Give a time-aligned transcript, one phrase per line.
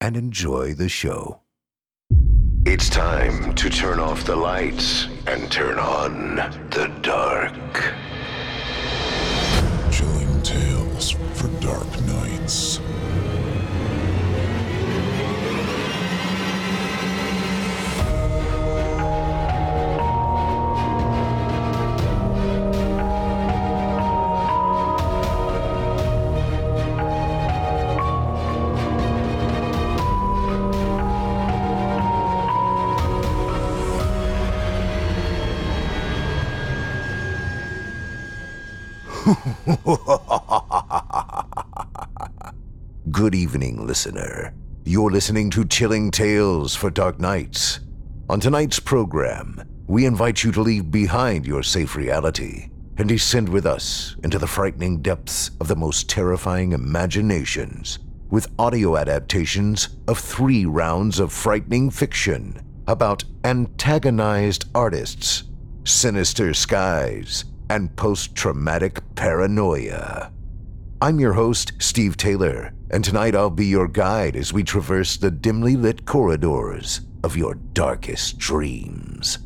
[0.00, 1.40] and enjoy the show.
[2.64, 6.36] It's time to turn off the lights and turn on
[6.70, 7.54] the dark.
[9.90, 11.88] Chilling tales for dark
[43.10, 44.54] Good evening, listener.
[44.84, 47.80] You're listening to Chilling Tales for Dark Nights.
[48.28, 53.66] On tonight's program, we invite you to leave behind your safe reality and descend with
[53.66, 60.64] us into the frightening depths of the most terrifying imaginations with audio adaptations of three
[60.64, 65.44] rounds of frightening fiction about antagonized artists,
[65.84, 70.32] sinister skies, and post traumatic paranoia.
[71.00, 75.30] I'm your host, Steve Taylor, and tonight I'll be your guide as we traverse the
[75.30, 79.38] dimly lit corridors of your darkest dreams.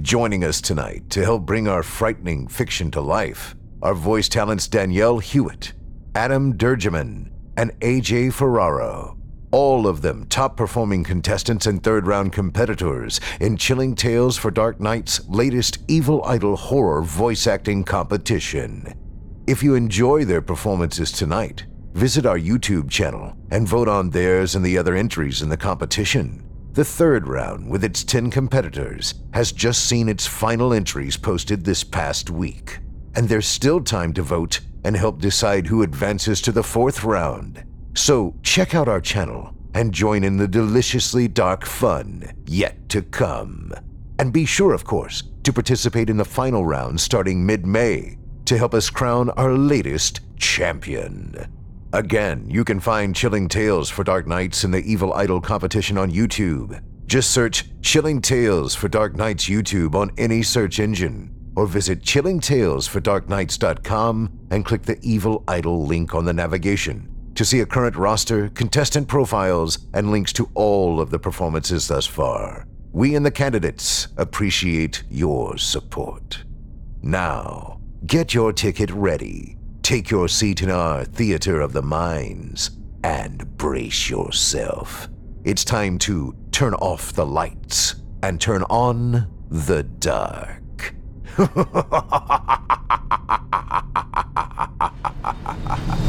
[0.00, 5.18] Joining us tonight to help bring our frightening fiction to life are voice talents Danielle
[5.18, 5.72] Hewitt,
[6.14, 9.17] Adam Durgeman, and AJ Ferraro.
[9.50, 14.78] All of them top performing contestants and third round competitors in Chilling Tales for Dark
[14.78, 18.92] Night's latest Evil Idol horror voice acting competition.
[19.46, 21.64] If you enjoy their performances tonight,
[21.94, 26.44] visit our YouTube channel and vote on theirs and the other entries in the competition.
[26.72, 31.82] The third round, with its 10 competitors, has just seen its final entries posted this
[31.82, 32.80] past week.
[33.16, 37.64] And there's still time to vote and help decide who advances to the fourth round.
[37.98, 43.74] So check out our channel and join in the deliciously dark fun yet to come.
[44.20, 48.56] And be sure, of course, to participate in the final round starting mid May to
[48.56, 51.34] help us crown our latest champion.
[51.92, 56.12] Again, you can find Chilling Tales for Dark Nights in the Evil Idol competition on
[56.12, 56.80] YouTube.
[57.06, 64.38] Just search Chilling Tales for Dark Nights YouTube on any search engine, or visit chillingtalesfordarknights.com
[64.52, 69.06] and click the Evil Idol link on the navigation to see a current roster, contestant
[69.06, 72.66] profiles, and links to all of the performances thus far.
[72.90, 76.42] We and the candidates appreciate your support.
[77.00, 82.72] Now, get your ticket ready, take your seat in our theater of the minds,
[83.04, 85.08] and brace yourself.
[85.44, 90.92] It's time to turn off the lights and turn on the dark.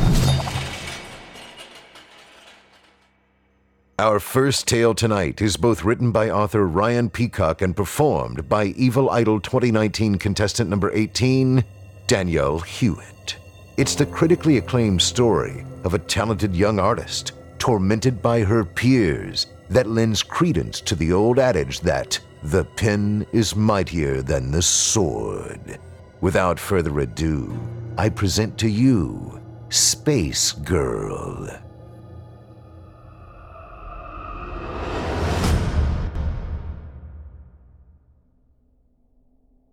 [3.99, 9.09] Our first tale tonight is both written by author Ryan Peacock and performed by Evil
[9.09, 11.61] Idol 2019 contestant number 18,
[12.07, 13.35] Danielle Hewitt.
[13.75, 19.89] It's the critically acclaimed story of a talented young artist tormented by her peers that
[19.89, 25.77] lends credence to the old adage that the pen is mightier than the sword.
[26.21, 27.53] Without further ado,
[27.97, 31.49] I present to you Space Girl.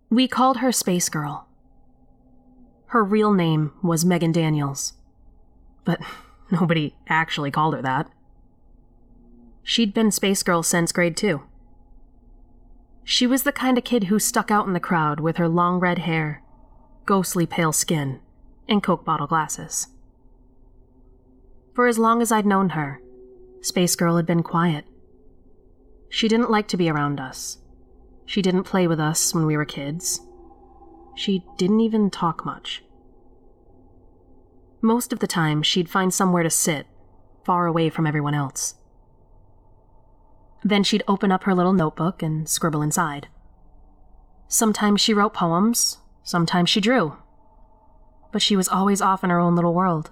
[0.09, 1.47] We called her Space Girl.
[2.87, 4.93] Her real name was Megan Daniels,
[5.83, 5.99] but
[6.51, 8.09] nobody actually called her that.
[9.63, 11.43] She'd been Space Girl since grade two.
[13.03, 15.79] She was the kind of kid who stuck out in the crowd with her long
[15.79, 16.41] red hair,
[17.05, 18.21] ghostly pale skin,
[18.69, 19.87] and Coke bottle glasses.
[21.73, 23.01] For as long as I'd known her,
[23.59, 24.85] Space Girl had been quiet.
[26.09, 27.57] She didn't like to be around us.
[28.27, 30.19] She didn't play with us when we were kids.
[31.15, 32.83] She didn't even talk much.
[34.81, 36.85] Most of the time, she'd find somewhere to sit,
[37.45, 38.75] far away from everyone else.
[40.61, 43.29] Then she'd open up her little notebook and scribble inside.
[44.49, 47.15] Sometimes she wrote poems, sometimes she drew.
[48.33, 50.11] But she was always off in her own little world.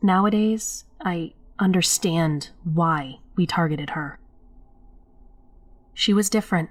[0.00, 4.19] Nowadays, I understand why we targeted her.
[5.94, 6.70] She was different,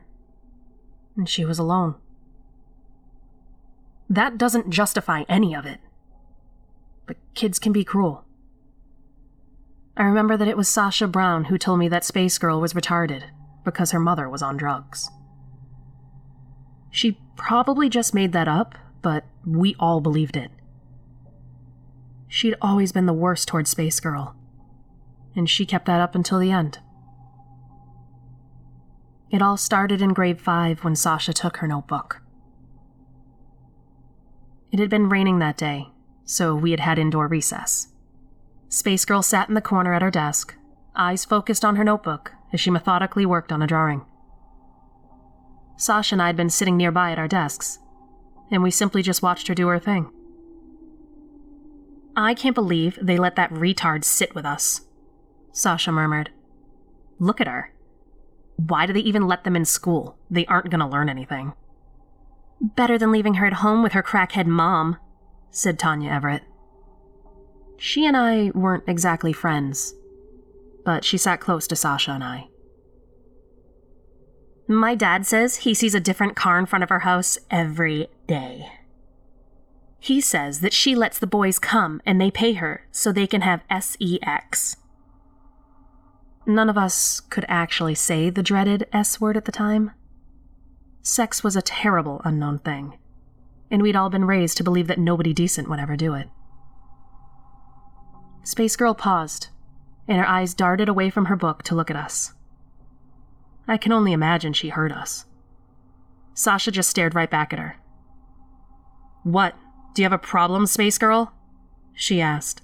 [1.16, 1.96] and she was alone.
[4.10, 5.80] That doesn't justify any of it.
[7.06, 8.26] But kids can be cruel.
[9.96, 13.24] I remember that it was Sasha Brown who told me that Space Girl was retarded
[13.66, 15.10] because her mother was on drugs.
[16.90, 20.52] She probably just made that up, but we all believed it.
[22.28, 24.36] She'd always been the worst towards Space Girl,
[25.36, 26.80] and she kept that up until the end.
[29.32, 32.22] It all started in grade 5 when Sasha took her notebook.
[34.72, 35.90] It had been raining that day,
[36.26, 37.90] so we had had indoor recess.
[38.70, 40.56] Space Girl sat in the corner at her desk,
[40.96, 44.06] eyes focused on her notebook as she methodically worked on a drawing.
[45.78, 47.80] Sasha and I had been sitting nearby at our desks,
[48.52, 50.12] and we simply just watched her do her thing.
[52.16, 54.82] I can't believe they let that retard sit with us,
[55.52, 56.32] Sasha murmured.
[57.20, 57.74] Look at her.
[58.68, 60.18] Why do they even let them in school?
[60.30, 61.54] They aren't going to learn anything.
[62.60, 64.98] Better than leaving her at home with her crackhead mom,
[65.50, 66.44] said Tanya Everett.
[67.78, 69.94] She and I weren't exactly friends,
[70.84, 72.50] but she sat close to Sasha and I.
[74.68, 78.70] My dad says he sees a different car in front of our house every day.
[80.00, 83.42] He says that she lets the boys come and they pay her so they can
[83.42, 84.76] have sex.
[86.46, 89.92] None of us could actually say the dreaded S word at the time.
[91.02, 92.98] Sex was a terrible unknown thing,
[93.70, 96.30] and we'd all been raised to believe that nobody decent would ever do it.
[98.44, 99.50] Space Girl paused,
[100.08, 102.34] and her eyes darted away from her book to look at us.
[103.68, 105.26] I can only imagine she heard us.
[106.34, 107.78] Sasha just stared right back at her.
[109.24, 109.56] What?
[109.94, 111.34] Do you have a problem, Space Girl?
[111.94, 112.62] She asked.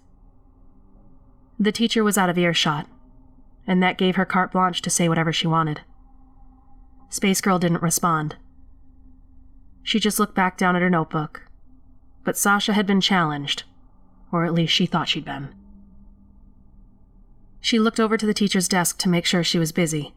[1.60, 2.88] The teacher was out of earshot,
[3.68, 5.82] and that gave her carte blanche to say whatever she wanted.
[7.10, 8.36] Space Girl didn't respond.
[9.84, 11.44] She just looked back down at her notebook.
[12.24, 13.64] But Sasha had been challenged,
[14.32, 15.54] or at least she thought she'd been.
[17.62, 20.14] She looked over to the teacher's desk to make sure she was busy,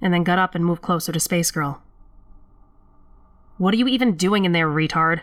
[0.00, 1.82] and then got up and moved closer to Space Girl.
[3.58, 5.22] What are you even doing in there, retard?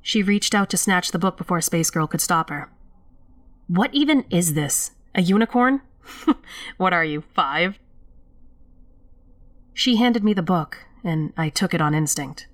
[0.00, 2.70] She reached out to snatch the book before Space Girl could stop her.
[3.68, 4.92] What even is this?
[5.14, 5.80] A unicorn?
[6.76, 7.78] what are you, five?
[9.74, 12.46] She handed me the book, and I took it on instinct.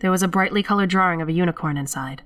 [0.00, 2.22] There was a brightly colored drawing of a unicorn inside.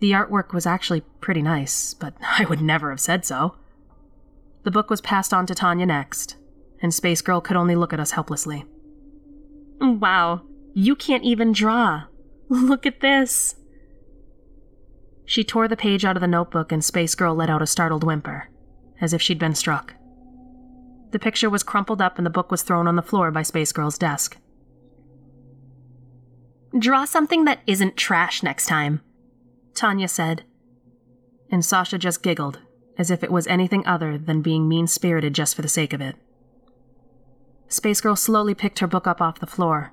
[0.00, 3.56] The artwork was actually pretty nice, but I would never have said so.
[4.64, 6.36] The book was passed on to Tanya next,
[6.82, 8.64] and Space Girl could only look at us helplessly.
[9.80, 10.42] Wow,
[10.74, 12.04] you can't even draw.
[12.48, 13.56] Look at this.
[15.24, 18.04] She tore the page out of the notebook, and Space Girl let out a startled
[18.04, 18.48] whimper
[19.00, 19.94] as if she'd been struck.
[21.12, 23.72] The picture was crumpled up and the book was thrown on the floor by Space
[23.72, 24.36] Girl's desk.
[26.78, 29.00] Draw something that isn't trash next time,
[29.74, 30.44] Tanya said.
[31.50, 32.60] And Sasha just giggled,
[32.98, 36.00] as if it was anything other than being mean spirited just for the sake of
[36.00, 36.16] it.
[37.68, 39.92] Space Girl slowly picked her book up off the floor,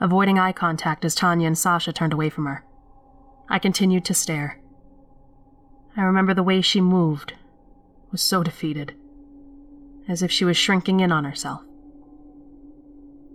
[0.00, 2.64] avoiding eye contact as Tanya and Sasha turned away from her.
[3.48, 4.60] I continued to stare.
[5.96, 7.34] I remember the way she moved,
[8.10, 8.94] was so defeated,
[10.08, 11.62] as if she was shrinking in on herself.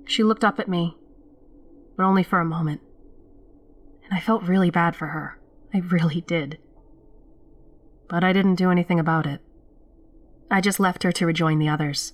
[0.05, 0.97] She looked up at me,
[1.97, 2.81] but only for a moment,
[4.03, 5.39] and I felt really bad for her.
[5.73, 6.59] I really did.
[8.07, 9.41] But I didn't do anything about it.
[10.49, 12.13] I just left her to rejoin the others.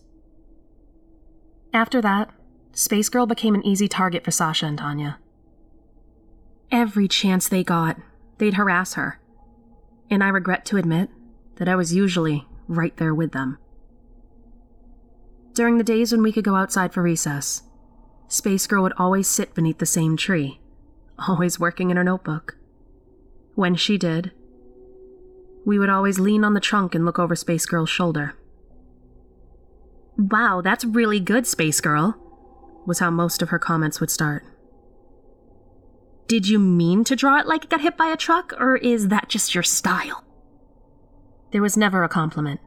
[1.73, 2.29] After that,
[2.73, 5.19] Space Girl became an easy target for Sasha and Tanya.
[6.71, 7.97] Every chance they got,
[8.37, 9.19] they'd harass her.
[10.09, 11.09] And I regret to admit
[11.55, 13.57] that I was usually right there with them.
[15.53, 17.63] During the days when we could go outside for recess,
[18.27, 20.61] Space Girl would always sit beneath the same tree,
[21.27, 22.55] always working in her notebook.
[23.55, 24.31] When she did,
[25.65, 28.35] we would always lean on the trunk and look over Space Girl's shoulder.
[30.17, 32.15] Wow, that's really good, Space Girl,
[32.85, 34.45] was how most of her comments would start.
[36.27, 39.09] Did you mean to draw it like it got hit by a truck, or is
[39.09, 40.23] that just your style?
[41.51, 42.61] There was never a compliment.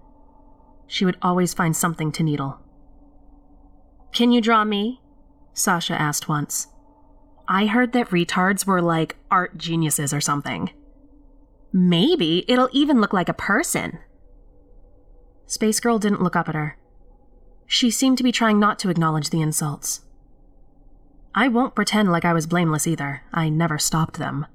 [0.87, 2.59] She would always find something to needle.
[4.13, 5.01] Can you draw me?
[5.55, 6.69] Sasha asked once.
[7.49, 10.71] I heard that retards were like art geniuses or something.
[11.73, 13.99] Maybe it'll even look like a person.
[15.47, 16.79] Space Girl didn't look up at her.
[17.67, 20.03] She seemed to be trying not to acknowledge the insults.
[21.35, 23.23] I won't pretend like I was blameless either.
[23.33, 24.47] I never stopped them.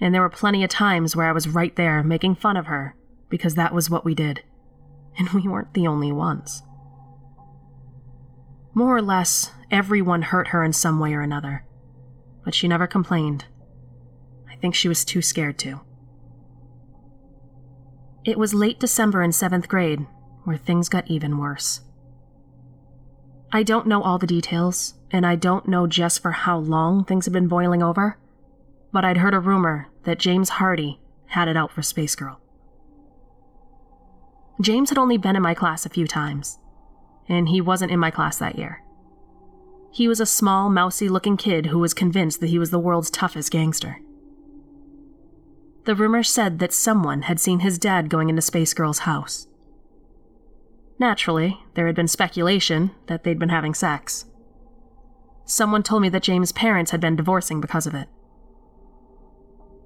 [0.00, 2.96] And there were plenty of times where I was right there making fun of her
[3.28, 4.42] because that was what we did.
[5.18, 6.62] And we weren't the only ones.
[8.74, 11.64] More or less, everyone hurt her in some way or another.
[12.44, 13.46] But she never complained.
[14.50, 15.80] I think she was too scared to.
[18.24, 20.06] It was late December in seventh grade
[20.44, 21.80] where things got even worse.
[23.52, 27.26] I don't know all the details, and I don't know just for how long things
[27.26, 28.18] had been boiling over,
[28.92, 32.40] but I'd heard a rumor that James Hardy had it out for Space Girl.
[34.60, 36.58] James had only been in my class a few times,
[37.28, 38.82] and he wasn't in my class that year.
[39.90, 43.10] He was a small, mousy looking kid who was convinced that he was the world's
[43.10, 44.00] toughest gangster.
[45.84, 49.46] The rumor said that someone had seen his dad going into Space Girl's house.
[50.98, 54.24] Naturally, there had been speculation that they'd been having sex.
[55.44, 58.08] Someone told me that James' parents had been divorcing because of it.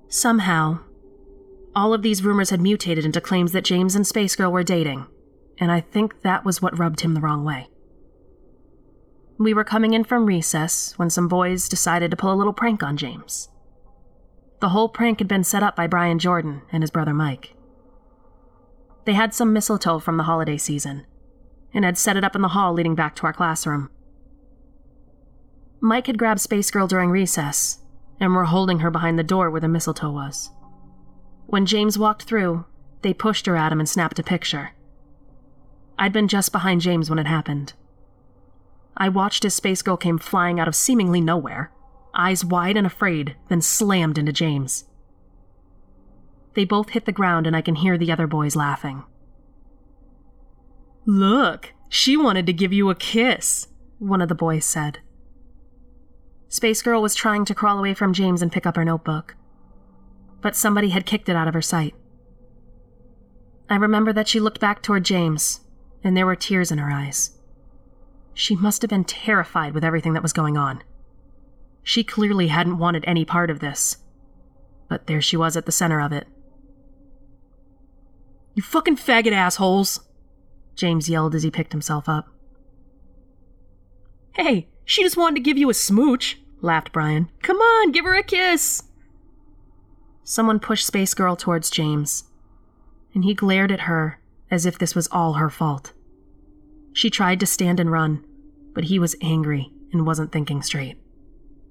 [0.09, 0.81] Somehow,
[1.75, 5.07] all of these rumors had mutated into claims that James and Space Girl were dating,
[5.59, 7.69] and I think that was what rubbed him the wrong way.
[9.39, 12.83] We were coming in from recess when some boys decided to pull a little prank
[12.83, 13.49] on James.
[14.61, 17.55] The whole prank had been set up by Brian Jordan and his brother Mike.
[19.07, 21.07] They had some mistletoe from the holiday season
[21.73, 23.91] and had set it up in the hall leading back to our classroom.
[25.81, 27.79] Mike had grabbed Space Girl during recess
[28.19, 30.51] and were holding her behind the door where the mistletoe was.
[31.51, 32.65] When James walked through,
[33.03, 34.71] they pushed her at him and snapped a picture.
[35.99, 37.73] I'd been just behind James when it happened.
[38.97, 41.73] I watched as Space Girl came flying out of seemingly nowhere,
[42.15, 44.85] eyes wide and afraid, then slammed into James.
[46.55, 49.03] They both hit the ground, and I can hear the other boys laughing.
[51.05, 53.67] Look, she wanted to give you a kiss,
[53.99, 55.01] one of the boys said.
[56.49, 59.35] Space Girl was trying to crawl away from James and pick up her notebook,
[60.41, 61.95] but somebody had kicked it out of her sight.
[63.69, 65.61] I remember that she looked back toward James,
[66.03, 67.39] and there were tears in her eyes.
[68.35, 70.83] She must have been terrified with everything that was going on.
[71.83, 73.99] She clearly hadn't wanted any part of this,
[74.89, 76.27] but there she was at the center of it.
[78.55, 80.01] You fucking faggot assholes!
[80.75, 82.29] James yelled as he picked himself up.
[84.33, 87.31] Hey, she just wanted to give you a smooch, laughed Brian.
[87.43, 88.83] Come on, give her a kiss!
[90.31, 92.23] Someone pushed Space Girl towards James,
[93.13, 95.93] and he glared at her as if this was all her fault.
[96.93, 98.25] She tried to stand and run,
[98.73, 100.99] but he was angry and wasn't thinking straight.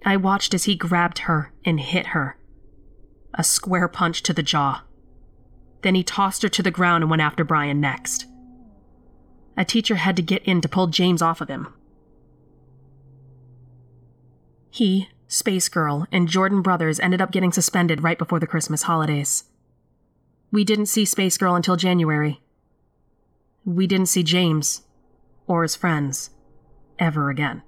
[0.03, 2.35] I watched as he grabbed her and hit her.
[3.33, 4.83] A square punch to the jaw.
[5.81, 8.25] Then he tossed her to the ground and went after Brian next.
[9.55, 11.73] A teacher had to get in to pull James off of him.
[14.69, 19.43] He, Space Girl, and Jordan Brothers ended up getting suspended right before the Christmas holidays.
[20.51, 22.41] We didn't see Space Girl until January.
[23.63, 24.81] We didn't see James,
[25.45, 26.31] or his friends,
[26.97, 27.61] ever again.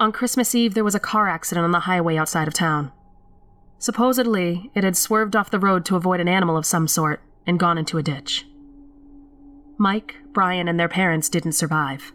[0.00, 2.90] On Christmas Eve, there was a car accident on the highway outside of town.
[3.78, 7.60] Supposedly, it had swerved off the road to avoid an animal of some sort and
[7.60, 8.44] gone into a ditch.
[9.78, 12.12] Mike, Brian, and their parents didn't survive.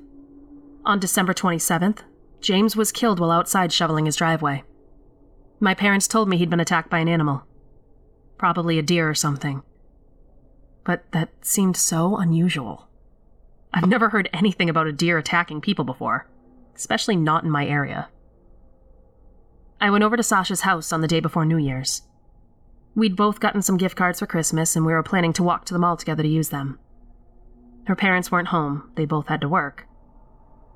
[0.83, 1.99] On December 27th,
[2.41, 4.63] James was killed while outside shoveling his driveway.
[5.59, 7.43] My parents told me he'd been attacked by an animal.
[8.37, 9.61] Probably a deer or something.
[10.83, 12.87] but that seemed so unusual.
[13.73, 16.27] I've never heard anything about a deer attacking people before,
[16.75, 18.09] especially not in my area.
[19.79, 22.03] I went over to Sasha's house on the day before New Year's.
[22.95, 25.73] We'd both gotten some gift cards for Christmas, and we were planning to walk to
[25.73, 26.77] the mall together to use them.
[27.87, 29.87] Her parents weren't home, they both had to work.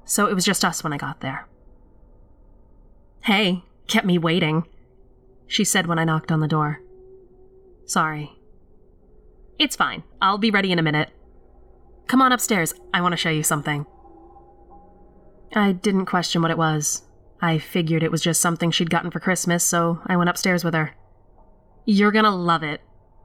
[0.05, 1.47] So it was just us when I got there.
[3.25, 4.67] Hey, kept me waiting,
[5.47, 6.83] she said when I knocked on the door.
[7.87, 8.31] Sorry.
[9.57, 10.03] It's fine.
[10.21, 11.09] I'll be ready in a minute.
[12.05, 12.75] Come on upstairs.
[12.93, 13.87] I want to show you something.
[15.55, 17.01] I didn't question what it was.
[17.41, 20.75] I figured it was just something she'd gotten for Christmas, so I went upstairs with
[20.75, 20.95] her.
[21.83, 22.81] You're gonna love it,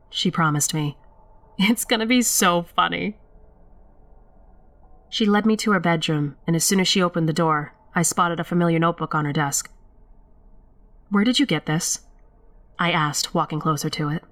[0.08, 0.96] she promised me.
[1.58, 3.18] It's gonna be so funny.
[5.10, 8.00] She led me to her bedroom, and as soon as she opened the door, I
[8.00, 9.70] spotted a familiar notebook on her desk.
[11.10, 12.00] Where did you get this?
[12.78, 14.24] I asked, walking closer to it.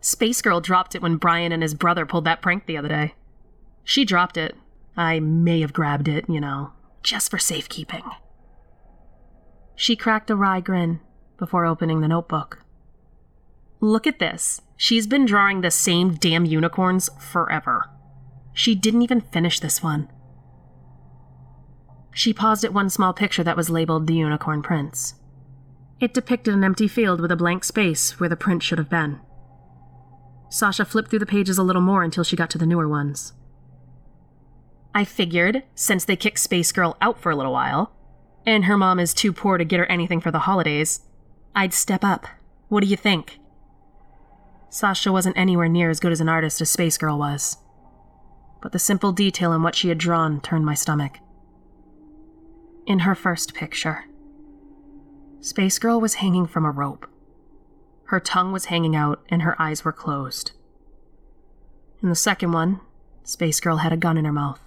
[0.00, 3.14] Space Girl dropped it when Brian and his brother pulled that prank the other day.
[3.84, 4.56] She dropped it.
[4.96, 8.04] I may have grabbed it, you know, just for safekeeping.
[9.76, 11.00] She cracked a wry grin
[11.36, 12.64] before opening the notebook.
[13.80, 14.60] Look at this.
[14.76, 17.88] She's been drawing the same damn unicorns forever.
[18.52, 20.08] She didn't even finish this one.
[22.12, 25.14] She paused at one small picture that was labeled The Unicorn Prince.
[26.00, 29.20] It depicted an empty field with a blank space where the print should have been.
[30.48, 33.32] Sasha flipped through the pages a little more until she got to the newer ones.
[34.94, 37.92] I figured, since they kicked Space Girl out for a little while,
[38.46, 41.00] and her mom is too poor to get her anything for the holidays,
[41.54, 42.26] I'd step up.
[42.68, 43.38] What do you think?
[44.70, 47.58] Sasha wasn't anywhere near as good as an artist as Space Girl was.
[48.62, 51.18] But the simple detail in what she had drawn turned my stomach.
[52.86, 54.04] In her first picture,
[55.40, 57.06] Space Girl was hanging from a rope.
[58.04, 60.52] Her tongue was hanging out and her eyes were closed.
[62.02, 62.80] In the second one,
[63.22, 64.60] Space Girl had a gun in her mouth.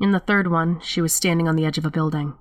[0.00, 2.34] In the third one, she was standing on the edge of a building.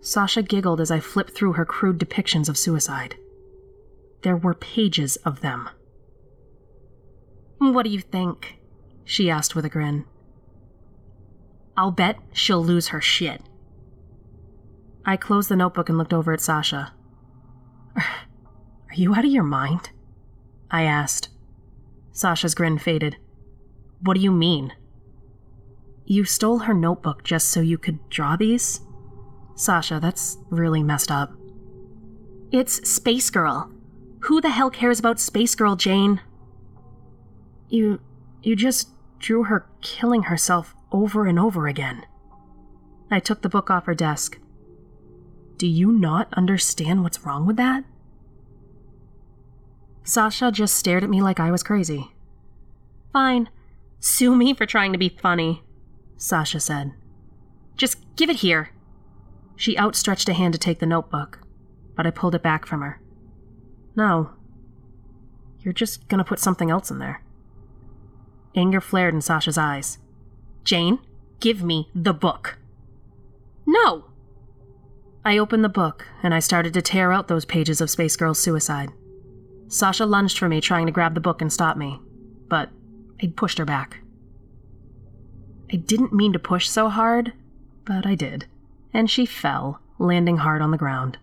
[0.00, 3.16] Sasha giggled as I flipped through her crude depictions of suicide.
[4.22, 5.68] There were pages of them.
[7.58, 8.58] What do you think?
[9.04, 10.04] she asked with a grin.
[11.76, 13.42] I'll bet she'll lose her shit.
[15.08, 16.92] I closed the notebook and looked over at Sasha.
[17.96, 19.88] Are you out of your mind?
[20.70, 21.30] I asked.
[22.12, 23.16] Sasha's grin faded.
[24.02, 24.74] What do you mean?
[26.04, 28.82] You stole her notebook just so you could draw these?
[29.54, 31.32] Sasha, that's really messed up.
[32.52, 33.72] It's Space Girl.
[34.24, 36.20] Who the hell cares about Space Girl, Jane?
[37.70, 38.00] You.
[38.42, 42.04] you just drew her killing herself over and over again.
[43.10, 44.38] I took the book off her desk.
[45.58, 47.84] Do you not understand what's wrong with that?
[50.04, 52.12] Sasha just stared at me like I was crazy.
[53.12, 53.50] Fine.
[53.98, 55.62] Sue me for trying to be funny,
[56.16, 56.92] Sasha said.
[57.76, 58.70] Just give it here.
[59.56, 61.40] She outstretched a hand to take the notebook,
[61.96, 63.00] but I pulled it back from her.
[63.96, 64.30] No.
[65.60, 67.22] You're just gonna put something else in there.
[68.54, 69.98] Anger flared in Sasha's eyes.
[70.62, 71.00] Jane,
[71.40, 72.58] give me the book.
[73.66, 74.07] No!
[75.28, 78.38] I opened the book and I started to tear out those pages of Space Girl's
[78.38, 78.88] suicide.
[79.66, 82.00] Sasha lunged for me, trying to grab the book and stop me,
[82.48, 82.70] but
[83.22, 83.98] I pushed her back.
[85.70, 87.34] I didn't mean to push so hard,
[87.84, 88.46] but I did,
[88.94, 91.18] and she fell, landing hard on the ground.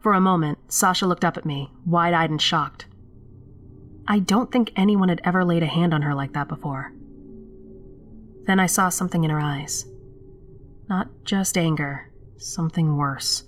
[0.00, 2.84] For a moment, Sasha looked up at me, wide eyed and shocked.
[4.06, 6.92] I don't think anyone had ever laid a hand on her like that before.
[8.44, 9.86] Then I saw something in her eyes.
[10.90, 12.11] Not just anger,
[12.42, 13.44] something worse.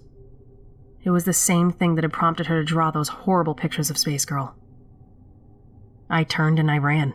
[1.02, 3.98] It was the same thing that had prompted her to draw those horrible pictures of
[3.98, 4.56] Space Girl.
[6.08, 7.14] I turned and I ran,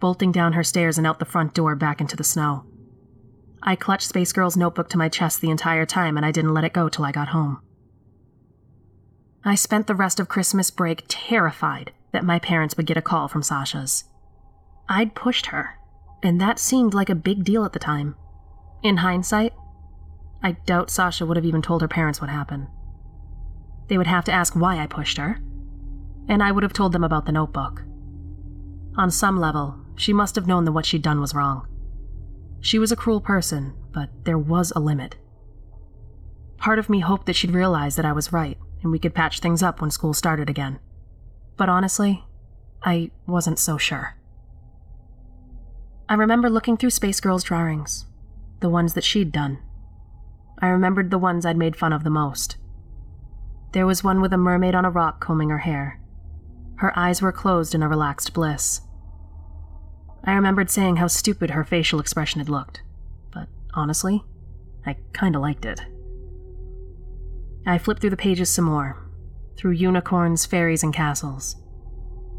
[0.00, 2.64] bolting down her stairs and out the front door back into the snow.
[3.62, 6.64] I clutched Space Girl's notebook to my chest the entire time and I didn't let
[6.64, 7.60] it go till I got home.
[9.44, 13.28] I spent the rest of Christmas break terrified that my parents would get a call
[13.28, 14.04] from Sasha's.
[14.88, 15.78] I'd pushed her,
[16.22, 18.16] and that seemed like a big deal at the time.
[18.82, 19.52] In hindsight,
[20.42, 22.68] I doubt Sasha would have even told her parents what happened.
[23.88, 25.40] They would have to ask why I pushed her,
[26.28, 27.82] and I would have told them about the notebook.
[28.96, 31.66] On some level, she must have known that what she'd done was wrong.
[32.60, 35.16] She was a cruel person, but there was a limit.
[36.58, 39.40] Part of me hoped that she'd realize that I was right and we could patch
[39.40, 40.78] things up when school started again.
[41.56, 42.24] But honestly,
[42.84, 44.16] I wasn't so sure.
[46.08, 48.06] I remember looking through Space Girl's drawings,
[48.60, 49.58] the ones that she'd done.
[50.58, 52.56] I remembered the ones I'd made fun of the most.
[53.72, 56.00] There was one with a mermaid on a rock combing her hair,
[56.76, 58.82] Her eyes were closed in a relaxed bliss.
[60.24, 62.82] I remembered saying how stupid her facial expression had looked,
[63.32, 64.24] but honestly,
[64.84, 65.80] I kinda liked it.
[67.66, 69.02] I flipped through the pages some more,
[69.56, 71.56] through unicorns, fairies, and castles.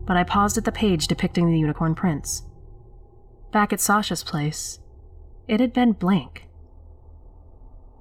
[0.05, 2.43] But I paused at the page depicting the unicorn prince.
[3.51, 4.79] Back at Sasha's place,
[5.47, 6.46] it had been blank.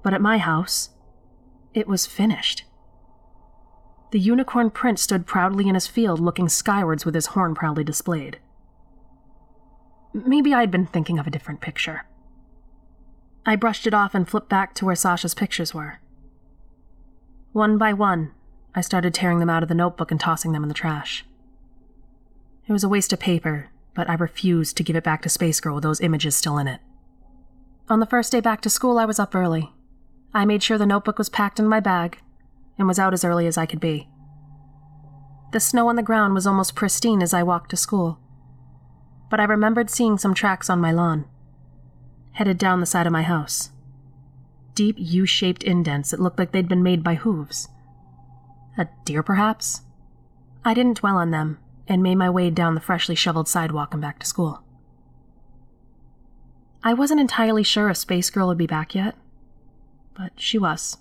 [0.07, 0.91] But at my house,
[1.73, 2.63] it was finished.
[4.11, 8.39] The unicorn prince stood proudly in his field, looking skywards with his horn proudly displayed.
[10.13, 12.05] Maybe I'd been thinking of a different picture.
[13.45, 15.99] I brushed it off and flipped back to where Sasha's pictures were.
[17.51, 18.31] One by one,
[18.73, 21.25] I started tearing them out of the notebook and tossing them in the trash.
[22.65, 25.59] It was a waste of paper, but I refused to give it back to Space
[25.59, 26.79] Girl with those images still in it.
[27.89, 29.73] On the first day back to school, I was up early.
[30.33, 32.19] I made sure the notebook was packed in my bag
[32.77, 34.07] and was out as early as I could be.
[35.51, 38.19] The snow on the ground was almost pristine as I walked to school,
[39.29, 41.25] but I remembered seeing some tracks on my lawn,
[42.33, 43.71] headed down the side of my house.
[44.75, 47.69] Deep U shaped indents that looked like they'd been made by hooves.
[48.77, 49.81] A deer, perhaps?
[50.63, 54.01] I didn't dwell on them and made my way down the freshly shoveled sidewalk and
[54.01, 54.61] back to school.
[56.83, 59.15] I wasn't entirely sure if Space Girl would be back yet,
[60.17, 60.97] but she was.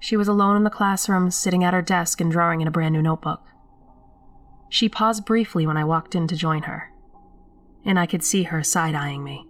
[0.00, 2.94] She was alone in the classroom, sitting at her desk and drawing in a brand
[2.94, 3.42] new notebook.
[4.68, 6.90] She paused briefly when I walked in to join her,
[7.84, 9.46] and I could see her side eyeing me.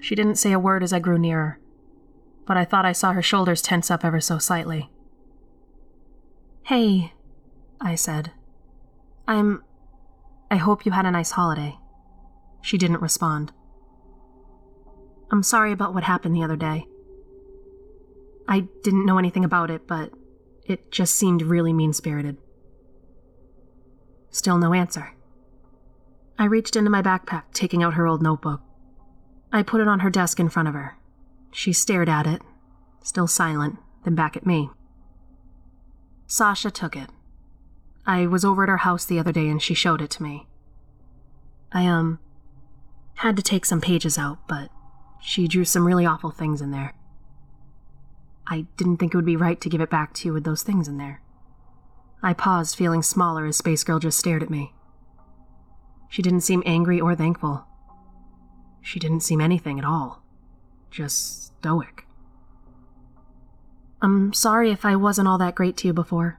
[0.00, 1.58] She didn't say a word as I grew nearer,
[2.46, 4.90] but I thought I saw her shoulders tense up ever so slightly.
[6.64, 7.14] Hey,
[7.80, 8.32] I said.
[9.26, 9.64] I'm.
[10.50, 11.78] I hope you had a nice holiday.
[12.62, 13.52] She didn't respond.
[15.30, 16.86] I'm sorry about what happened the other day.
[18.48, 20.10] I didn't know anything about it, but
[20.64, 22.38] it just seemed really mean spirited.
[24.30, 25.14] Still no answer.
[26.38, 28.62] I reached into my backpack, taking out her old notebook.
[29.52, 30.96] I put it on her desk in front of her.
[31.50, 32.42] She stared at it,
[33.02, 34.70] still silent, then back at me.
[36.26, 37.10] Sasha took it.
[38.06, 40.46] I was over at her house the other day and she showed it to me.
[41.72, 42.18] I, um,
[43.16, 44.70] had to take some pages out, but
[45.20, 46.94] she drew some really awful things in there.
[48.46, 50.62] I didn't think it would be right to give it back to you with those
[50.62, 51.20] things in there.
[52.22, 54.72] I paused, feeling smaller as Space Girl just stared at me.
[56.08, 57.66] She didn't seem angry or thankful.
[58.80, 60.22] She didn't seem anything at all.
[60.90, 62.06] Just stoic.
[64.00, 66.38] I'm sorry if I wasn't all that great to you before,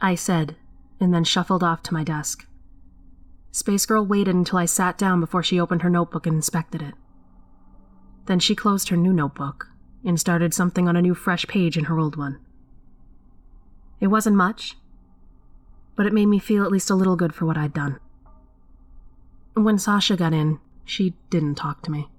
[0.00, 0.56] I said,
[0.98, 2.46] and then shuffled off to my desk.
[3.52, 6.94] Space Girl waited until I sat down before she opened her notebook and inspected it.
[8.28, 9.68] Then she closed her new notebook
[10.04, 12.38] and started something on a new fresh page in her old one.
[14.00, 14.76] It wasn't much,
[15.96, 17.98] but it made me feel at least a little good for what I'd done.
[19.54, 22.10] When Sasha got in, she didn't talk to me.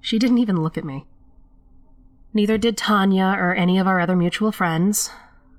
[0.00, 1.04] She didn't even look at me.
[2.32, 5.10] Neither did Tanya or any of our other mutual friends.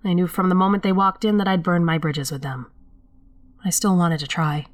[0.03, 2.71] I knew from the moment they walked in that I'd burned my bridges with them.
[3.63, 4.65] I still wanted to try.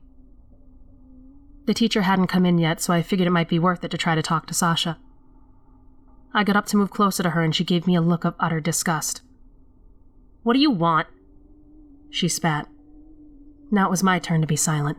[1.65, 3.97] The teacher hadn't come in yet, so I figured it might be worth it to
[3.97, 4.97] try to talk to Sasha.
[6.33, 8.35] I got up to move closer to her, and she gave me a look of
[8.39, 9.21] utter disgust.
[10.43, 11.07] What do you want?
[12.09, 12.67] She spat.
[13.69, 14.97] Now it was my turn to be silent.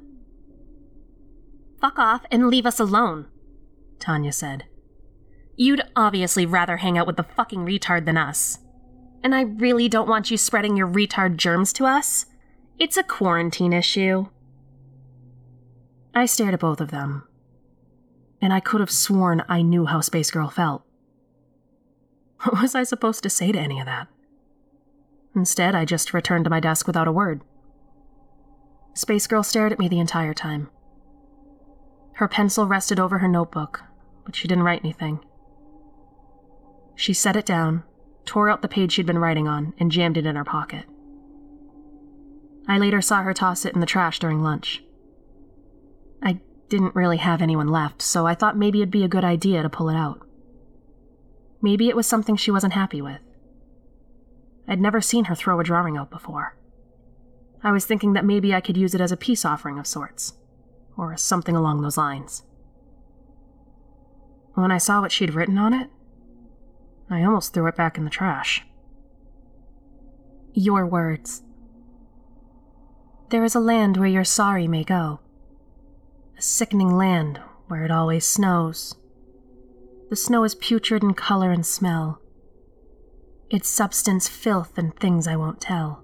[1.81, 3.27] Fuck off and leave us alone,
[3.99, 4.64] Tanya said.
[5.57, 8.59] You'd obviously rather hang out with the fucking retard than us.
[9.23, 12.27] And I really don't want you spreading your retard germs to us.
[12.79, 14.27] It's a quarantine issue.
[16.14, 17.27] I stared at both of them,
[18.41, 20.85] and I could have sworn I knew how Space Girl felt.
[22.42, 24.09] What was I supposed to say to any of that?
[25.35, 27.42] Instead, I just returned to my desk without a word.
[28.94, 30.70] Space Girl stared at me the entire time.
[32.14, 33.85] Her pencil rested over her notebook,
[34.24, 35.20] but she didn't write anything.
[36.96, 37.85] She set it down,
[38.24, 40.85] tore out the page she'd been writing on, and jammed it in her pocket.
[42.66, 44.83] I later saw her toss it in the trash during lunch.
[46.22, 49.62] I didn't really have anyone left, so I thought maybe it'd be a good idea
[49.62, 50.28] to pull it out.
[51.61, 53.21] Maybe it was something she wasn't happy with.
[54.66, 56.57] I'd never seen her throw a drawing out before.
[57.62, 60.35] I was thinking that maybe I could use it as a peace offering of sorts,
[60.97, 62.44] or something along those lines.
[64.55, 65.90] When I saw what she'd written on it,
[67.11, 68.64] I almost threw it back in the trash.
[70.53, 71.42] Your words.
[73.31, 75.21] There is a land where your sorry may go.
[76.37, 78.94] A sickening land where it always snows
[80.11, 82.21] the snow is putrid in color and smell.
[83.51, 86.03] Its substance filth and things I won't tell.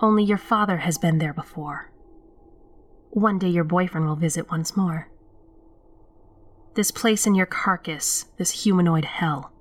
[0.00, 1.92] Only your father has been there before.
[3.10, 5.08] One day your boyfriend will visit once more.
[6.74, 9.52] This place in your carcass, this humanoid hell.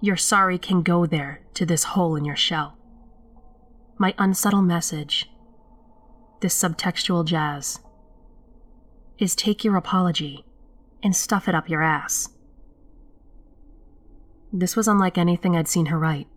[0.00, 2.76] Your sorry can go there to this hole in your shell.
[3.98, 5.30] My unsubtle message,
[6.40, 7.78] this subtextual jazz,
[9.18, 10.44] is take your apology
[11.02, 12.28] and stuff it up your ass.
[14.52, 16.28] This was unlike anything I'd seen her write.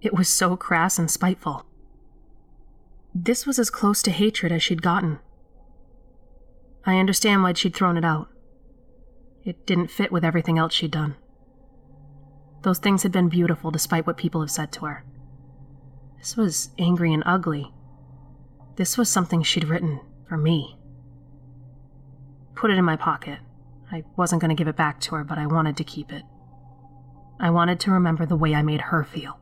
[0.00, 1.66] It was so crass and spiteful.
[3.14, 5.18] This was as close to hatred as she'd gotten.
[6.86, 8.28] I understand why she'd thrown it out.
[9.44, 11.16] It didn't fit with everything else she'd done.
[12.62, 15.04] Those things had been beautiful despite what people have said to her.
[16.18, 17.72] This was angry and ugly.
[18.76, 20.77] This was something she'd written for me.
[22.58, 23.38] Put it in my pocket.
[23.92, 26.24] I wasn't going to give it back to her, but I wanted to keep it.
[27.38, 29.38] I wanted to remember the way I made her feel.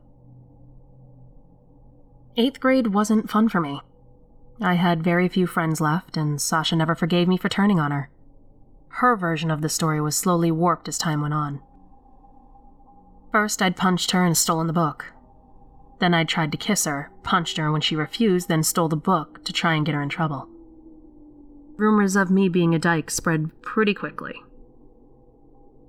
[2.35, 3.81] Eighth grade wasn't fun for me.
[4.61, 8.11] I had very few friends left, and Sasha never forgave me for turning on her.
[8.89, 11.63] Her version of the story was slowly warped as time went on.
[13.31, 15.05] First, I'd punched her and stolen the book.
[15.99, 19.43] Then I'd tried to kiss her, punched her when she refused, then stole the book
[19.45, 20.49] to try and get her in trouble.
[21.77, 24.41] Rumors of me being a dyke spread pretty quickly.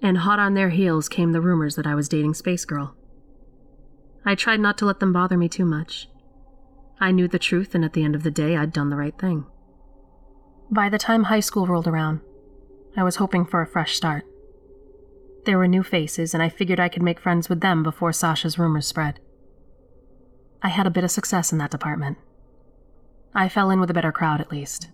[0.02, 2.94] And hot on their heels came the rumors that I was dating Space Girl.
[4.24, 6.08] I tried not to let them bother me too much.
[7.00, 9.18] I knew the truth, and at the end of the day, I'd done the right
[9.18, 9.46] thing.
[10.70, 12.20] By the time high school rolled around,
[12.94, 14.24] I was hoping for a fresh start.
[15.46, 18.58] There were new faces, and I figured I could make friends with them before Sasha's
[18.58, 19.20] rumors spread.
[20.62, 22.18] I had a bit of success in that department.
[23.34, 24.88] I fell in with a better crowd, at least.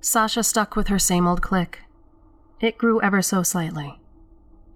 [0.00, 1.80] Sasha stuck with her same old clique.
[2.60, 4.00] It grew ever so slightly,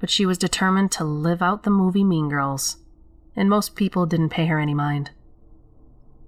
[0.01, 2.79] but she was determined to live out the movie Mean Girls,
[3.37, 5.13] and most people didn't pay her any mind.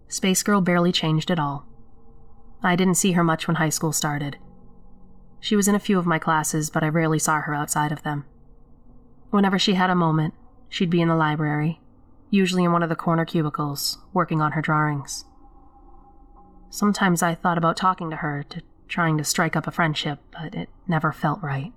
[0.09, 1.67] Space Girl barely changed at all.
[2.63, 4.39] I didn't see her much when high school started.
[5.41, 8.03] She was in a few of my classes, but I rarely saw her outside of
[8.03, 8.25] them.
[9.31, 10.35] Whenever she had a moment,
[10.69, 11.81] she'd be in the library,
[12.31, 15.25] usually in one of the corner cubicles, working on her drawings.
[16.71, 20.55] Sometimes I thought about talking to her, to trying to strike up a friendship, but
[20.55, 21.73] it never felt right.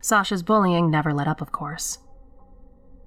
[0.00, 1.98] Sasha's bullying never let up, of course.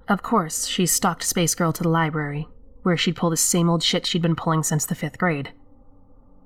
[0.06, 2.46] Of course, she stalked Space Girl to the library,
[2.82, 5.52] where she'd pull the same old shit she'd been pulling since the fifth grade.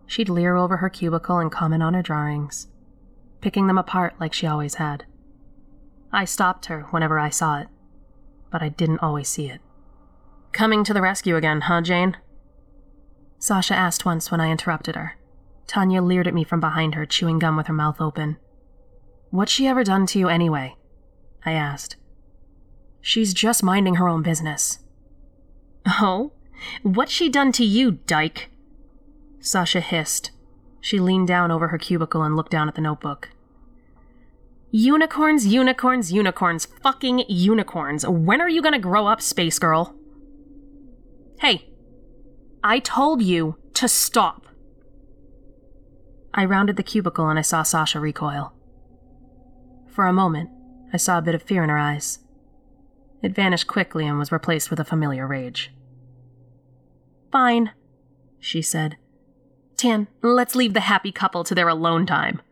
[0.07, 2.69] She'd leer over her cubicle and comment on her drawings,
[3.40, 5.07] picking them apart like she always had.
[6.12, 7.66] I stopped her whenever I saw it,
[8.53, 9.61] but I didn't always see it.
[10.53, 12.16] Coming to the rescue again, huh, Jane?
[13.40, 15.15] Sasha asked once when I interrupted her.
[15.66, 18.37] Tanya leered at me from behind her, chewing gum with her mouth open.
[19.31, 20.76] What's she ever done to you anyway?
[21.44, 21.96] I asked.
[23.00, 24.81] She's just minding her own business.
[25.87, 26.33] Oh?
[26.83, 28.48] What's she done to you, dyke?
[29.40, 30.31] Sasha hissed.
[30.81, 33.31] She leaned down over her cubicle and looked down at the notebook.
[34.70, 38.07] Unicorns, unicorns, unicorns, fucking unicorns.
[38.07, 39.94] When are you gonna grow up, Space Girl?
[41.40, 41.68] Hey,
[42.64, 44.46] I told you to stop.
[46.37, 48.53] I rounded the cubicle and I saw Sasha recoil.
[49.88, 50.51] For a moment,
[50.92, 52.18] I saw a bit of fear in her eyes.
[53.22, 55.72] It vanished quickly and was replaced with a familiar rage.
[57.33, 57.70] Fine,
[58.38, 58.99] she said.
[59.79, 62.42] Tan, let's leave the happy couple to their alone time.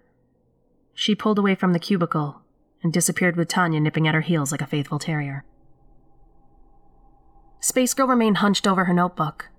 [0.95, 2.41] She pulled away from the cubicle
[2.83, 5.45] and disappeared with Tanya nipping at her heels like a faithful terrier.
[7.61, 9.51] Space Girl remained hunched over her notebook,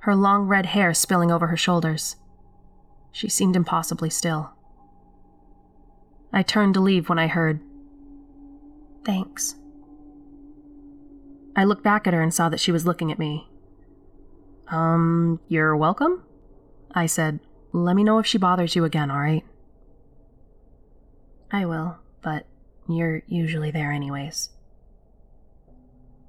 [0.00, 2.16] her long red hair spilling over her shoulders.
[3.14, 4.50] She seemed impossibly still.
[6.32, 7.60] I turned to leave when I heard,
[9.04, 9.54] Thanks.
[11.54, 13.48] I looked back at her and saw that she was looking at me.
[14.66, 16.24] Um, you're welcome?
[16.92, 17.38] I said,
[17.72, 19.44] Let me know if she bothers you again, alright?
[21.52, 22.46] I will, but
[22.88, 24.50] you're usually there anyways.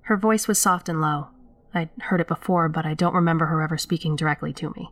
[0.01, 1.29] Her voice was soft and low.
[1.73, 4.91] I'd heard it before, but I don't remember her ever speaking directly to me.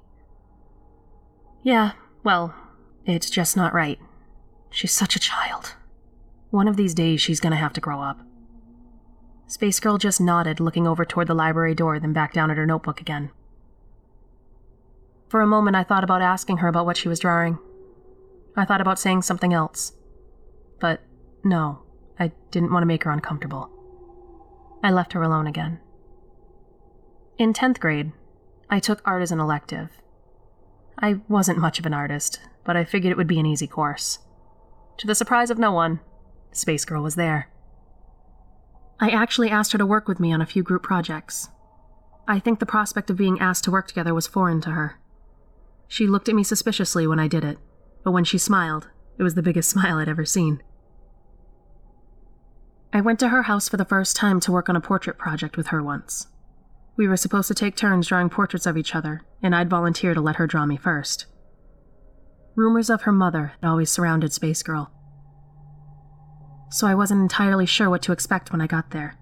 [1.64, 2.54] Yeah, well,
[3.06, 4.00] it's just not right.
[4.70, 5.76] She's such a child.
[6.50, 8.20] One of these days, she's gonna have to grow up.
[9.48, 12.66] Space Girl just nodded, looking over toward the library door, then back down at her
[12.66, 13.32] notebook again.
[15.30, 17.58] For a moment, I thought about asking her about what she was drawing.
[18.56, 19.94] I thought about saying something else.
[20.80, 21.02] But
[21.44, 21.80] no,
[22.20, 23.70] I didn't want to make her uncomfortable.
[24.84, 25.80] I left her alone again.
[27.38, 28.12] In 10th grade,
[28.70, 29.90] I took art as an elective.
[31.04, 34.20] I wasn't much of an artist, but I figured it would be an easy course.
[35.00, 36.00] To the surprise of no one,
[36.54, 37.50] Space Girl was there.
[39.02, 41.50] I actually asked her to work with me on a few group projects.
[42.26, 44.98] I think the prospect of being asked to work together was foreign to her.
[45.90, 47.58] She looked at me suspiciously when I did it,
[48.06, 48.88] but when she smiled,
[49.18, 50.64] it was the biggest smile I'd ever seen.
[52.94, 55.58] I went to her house for the first time to work on a portrait project
[55.58, 56.28] with her once.
[56.96, 60.22] We were supposed to take turns drawing portraits of each other, and I'd volunteer to
[60.22, 61.26] let her draw me first.
[62.56, 64.92] Rumors of her mother had always surrounded Space Girl,
[66.70, 69.16] so I wasn't entirely sure what to expect when I got there.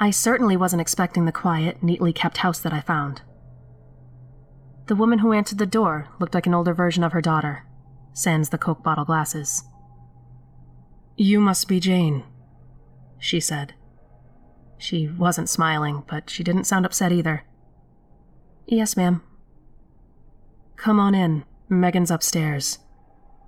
[0.00, 3.22] I certainly wasn't expecting the quiet, neatly kept house that I found.
[4.86, 7.66] The woman who answered the door looked like an older version of her daughter,
[8.12, 9.64] sans the Coke bottle glasses.
[11.16, 12.24] You must be Jane,
[13.18, 13.74] she said.
[14.78, 17.44] She wasn't smiling, but she didn't sound upset either.
[18.66, 19.22] Yes, ma'am.
[20.76, 21.44] Come on in.
[21.68, 22.78] Megan's upstairs.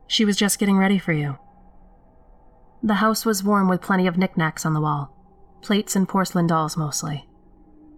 [0.07, 1.39] She was just getting ready for you.
[2.83, 5.17] The house was warm with plenty of knickknacks on the wall
[5.63, 7.29] plates and porcelain dolls mostly.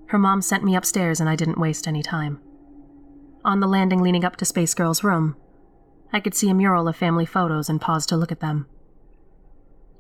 [0.07, 2.41] Her mom sent me upstairs and I didn't waste any time.
[3.45, 5.37] On the landing leading up to Space Girl's room,
[6.13, 8.67] I could see a mural of family photos and paused to look at them.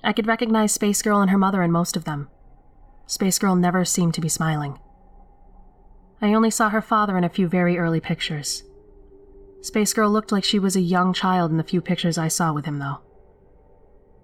[0.05, 2.29] I could recognize Space Girl and her mother in most of them.
[3.13, 4.79] Space Girl never seemed to be smiling.
[6.23, 8.63] I only saw her father in a few very early pictures.
[9.61, 12.55] Space Girl looked like she was a young child in the few pictures I saw
[12.55, 13.01] with him, though.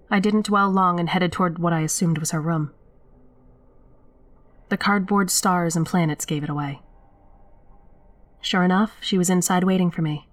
[0.09, 2.73] I didn't dwell long and headed toward what I assumed was her room.
[4.69, 6.81] The cardboard stars and planets gave it away.
[8.41, 10.27] Sure enough, she was inside waiting for me.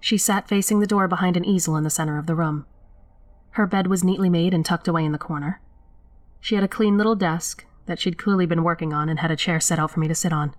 [0.00, 2.66] She sat facing the door behind an easel in the center of the room.
[3.50, 5.60] Her bed was neatly made and tucked away in the corner.
[6.44, 9.36] She had a clean little desk that she'd clearly been working on and had a
[9.36, 10.54] chair set out for me to sit on.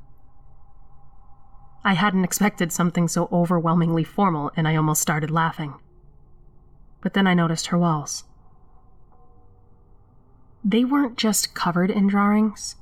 [1.84, 5.76] I hadn't expected something so overwhelmingly formal, and I almost started laughing.
[7.02, 8.24] But then I noticed her walls.
[10.64, 12.78] They weren't just covered in drawings,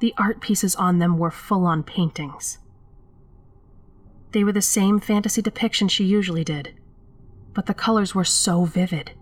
[0.00, 2.58] the art pieces on them were full on paintings.
[4.30, 6.72] They were the same fantasy depiction she usually did,
[7.52, 9.12] but the colors were so vivid.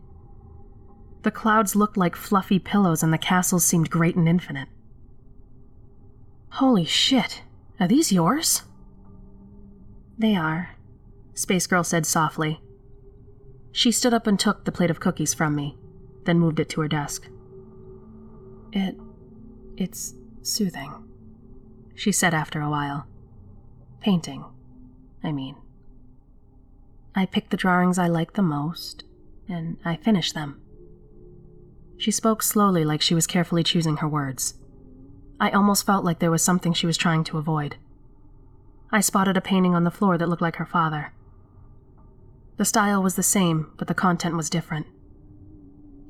[1.22, 4.68] The clouds looked like fluffy pillows and the castles seemed great and infinite.
[6.54, 7.42] Holy shit,
[7.78, 8.62] are these yours?
[10.18, 10.76] They are,
[11.34, 12.60] Space Girl said softly.
[13.72, 15.78] She stood up and took the plate of cookies from me,
[16.24, 17.28] then moved it to her desk.
[18.72, 18.96] It.
[19.76, 20.92] it's soothing,
[21.94, 23.06] she said after a while.
[24.00, 24.44] Painting,
[25.22, 25.56] I mean.
[27.14, 29.04] I picked the drawings I liked the most,
[29.48, 30.60] and I finished them.
[32.00, 34.54] She spoke slowly, like she was carefully choosing her words.
[35.38, 37.76] I almost felt like there was something she was trying to avoid.
[38.90, 41.12] I spotted a painting on the floor that looked like her father.
[42.56, 44.86] The style was the same, but the content was different.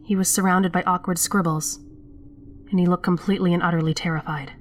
[0.05, 1.81] He was surrounded by awkward scribbles,
[2.70, 4.53] and he looked completely and utterly terrified.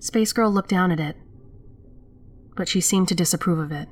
[0.00, 1.16] Space Girl looked down at it,
[2.56, 3.88] but she seemed to disapprove of it.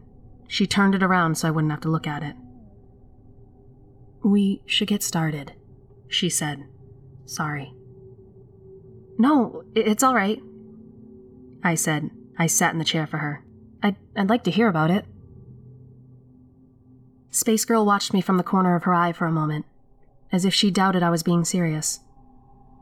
[0.47, 2.37] She turned it around so I wouldn't have to look at it.
[4.23, 5.53] We should get started,
[6.09, 6.65] she said.
[7.27, 7.75] Sorry.
[9.19, 10.41] No, it's all right,
[11.63, 12.11] I said.
[12.39, 13.45] I sat in the chair for her.
[13.83, 15.05] I'd, I'd like to hear about it.
[17.31, 19.67] Space Girl watched me from the corner of her eye for a moment,
[20.33, 22.01] as if she doubted I was being serious.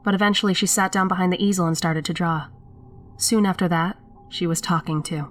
[0.05, 2.49] But eventually she sat down behind the easel and started to draw.
[3.16, 3.96] Soon after that,
[4.29, 5.29] she was talking too.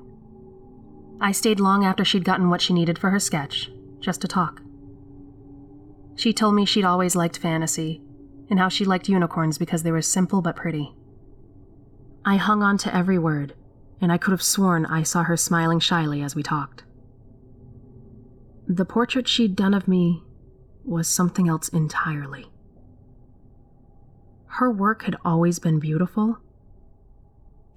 [1.21, 4.61] I stayed long after she'd gotten what she needed for her sketch, just to talk.
[6.15, 8.01] She told me she'd always liked fantasy,
[8.49, 10.93] and how she liked unicorns because they were simple but pretty.
[12.23, 13.53] I hung on to every word,
[14.01, 16.83] and I could have sworn I saw her smiling shyly as we talked.
[18.67, 20.23] The portrait she'd done of me
[20.83, 22.47] was something else entirely.
[24.47, 26.39] Her work had always been beautiful,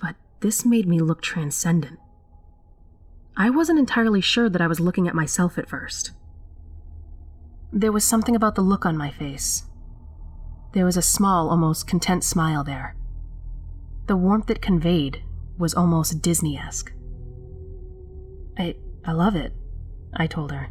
[0.00, 1.98] but this made me look transcendent.
[3.36, 6.12] I wasn't entirely sure that I was looking at myself at first.
[7.72, 9.64] There was something about the look on my face.
[10.72, 12.96] There was a small, almost content smile there.
[14.06, 15.22] The warmth it conveyed
[15.58, 16.92] was almost Disney esque.
[18.56, 19.52] I, I love it,
[20.14, 20.70] I told her.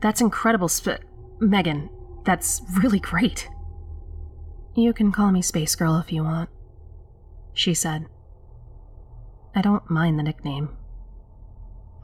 [0.00, 1.00] That's incredible, Sp-
[1.40, 1.88] Megan.
[2.24, 3.48] That's really great.
[4.74, 6.50] You can call me Space Girl if you want,
[7.52, 8.06] she said.
[9.54, 10.76] I don't mind the nickname.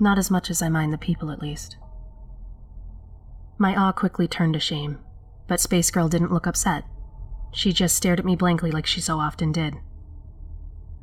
[0.01, 1.77] Not as much as I mind the people, at least.
[3.61, 4.99] My awe quickly turned to shame,
[5.47, 6.85] but Space Girl didn't look upset.
[7.53, 9.75] She just stared at me blankly like she so often did.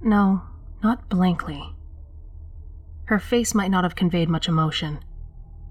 [0.02, 0.42] No,
[0.82, 1.76] not blankly.
[3.06, 5.02] Her face might not have conveyed much emotion,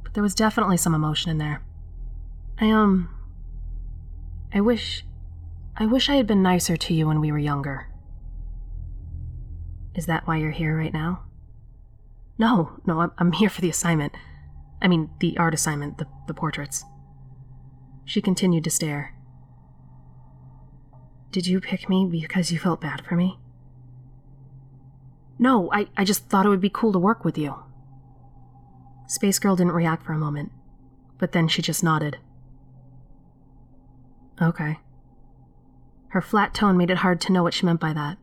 [0.04, 1.60] but there was definitely some emotion in there.
[2.60, 3.10] I, um.
[4.54, 5.04] I wish.
[5.76, 7.88] I wish I had been nicer to you when we were younger.
[9.96, 11.24] Is that why you're here right now?
[12.38, 14.14] No, no, I'm, I'm here for the assignment.
[14.80, 16.84] I mean, the art assignment, the, the portraits.
[18.04, 19.14] She continued to stare.
[21.32, 23.38] Did you pick me because you felt bad for me?
[25.38, 27.54] No, I, I just thought it would be cool to work with you.
[29.06, 30.50] Space Girl didn't react for a moment,
[31.18, 32.18] but then she just nodded.
[34.40, 34.78] Okay.
[36.08, 38.18] Her flat tone made it hard to know what she meant by that.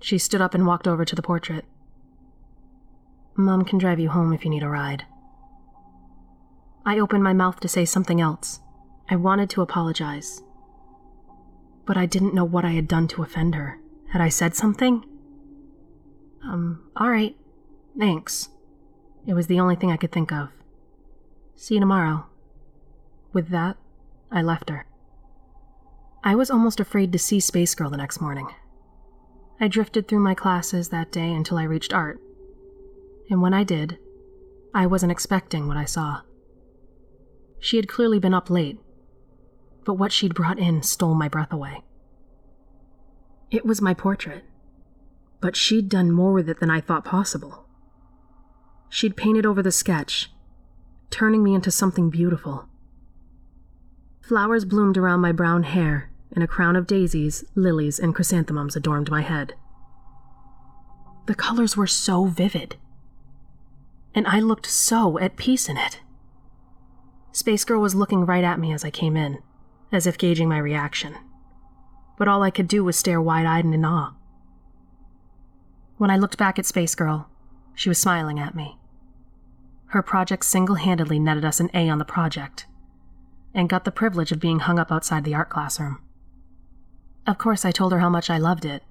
[0.00, 1.64] She stood up and walked over to the portrait.
[3.36, 5.04] Mom can drive you home if you need a ride.
[6.84, 8.60] I opened my mouth to say something else.
[9.08, 10.42] I wanted to apologize.
[11.84, 13.78] But I didn't know what I had done to offend her.
[14.12, 15.04] Had I said something?
[16.42, 17.36] Um, alright.
[17.98, 18.48] Thanks.
[19.26, 20.48] It was the only thing I could think of.
[21.54, 22.26] See you tomorrow.
[23.32, 23.76] With that,
[24.32, 24.86] I left her.
[26.24, 28.48] I was almost afraid to see Space Girl the next morning.
[29.60, 32.20] I drifted through my classes that day until I reached art.
[33.28, 33.98] And when I did,
[34.74, 36.22] I wasn't expecting what I saw.
[37.60, 38.80] She had clearly been up late,
[39.84, 41.84] but what she'd brought in stole my breath away.
[43.50, 44.44] It was my portrait,
[45.40, 47.66] but she'd done more with it than I thought possible.
[48.88, 50.32] She'd painted over the sketch,
[51.10, 52.66] turning me into something beautiful.
[54.22, 59.10] Flowers bloomed around my brown hair, and a crown of daisies, lilies, and chrysanthemums adorned
[59.10, 59.54] my head.
[61.26, 62.76] The colors were so vivid,
[64.14, 66.00] and I looked so at peace in it.
[67.32, 69.38] Space Girl was looking right at me as I came in,
[69.92, 71.16] as if gauging my reaction.
[72.18, 74.14] But all I could do was stare wide eyed and in awe.
[75.96, 77.28] When I looked back at Space Girl,
[77.74, 78.78] she was smiling at me.
[79.86, 82.66] Her project single handedly netted us an A on the project,
[83.54, 86.00] and got the privilege of being hung up outside the art classroom.
[87.26, 88.82] Of course, I told her how much I loved it,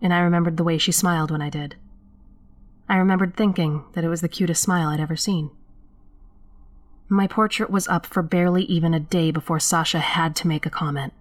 [0.00, 1.76] and I remembered the way she smiled when I did.
[2.88, 5.50] I remembered thinking that it was the cutest smile I'd ever seen.
[7.08, 10.70] My portrait was up for barely even a day before Sasha had to make a
[10.70, 11.12] comment.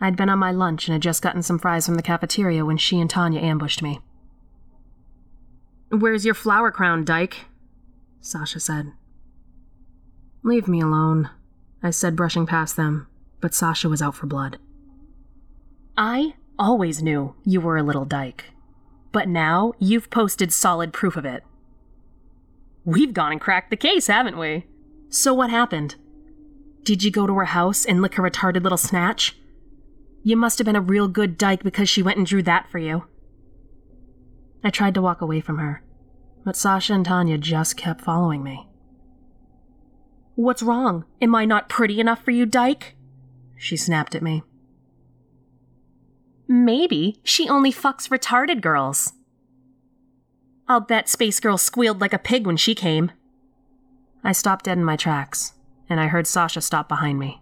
[0.00, 2.76] I'd been on my lunch and had just gotten some fries from the cafeteria when
[2.76, 4.00] she and Tanya ambushed me.
[5.90, 7.46] Where's your flower crown, Dyke?
[8.20, 8.92] Sasha said.
[10.42, 11.30] Leave me alone,
[11.82, 13.06] I said, brushing past them,
[13.40, 14.58] but Sasha was out for blood.
[15.96, 18.46] I always knew you were a little dyke,
[19.12, 21.42] but now you've posted solid proof of it.
[22.88, 24.64] We've gone and cracked the case, haven't we?
[25.10, 25.96] So what happened?
[26.84, 29.36] Did you go to her house and lick her retarded little snatch?
[30.22, 32.78] You must have been a real good dyke because she went and drew that for
[32.78, 33.04] you.
[34.64, 35.82] I tried to walk away from her,
[36.46, 38.66] but Sasha and Tanya just kept following me.
[40.34, 41.04] What's wrong?
[41.20, 42.96] Am I not pretty enough for you, Dyke?
[43.54, 44.44] She snapped at me.
[46.48, 49.12] Maybe she only fucks retarded girls.
[50.68, 53.10] I'll bet Space Girl squealed like a pig when she came.
[54.22, 55.54] I stopped dead in my tracks,
[55.88, 57.40] and I heard Sasha stop behind me.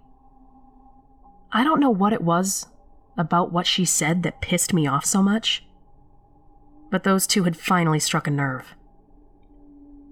[1.52, 2.66] I don't know what it was
[3.18, 5.64] about what she said that pissed me off so much,
[6.90, 8.74] but those two had finally struck a nerve.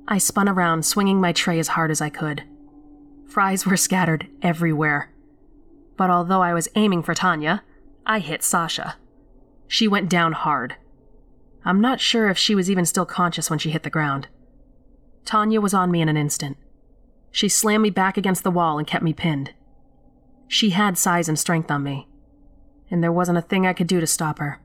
[0.09, 2.43] I spun around, swinging my tray as hard as I could.
[3.29, 5.11] Fries were scattered everywhere.
[5.97, 7.63] But although I was aiming for Tanya,
[8.05, 8.97] I hit Sasha.
[9.69, 10.77] She went down hard.
[11.65, 14.29] I'm not sure if she was even still conscious when she hit the ground.
[15.25, 16.59] Tanya was on me in an instant.
[17.31, 19.55] She slammed me back against the wall and kept me pinned.
[20.47, 22.07] She had size and strength on me,
[22.91, 24.61] and there wasn't a thing I could do to stop her.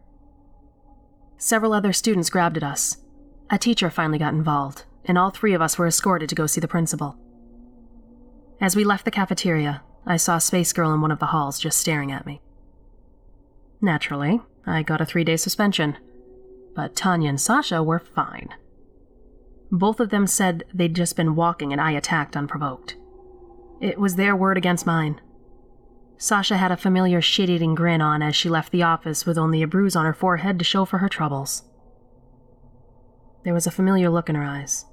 [1.38, 2.98] Several other students grabbed at us.
[3.50, 6.60] A teacher finally got involved, and all three of us were escorted to go see
[6.60, 7.18] the principal.
[8.60, 11.80] As we left the cafeteria, I saw Space Girl in one of the halls just
[11.80, 12.42] staring at me.
[13.80, 15.98] Naturally, I got a three day suspension
[16.76, 18.50] but Tanya and Sasha were fine.
[19.72, 22.96] Both of them said they'd just been walking and I attacked unprovoked.
[23.82, 25.22] It was their word against mine.
[26.18, 29.62] Sasha had a familiar shit eating grin on as she left the office with only
[29.62, 31.64] a bruise on her forehead to show for her troubles.
[33.46, 34.86] There was a familiar look in her eyes.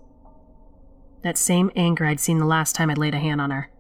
[1.23, 3.71] That same anger I'd seen the last time I'd laid a hand on her.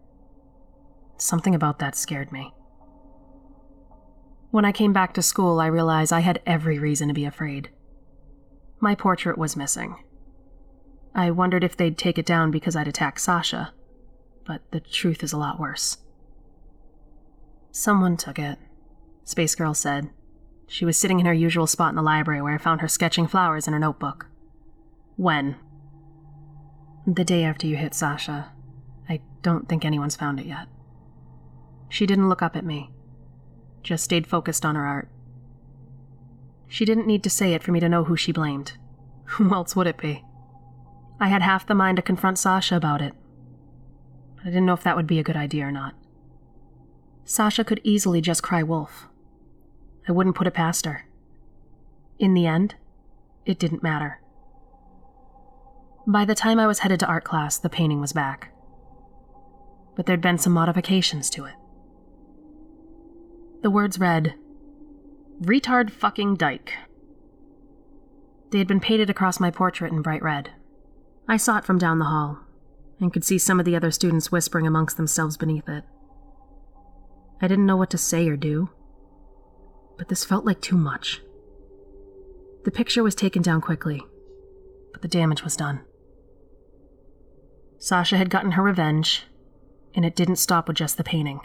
[1.18, 2.52] Something about that scared me.
[4.50, 7.70] When I came back to school, I realized I had every reason to be afraid.
[8.80, 9.96] My portrait was missing.
[11.14, 13.72] I wondered if they'd take it down because I'd attacked Sasha,
[14.44, 15.98] but the truth is a lot worse.
[17.70, 18.58] Someone took it,
[19.24, 20.10] Space Girl said.
[20.66, 23.26] She was sitting in her usual spot in the library where I found her sketching
[23.26, 24.26] flowers in her notebook.
[25.16, 25.56] When?
[27.06, 28.52] The day after you hit Sasha.
[29.08, 30.66] I don't think anyone's found it yet.
[31.88, 32.90] She didn't look up at me,
[33.82, 35.08] just stayed focused on her art.
[36.68, 38.72] She didn't need to say it for me to know who she blamed.
[39.30, 40.24] Who else would it be?
[41.18, 43.14] I had half the mind to confront Sasha about it,
[44.36, 45.94] but I didn't know if that would be a good idea or not.
[47.24, 49.08] Sasha could easily just cry wolf.
[50.06, 51.06] I wouldn't put it past her.
[52.18, 52.76] In the end,
[53.44, 54.20] it didn't matter.
[56.06, 58.52] By the time I was headed to art class, the painting was back.
[59.96, 61.54] But there'd been some modifications to it.
[63.62, 64.34] The words read,
[65.42, 66.72] Retard fucking dyke.
[68.50, 70.50] They had been painted across my portrait in bright red.
[71.28, 72.38] I saw it from down the hall,
[73.00, 75.84] and could see some of the other students whispering amongst themselves beneath it.
[77.42, 78.70] I didn't know what to say or do,
[79.98, 81.20] but this felt like too much.
[82.64, 84.02] The picture was taken down quickly,
[84.92, 85.80] but the damage was done.
[87.78, 89.26] Sasha had gotten her revenge,
[89.94, 91.40] and it didn't stop with just the painting.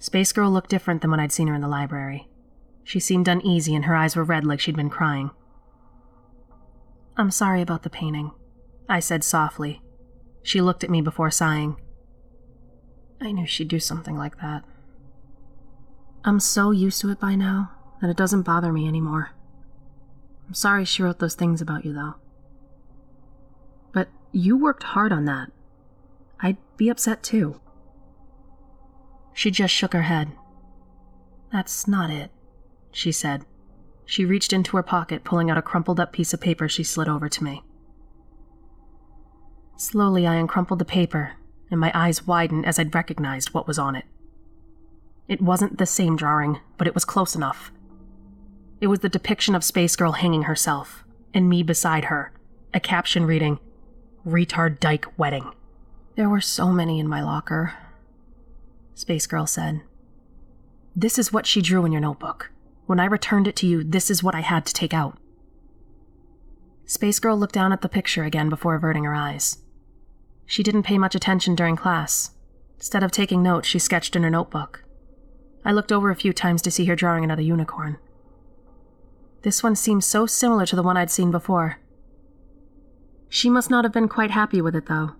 [0.00, 2.26] Space Girl looked different than when I'd seen her in the library.
[2.82, 5.30] She seemed uneasy and her eyes were red like she'd been crying.
[7.18, 8.32] I'm sorry about the painting,
[8.88, 9.82] I said softly.
[10.42, 11.76] She looked at me before sighing.
[13.20, 14.64] I knew she'd do something like that.
[16.24, 19.32] I'm so used to it by now that it doesn't bother me anymore.
[20.48, 22.14] I'm sorry she wrote those things about you, though.
[23.92, 25.52] But you worked hard on that.
[26.40, 27.60] I'd be upset too.
[29.40, 30.32] She just shook her head.
[31.50, 32.30] That's not it,
[32.92, 33.46] she said.
[34.04, 37.08] She reached into her pocket, pulling out a crumpled up piece of paper she slid
[37.08, 37.62] over to me.
[39.78, 41.36] Slowly, I uncrumpled the paper,
[41.70, 44.04] and my eyes widened as I'd recognized what was on it.
[45.26, 47.72] It wasn't the same drawing, but it was close enough.
[48.82, 52.30] It was the depiction of Space Girl hanging herself, and me beside her,
[52.74, 53.58] a caption reading,
[54.26, 55.50] Retard Dyke Wedding.
[56.14, 57.72] There were so many in my locker,
[59.00, 59.80] Space Girl said.
[60.94, 62.50] This is what she drew in your notebook.
[62.84, 65.16] When I returned it to you, this is what I had to take out.
[66.84, 69.56] Space Girl looked down at the picture again before averting her eyes.
[70.44, 72.32] She didn't pay much attention during class.
[72.76, 74.84] Instead of taking notes, she sketched in her notebook.
[75.64, 77.96] I looked over a few times to see her drawing another unicorn.
[79.40, 81.78] This one seemed so similar to the one I'd seen before.
[83.30, 85.12] She must not have been quite happy with it, though.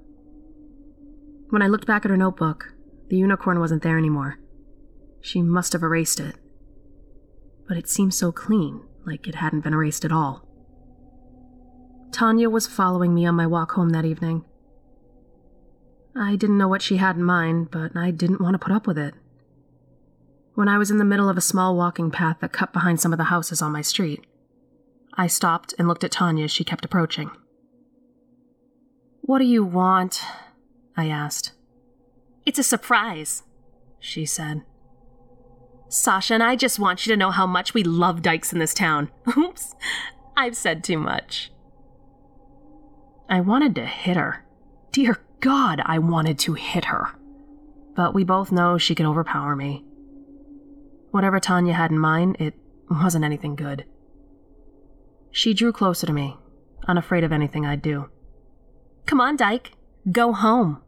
[1.48, 2.74] When I looked back at her notebook,
[3.10, 4.38] the unicorn wasn't there anymore.
[5.20, 6.36] She must have erased it.
[7.68, 10.46] But it seemed so clean, like it hadn't been erased at all.
[12.12, 14.44] Tanya was following me on my walk home that evening.
[16.16, 18.86] I didn't know what she had in mind, but I didn't want to put up
[18.86, 19.14] with it.
[20.54, 23.12] When I was in the middle of a small walking path that cut behind some
[23.12, 24.24] of the houses on my street,
[25.14, 27.30] I stopped and looked at Tanya as she kept approaching.
[29.22, 30.22] What do you want?
[30.96, 31.52] I asked.
[32.46, 33.42] It's a surprise,
[33.98, 34.62] she said.
[35.88, 38.74] Sasha and I just want you to know how much we love dykes in this
[38.74, 39.10] town.
[39.36, 39.74] Oops,
[40.36, 41.50] I've said too much.
[43.28, 44.44] I wanted to hit her.
[44.92, 47.08] Dear God, I wanted to hit her.
[47.94, 49.84] But we both know she can overpower me.
[51.10, 52.54] Whatever Tanya had in mind, it
[52.88, 53.84] wasn't anything good.
[55.32, 56.36] She drew closer to me,
[56.86, 58.08] unafraid of anything I'd do.
[59.06, 59.72] Come on, Dyke.
[60.10, 60.82] Go home.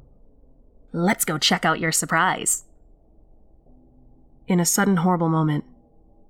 [0.93, 2.65] Let's go check out your surprise.
[4.47, 5.65] In a sudden horrible moment,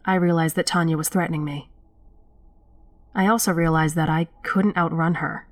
[0.05, 1.69] I realized that Tanya was threatening me.
[3.15, 5.49] I also realized that I couldn't outrun her,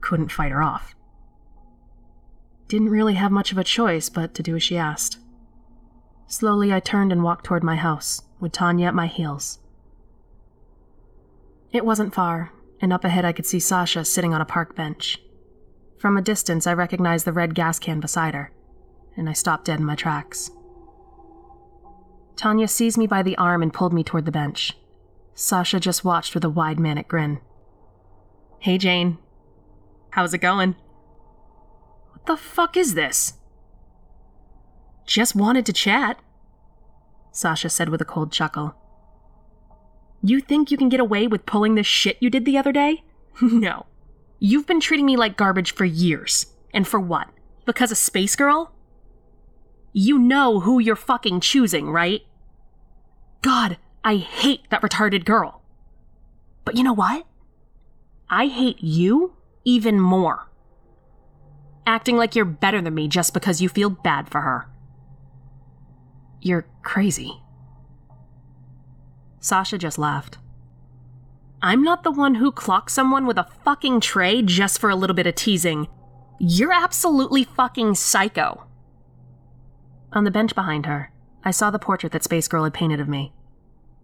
[0.00, 0.94] couldn't fight her off.
[2.68, 5.18] Didn't really have much of a choice but to do as she asked.
[6.26, 9.58] Slowly, I turned and walked toward my house, with Tanya at my heels.
[11.72, 15.20] It wasn't far, and up ahead I could see Sasha sitting on a park bench.
[16.00, 18.50] From a distance, I recognized the red gas can beside her,
[19.18, 20.50] and I stopped dead in my tracks.
[22.36, 24.78] Tanya seized me by the arm and pulled me toward the bench.
[25.34, 27.38] Sasha just watched with a wide manic grin.
[28.60, 29.18] Hey, Jane.
[30.12, 30.74] How's it going?
[32.12, 33.34] What the fuck is this?
[35.04, 36.18] Just wanted to chat,
[37.30, 38.74] Sasha said with a cold chuckle.
[40.22, 43.04] You think you can get away with pulling the shit you did the other day?
[43.42, 43.84] no.
[44.40, 46.46] You've been treating me like garbage for years.
[46.72, 47.28] And for what?
[47.66, 48.72] Because a space girl?
[49.92, 52.22] You know who you're fucking choosing, right?
[53.42, 55.62] God, I hate that retarded girl.
[56.64, 57.26] But you know what?
[58.30, 60.48] I hate you even more.
[61.86, 64.68] Acting like you're better than me just because you feel bad for her.
[66.40, 67.42] You're crazy.
[69.40, 70.38] Sasha just laughed.
[71.62, 75.14] I'm not the one who clocks someone with a fucking tray just for a little
[75.14, 75.88] bit of teasing.
[76.38, 78.66] You're absolutely fucking psycho.
[80.14, 81.12] On the bench behind her,
[81.44, 83.34] I saw the portrait that Space Girl had painted of me.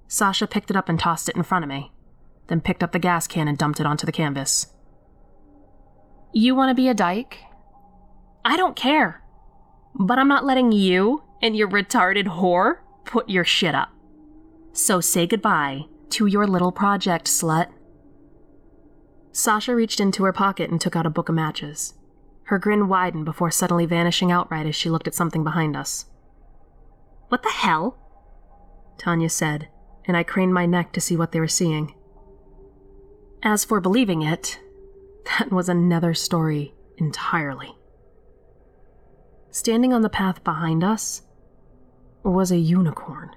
[0.07, 1.93] Sasha picked it up and tossed it in front of me,
[2.49, 4.67] then picked up the gas can and dumped it onto the canvas.
[6.33, 7.39] You want to be a dyke?
[8.45, 9.23] I don't care.
[9.95, 13.89] But I'm not letting you and your retarded whore put your shit up.
[14.73, 17.69] So say goodbye to your little project, slut.
[19.33, 21.95] Sasha reached into her pocket and took out a book of matches.
[22.45, 26.07] Her grin widened before suddenly vanishing outright as she looked at something behind us.
[27.29, 27.99] What the hell?
[28.99, 29.69] Tanya said,
[30.05, 31.95] and I craned my neck to see what they were seeing.
[33.43, 34.61] As for believing it,
[35.39, 37.77] that was another story entirely.
[39.51, 41.23] Standing on the path behind us
[42.23, 43.31] was a unicorn.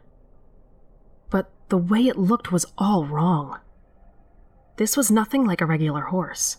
[1.70, 3.60] The way it looked was all wrong.
[4.78, 6.58] This was nothing like a regular horse.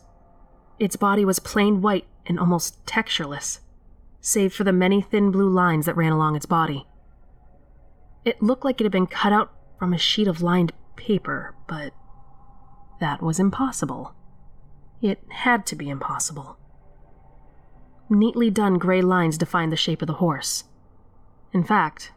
[0.79, 3.61] Its body was plain white and almost textureless,
[4.21, 6.87] save for the many thin blue lines that ran along its body.
[8.25, 11.93] It looked like it had been cut out from a sheet of lined paper, but
[13.01, 14.15] that was impossible.
[15.03, 16.59] It had to be impossible.
[18.11, 20.65] Neatly done gray lines defined the shape of the horse.
[21.53, 22.13] In fact,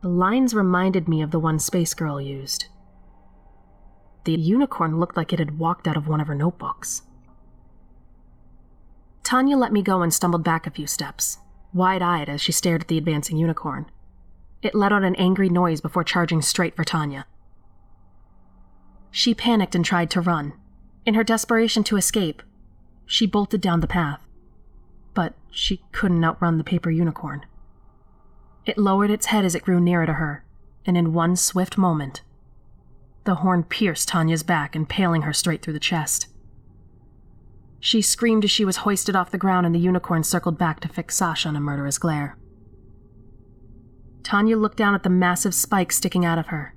[0.00, 2.66] the lines reminded me of the one Space Girl used.
[4.24, 7.02] The unicorn looked like it had walked out of one of her notebooks.
[9.24, 11.38] Tanya let me go and stumbled back a few steps,
[11.72, 13.86] wide eyed as she stared at the advancing unicorn.
[14.62, 17.26] It let out an angry noise before charging straight for Tanya.
[19.10, 20.52] She panicked and tried to run.
[21.04, 22.42] In her desperation to escape,
[23.06, 24.20] she bolted down the path.
[25.14, 27.44] But she couldn't outrun the paper unicorn.
[28.68, 30.44] It lowered its head as it grew nearer to her,
[30.84, 32.20] and in one swift moment,
[33.24, 36.26] the horn pierced Tanya's back, impaling her straight through the chest.
[37.80, 40.88] She screamed as she was hoisted off the ground, and the unicorn circled back to
[40.88, 42.36] fix Sasha on a murderous glare.
[44.22, 46.74] Tanya looked down at the massive spike sticking out of her,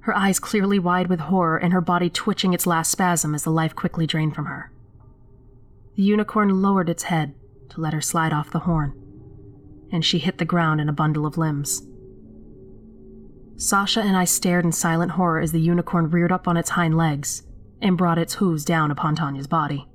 [0.00, 3.50] her eyes clearly wide with horror and her body twitching its last spasm as the
[3.50, 4.72] life quickly drained from her.
[5.94, 7.32] The unicorn lowered its head
[7.68, 9.01] to let her slide off the horn,
[9.92, 11.82] and she hit the ground in a bundle of limbs.
[13.56, 16.96] Sasha and I stared in silent horror as the unicorn reared up on its hind
[16.96, 17.42] legs
[17.80, 19.86] and brought its hooves down upon Tanya's body.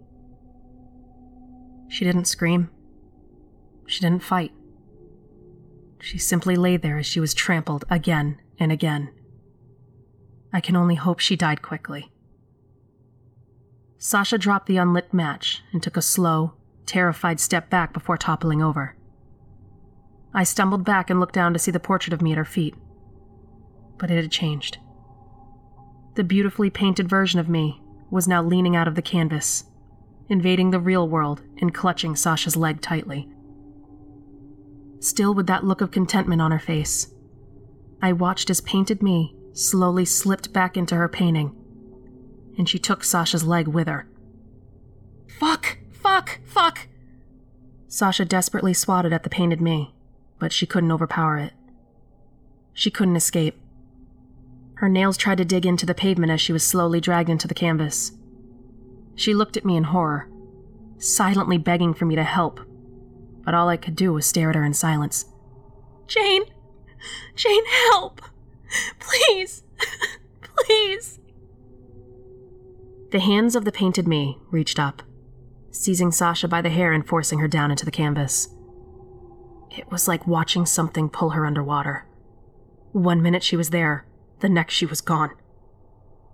[1.90, 2.70] She didn't scream.
[3.88, 4.52] She didn't fight.
[6.00, 9.10] She simply lay there as she was trampled again and again.
[10.54, 12.12] I can only hope she died quickly.
[13.98, 16.54] Sasha dropped the unlit match and took a slow,
[16.86, 18.97] terrified step back before toppling over.
[20.38, 22.76] I stumbled back and looked down to see the portrait of me at her feet.
[23.98, 24.78] But it had changed.
[26.14, 27.82] The beautifully painted version of me
[28.12, 29.64] was now leaning out of the canvas,
[30.30, 33.28] invading the real world and clutching Sasha's leg tightly.
[35.00, 37.08] Still with that look of contentment on her face,
[38.00, 41.56] I watched as painted me slowly slipped back into her painting,
[42.60, 44.08] and she took Sasha's leg with her.
[45.40, 45.80] Fuck!
[45.94, 46.42] Fuck!
[46.46, 46.88] Fuck!
[47.88, 49.96] Sasha desperately swatted at the painted me,
[50.40, 51.54] but she couldn't overpower it.
[52.74, 53.60] She couldn't escape.
[54.76, 57.56] Her nails tried to dig into the pavement as she was slowly dragged into the
[57.56, 58.12] canvas.
[59.16, 60.30] She looked at me in horror,
[61.00, 62.60] silently begging for me to help,
[63.44, 65.26] but all I could do was stare at her in silence.
[66.06, 66.44] Jane!
[67.36, 68.22] Jane, help!
[69.00, 69.64] Please!
[70.42, 71.20] Please!
[73.12, 75.02] The hands of the painted me reached up,
[75.72, 78.50] seizing Sasha by the hair and forcing her down into the canvas.
[79.78, 82.06] It was like watching something pull her underwater.
[82.94, 84.08] One minute she was there,
[84.40, 85.32] the next she was gone.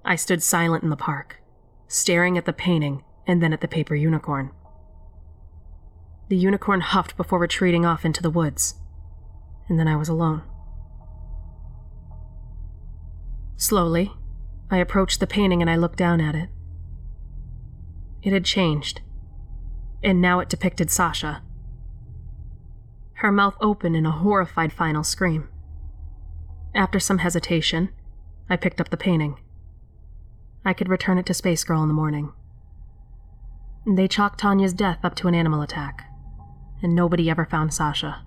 [0.05, 1.41] I stood silent in the park,
[1.87, 4.51] staring at the painting and then at the paper unicorn.
[6.29, 8.75] The unicorn huffed before retreating off into the woods,
[9.67, 10.43] and then I was alone.
[13.57, 14.13] Slowly,
[14.71, 16.49] I approached the painting and I looked down at it.
[18.21, 19.01] It had changed,
[20.01, 21.43] and now it depicted Sasha.
[23.23, 25.47] Her mouth open in a horrified final scream.
[26.75, 27.87] After some hesitation,
[28.49, 29.39] I picked up the painting.
[30.65, 32.33] I could return it to Space Girl in the morning.
[33.87, 36.03] They chalked Tanya's death up to an animal attack,
[36.81, 38.25] and nobody ever found Sasha.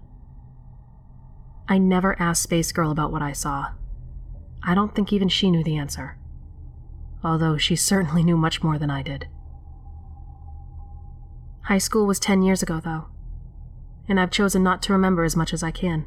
[1.69, 3.73] I never asked Space Girl about what I saw.
[4.63, 6.17] I don't think even she knew the answer,
[7.23, 9.29] although she certainly knew much more than I did.
[11.65, 13.09] High school was 10 years ago, though,
[14.09, 16.07] and I've chosen not to remember as much as I can.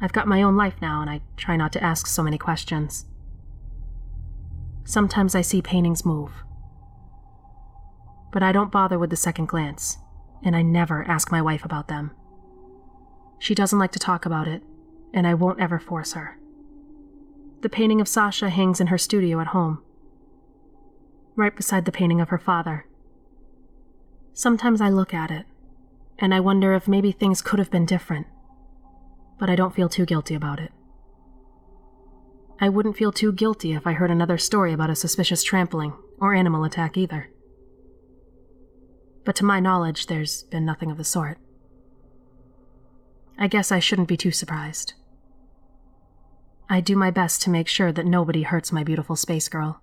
[0.00, 3.06] I've got my own life now, and I try not to ask so many questions.
[4.84, 6.32] Sometimes I see paintings move,
[8.32, 9.98] but I don't bother with the second glance,
[10.44, 12.10] and I never ask my wife about them.
[13.38, 14.62] She doesn't like to talk about it,
[15.14, 16.38] and I won't ever force her.
[17.60, 19.82] The painting of Sasha hangs in her studio at home,
[21.36, 22.86] right beside the painting of her father.
[24.32, 25.46] Sometimes I look at it,
[26.18, 28.26] and I wonder if maybe things could have been different,
[29.38, 30.72] but I don't feel too guilty about it.
[32.60, 36.34] I wouldn't feel too guilty if I heard another story about a suspicious trampling or
[36.34, 37.28] animal attack either.
[39.24, 41.38] But to my knowledge, there's been nothing of the sort.
[43.38, 44.94] I guess I shouldn't be too surprised.
[46.68, 49.82] I do my best to make sure that nobody hurts my beautiful space girl.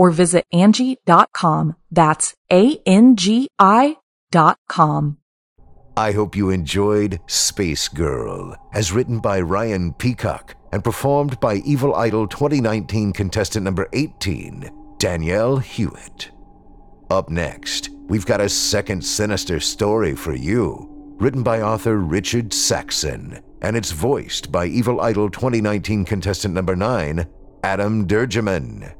[0.00, 1.76] or visit Angi.com.
[1.90, 3.96] That's A-N-G-I
[4.30, 5.18] dot com.
[5.94, 11.94] I hope you enjoyed Space Girl, as written by Ryan Peacock and performed by Evil
[11.96, 16.30] Idol 2019 contestant number 18, Danielle Hewitt.
[17.10, 20.88] Up next, we've got a second sinister story for you,
[21.18, 27.26] written by author Richard Saxon, and it's voiced by Evil Idol 2019 contestant number 9,
[27.64, 28.94] Adam Durgeman.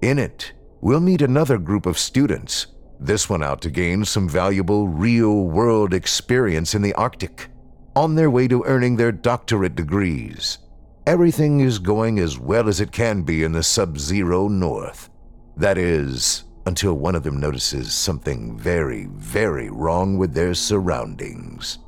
[0.00, 2.66] In it, we'll meet another group of students,
[3.00, 7.48] this one out to gain some valuable real world experience in the Arctic,
[7.96, 10.58] on their way to earning their doctorate degrees.
[11.06, 15.10] Everything is going as well as it can be in the sub zero north.
[15.56, 21.78] That is, until one of them notices something very, very wrong with their surroundings.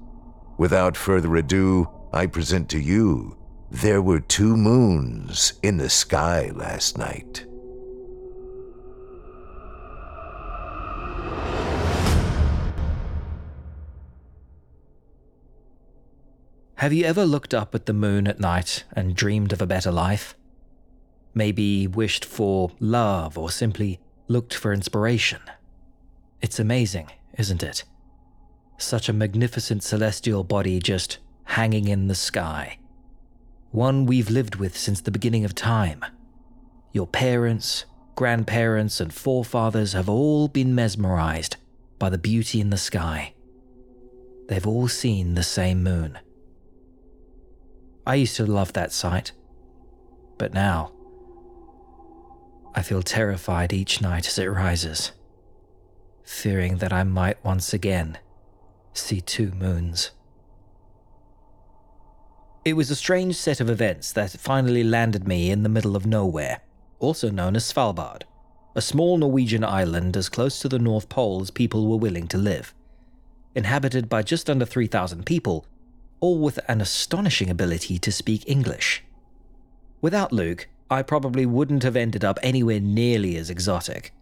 [0.58, 3.36] Without further ado, I present to you
[3.70, 7.46] There Were Two Moons in the Sky Last Night.
[16.80, 19.90] Have you ever looked up at the moon at night and dreamed of a better
[19.90, 20.36] life?
[21.32, 23.98] Maybe wished for love or simply
[24.28, 25.40] looked for inspiration.
[26.42, 27.84] It's amazing, isn't it?
[28.76, 32.76] Such a magnificent celestial body just hanging in the sky.
[33.70, 36.04] One we've lived with since the beginning of time.
[36.92, 41.56] Your parents, grandparents, and forefathers have all been mesmerized
[41.98, 43.32] by the beauty in the sky.
[44.48, 46.18] They've all seen the same moon.
[48.06, 49.32] I used to love that sight,
[50.38, 50.92] but now
[52.74, 55.12] I feel terrified each night as it rises,
[56.22, 58.18] fearing that I might once again
[58.92, 60.12] see two moons.
[62.64, 66.06] It was a strange set of events that finally landed me in the middle of
[66.06, 66.60] nowhere,
[67.00, 68.22] also known as Svalbard,
[68.74, 72.38] a small Norwegian island as close to the North Pole as people were willing to
[72.38, 72.74] live.
[73.54, 75.66] Inhabited by just under 3,000 people,
[76.20, 79.04] all with an astonishing ability to speak English.
[80.00, 84.12] Without Luke, I probably wouldn't have ended up anywhere nearly as exotic.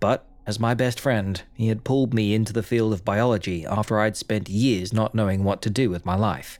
[0.00, 4.00] But, as my best friend, he had pulled me into the field of biology after
[4.00, 6.58] I'd spent years not knowing what to do with my life.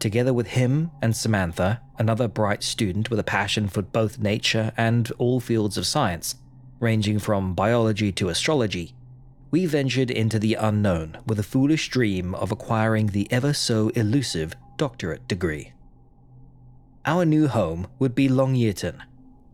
[0.00, 5.12] Together with him and Samantha, another bright student with a passion for both nature and
[5.18, 6.34] all fields of science,
[6.80, 8.96] ranging from biology to astrology,
[9.52, 14.54] we ventured into the unknown with a foolish dream of acquiring the ever so elusive
[14.78, 15.72] doctorate degree.
[17.04, 19.02] Our new home would be Longyearbyen,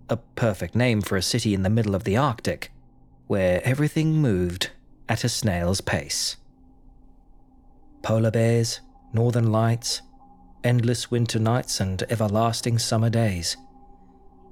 [0.08, 2.70] a perfect name for a city in the middle of the Arctic,
[3.26, 4.70] where everything moved
[5.08, 6.36] at a snail's pace.
[8.02, 8.80] Polar bears,
[9.12, 10.02] northern lights,
[10.62, 13.56] endless winter nights, and everlasting summer days.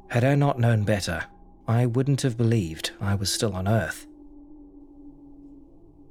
[0.08, 1.24] Had I not known better,
[1.68, 4.05] I wouldn't have believed I was still on Earth.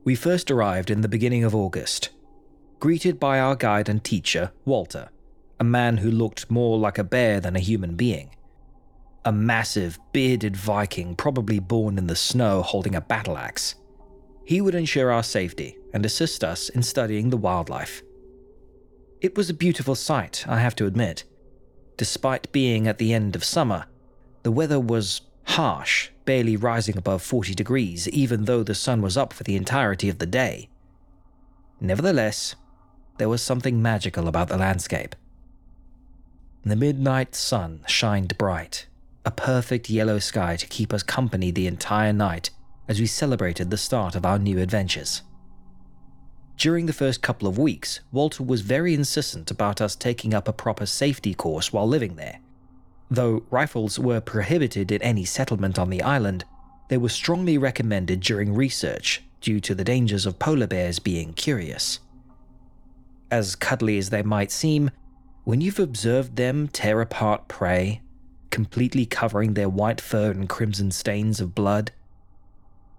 [0.05, 2.11] We first arrived in the beginning of August,
[2.79, 5.09] greeted by our guide and teacher, Walter,
[5.59, 8.29] a man who looked more like a bear than a human being.
[9.25, 13.75] A massive, bearded Viking, probably born in the snow, holding a battle axe.
[14.45, 18.03] he would ensure our safety and assist us in studying the wildlife.
[19.19, 21.23] It was a beautiful sight, I have to admit.
[21.97, 23.87] Despite being at the end of summer,
[24.43, 29.32] the weather was harsh, barely rising above 40 degrees, even though the sun was up
[29.32, 30.69] for the entirety of the day.
[31.80, 32.55] Nevertheless,
[33.17, 35.15] there was something magical about the landscape.
[36.63, 38.88] The midnight sun shined bright,
[39.23, 42.49] a perfect yellow sky to keep us company the entire night
[42.88, 45.21] as we celebrated the start of our new adventures.
[46.57, 50.53] During the first couple of weeks, Walter was very insistent about us taking up a
[50.53, 52.39] proper safety course while living there.
[53.09, 56.45] Though rifles were prohibited in any settlement on the island,
[56.89, 61.99] they were strongly recommended during research due to the dangers of polar bears being curious.
[63.29, 64.91] As cuddly as they might seem,
[65.43, 68.01] when you've observed them tear apart prey,
[68.49, 71.91] completely covering their white fur in crimson stains of blood,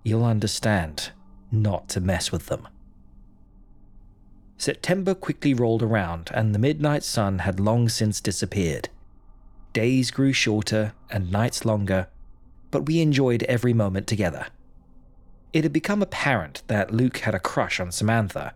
[0.05, 1.11] you'll understand
[1.51, 2.69] not to mess with them.
[4.59, 8.89] September quickly rolled around, and the midnight sun had long since disappeared.
[9.73, 12.09] Days grew shorter and nights longer,
[12.71, 14.47] but we enjoyed every moment together.
[15.53, 18.55] It had become apparent that Luke had a crush on Samantha,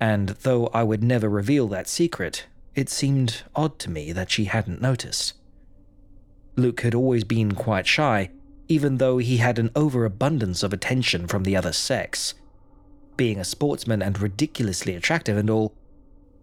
[0.00, 4.44] and though I would never reveal that secret, it seemed odd to me that she
[4.44, 5.34] hadn't noticed.
[6.56, 8.30] Luke had always been quite shy,
[8.68, 12.34] even though he had an overabundance of attention from the other sex.
[13.16, 15.72] Being a sportsman and ridiculously attractive and all,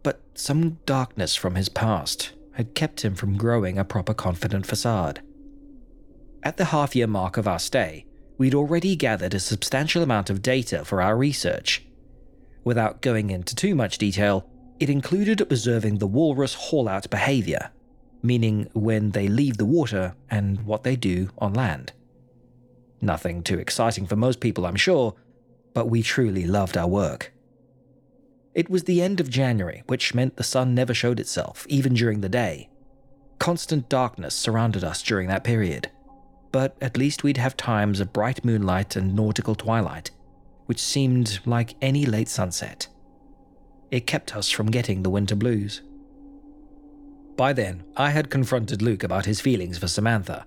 [0.01, 5.21] but some darkness from his past had kept him from growing a proper confident facade.
[6.43, 8.05] At the half year mark of our stay,
[8.37, 11.85] we'd already gathered a substantial amount of data for our research.
[12.63, 14.49] Without going into too much detail,
[14.79, 17.71] it included observing the walrus haul out behavior,
[18.21, 21.93] meaning when they leave the water and what they do on land.
[23.01, 25.15] Nothing too exciting for most people, I'm sure,
[25.73, 27.32] but we truly loved our work.
[28.55, 32.21] It was the end of January, which meant the sun never showed itself, even during
[32.21, 32.69] the day.
[33.39, 35.89] Constant darkness surrounded us during that period,
[36.51, 40.11] but at least we'd have times of bright moonlight and nautical twilight,
[40.67, 42.87] which seemed like any late sunset.
[43.91, 45.81] It kept us from getting the winter blues.
[47.35, 50.45] By then, I had confronted Luke about his feelings for Samantha,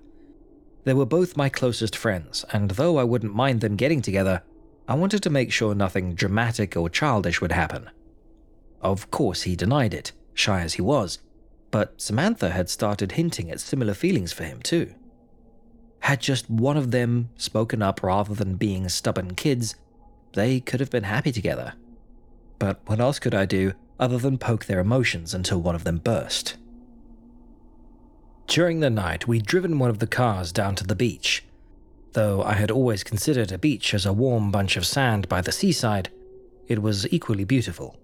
[0.87, 4.43] they were both my closest friends, and though I wouldn't mind them getting together,
[4.87, 7.91] I wanted to make sure nothing dramatic or childish would happen.
[8.81, 11.19] Of course, he denied it, shy as he was,
[11.71, 14.95] but Samantha had started hinting at similar feelings for him, too.
[16.01, 19.75] Had just one of them spoken up rather than being stubborn kids,
[20.35, 21.75] they could have been happy together.
[22.59, 25.99] But what else could I do other than poke their emotions until one of them
[25.99, 26.57] burst?
[28.47, 31.45] During the night, we'd driven one of the cars down to the beach.
[32.13, 35.53] Though I had always considered a beach as a warm bunch of sand by the
[35.53, 36.11] seaside,
[36.69, 37.97] it was equally beautiful.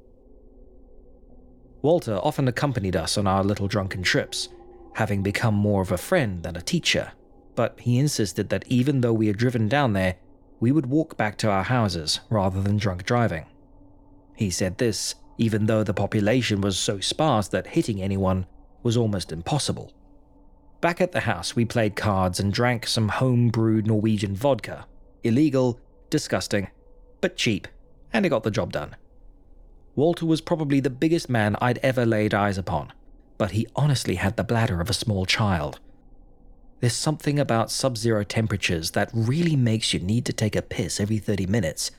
[1.83, 4.49] Walter often accompanied us on our little drunken trips,
[4.95, 7.13] having become more of a friend than a teacher,
[7.55, 10.17] but he insisted that even though we had driven down there,
[10.61, 13.47] we would walk back to our houses rather than drunk driving.
[14.37, 18.47] He said this even though the population was so sparse that hitting anyone
[18.83, 19.93] was almost impossible.
[20.81, 24.87] Back at the house, we played cards and drank some home brewed Norwegian vodka.
[25.25, 25.81] Illegal,
[26.11, 26.69] disgusting,
[27.21, 27.67] but cheap,
[28.13, 28.95] and it got the job done.
[29.95, 32.93] Walter was probably the biggest man I'd ever laid eyes upon,
[33.37, 35.81] but he honestly had the bladder of a small child.
[36.81, 40.99] There's something about sub zero temperatures that really makes you need to take a piss
[40.99, 41.91] every 30 minutes,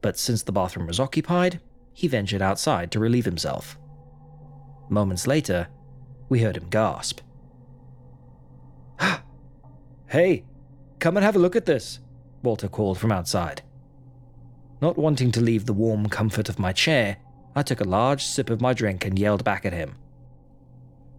[0.00, 1.60] but since the bathroom was occupied,
[1.92, 3.76] he ventured outside to relieve himself.
[4.88, 5.68] Moments later,
[6.28, 7.20] we heard him gasp.
[10.06, 10.44] hey,
[11.00, 11.98] come and have a look at this,
[12.42, 13.62] Walter called from outside.
[14.80, 17.18] Not wanting to leave the warm comfort of my chair,
[17.54, 19.96] I took a large sip of my drink and yelled back at him.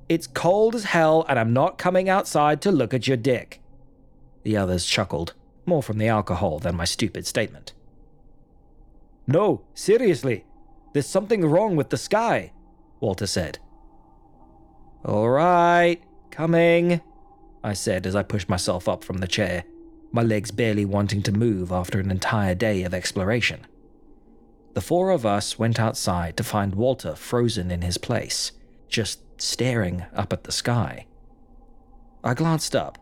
[0.10, 3.62] It's cold as hell, and I'm not coming outside to look at your dick.
[4.44, 5.34] The others chuckled,
[5.66, 7.74] more from the alcohol than my stupid statement.
[9.26, 10.46] No, seriously,
[10.92, 12.52] there's something wrong with the sky,
[13.00, 13.60] Walter said.
[15.06, 17.02] All right, coming,
[17.64, 19.64] I said as I pushed myself up from the chair,
[20.12, 23.66] my legs barely wanting to move after an entire day of exploration.
[24.74, 28.52] The four of us went outside to find Walter frozen in his place,
[28.88, 31.06] just staring up at the sky.
[32.24, 32.98] I glanced up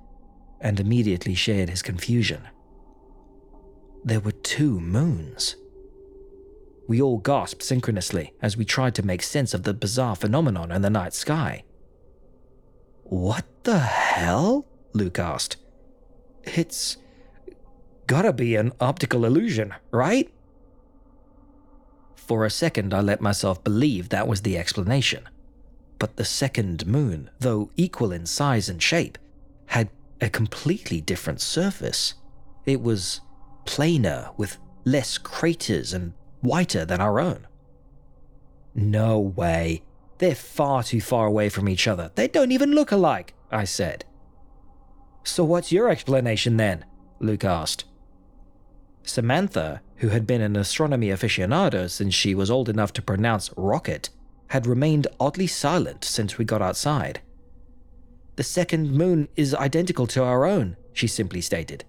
[0.60, 2.48] and immediately shared his confusion.
[4.04, 5.56] There were two moons.
[6.88, 10.82] We all gasped synchronously as we tried to make sense of the bizarre phenomenon in
[10.82, 11.64] the night sky.
[13.04, 14.66] What the hell?
[14.94, 15.58] Luke asked.
[16.44, 16.98] It's
[18.08, 20.30] gotta be an optical illusion, right?
[22.32, 25.28] For a second, I let myself believe that was the explanation.
[26.00, 29.18] But the second moon, though equal in size and shape,
[29.66, 29.90] had
[30.22, 32.14] a completely different surface.
[32.66, 33.20] It was
[33.66, 37.48] plainer, with less craters and whiter than our own.
[38.74, 39.84] No way.
[40.20, 42.12] They're far too far away from each other.
[42.16, 44.06] They don't even look alike, I said.
[45.26, 46.86] So, what's your explanation then?
[47.20, 47.84] Luke asked.
[49.04, 54.10] Samantha, who had been an astronomy aficionado since she was old enough to pronounce rocket,
[54.48, 57.22] had remained oddly silent since we got outside.
[58.36, 61.86] The second moon is identical to our own, she simply stated.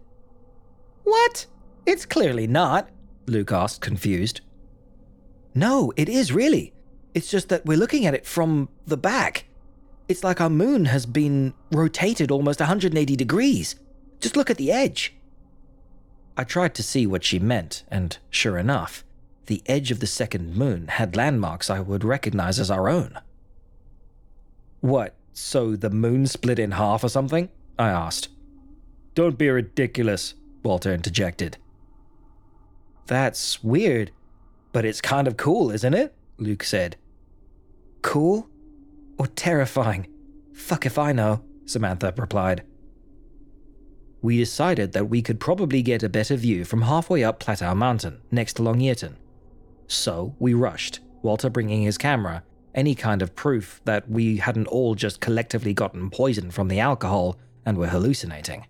[1.04, 1.46] What?
[1.86, 2.90] It's clearly not,
[3.26, 4.42] Luke asked, confused.
[5.54, 6.74] No, it is really.
[7.14, 9.46] It's just that we're looking at it from the back.
[10.06, 13.74] It's like our moon has been rotated almost 180 degrees.
[14.20, 15.14] Just look at the edge.
[16.36, 19.04] I tried to see what she meant, and sure enough,
[19.46, 23.18] the edge of the second moon had landmarks I would recognize as our own.
[24.80, 27.48] What, so the moon split in half or something?
[27.78, 28.28] I asked.
[29.14, 31.58] Don't be ridiculous, Walter interjected.
[33.06, 34.10] That's weird,
[34.72, 36.14] but it's kind of cool, isn't it?
[36.38, 36.96] Luke said.
[38.00, 38.48] Cool?
[39.18, 40.06] Or terrifying?
[40.54, 42.62] Fuck if I know, Samantha replied.
[44.22, 48.22] We decided that we could probably get a better view from halfway up Platow Mountain,
[48.30, 49.16] next to Longyearbyen.
[49.88, 52.44] So we rushed, Walter bringing his camera,
[52.74, 57.36] any kind of proof that we hadn't all just collectively gotten poisoned from the alcohol
[57.66, 58.66] and were hallucinating.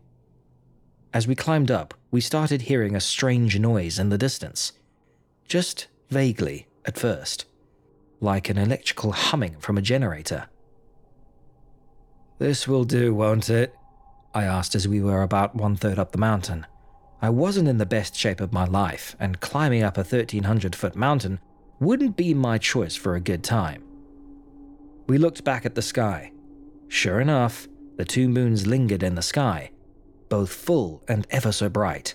[1.13, 4.73] As we climbed up, we started hearing a strange noise in the distance.
[5.47, 7.45] Just vaguely, at first,
[8.21, 10.49] like an electrical humming from a generator.
[12.39, 13.75] This will do, won't it?
[14.35, 16.67] I asked as we were about one third up the mountain.
[17.21, 20.97] I wasn't in the best shape of my life, and climbing up a 1300 foot
[20.97, 21.39] mountain
[21.79, 23.85] wouldn't be my choice for a good time.
[25.07, 26.33] We looked back at the sky.
[26.89, 29.71] Sure enough, the two moons lingered in the sky,
[30.29, 32.15] both full and ever so bright.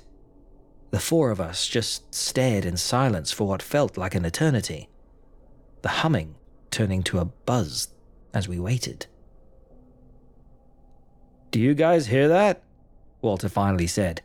[0.91, 4.89] The four of us just stared in silence for what felt like an eternity,
[5.81, 6.35] the humming
[6.71, 7.89] turning to a buzz
[8.33, 9.05] as we waited.
[11.51, 12.61] Do you guys hear that?
[13.21, 14.21] Walter finally said.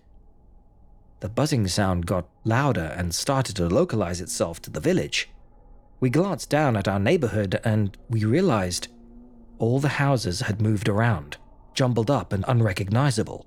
[1.20, 5.30] The buzzing sound got louder and started to localize itself to the village.
[6.00, 8.88] We glanced down at our neighborhood and we realized
[9.60, 11.36] all the houses had moved around,
[11.74, 13.46] jumbled up and unrecognizable.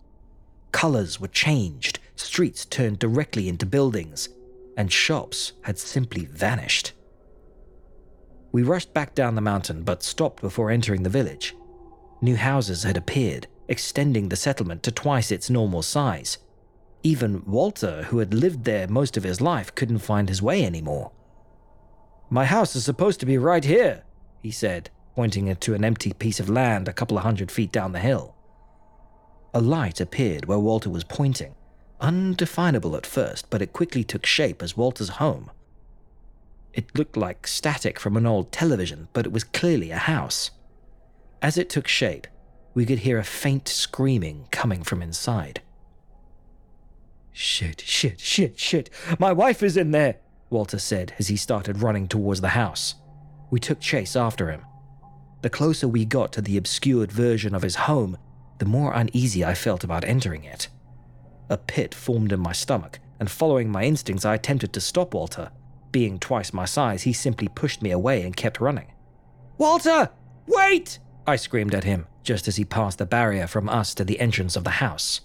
[0.72, 4.30] Colors were changed, streets turned directly into buildings,
[4.78, 6.94] and shops had simply vanished.
[8.54, 11.54] We rushed back down the mountain but stopped before entering the village.
[12.22, 16.38] New houses had appeared, extending the settlement to twice its normal size.
[17.04, 21.12] Even Walter, who had lived there most of his life, couldn't find his way anymore.
[22.30, 24.04] My house is supposed to be right here,
[24.42, 27.92] he said, pointing to an empty piece of land a couple of hundred feet down
[27.92, 28.36] the hill.
[29.54, 31.56] A light appeared where Walter was pointing,
[32.02, 35.50] undefinable at first, but it quickly took shape as Walter's home.
[36.74, 40.52] It looked like static from an old television, but it was clearly a house.
[41.42, 42.28] As it took shape,
[42.76, 45.62] we could hear a faint screaming coming from inside.
[47.32, 48.90] Shit, shit, shit, shit.
[49.18, 50.18] My wife is in there,
[50.50, 52.96] Walter said as he started running towards the house.
[53.50, 54.62] We took chase after him.
[55.42, 58.18] The closer we got to the obscured version of his home,
[58.60, 60.68] the more uneasy I felt about entering it.
[61.50, 65.52] A pit formed in my stomach, and following my instincts, I attempted to stop Walter.
[65.92, 68.92] Being twice my size, he simply pushed me away and kept running.
[69.58, 70.10] Walter!
[70.48, 71.00] Wait!
[71.26, 74.56] I screamed at him just as he passed the barrier from us to the entrance
[74.56, 75.22] of the house.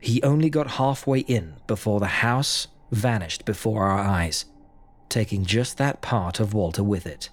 [0.00, 4.44] He only got halfway in before the house vanished before our eyes,
[5.08, 7.30] taking just that part of Walter with it.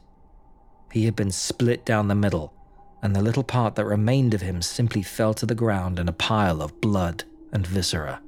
[0.92, 2.54] He had been split down the middle,
[3.02, 6.14] and the little part that remained of him simply fell to the ground in a
[6.14, 8.22] pile of blood and viscera.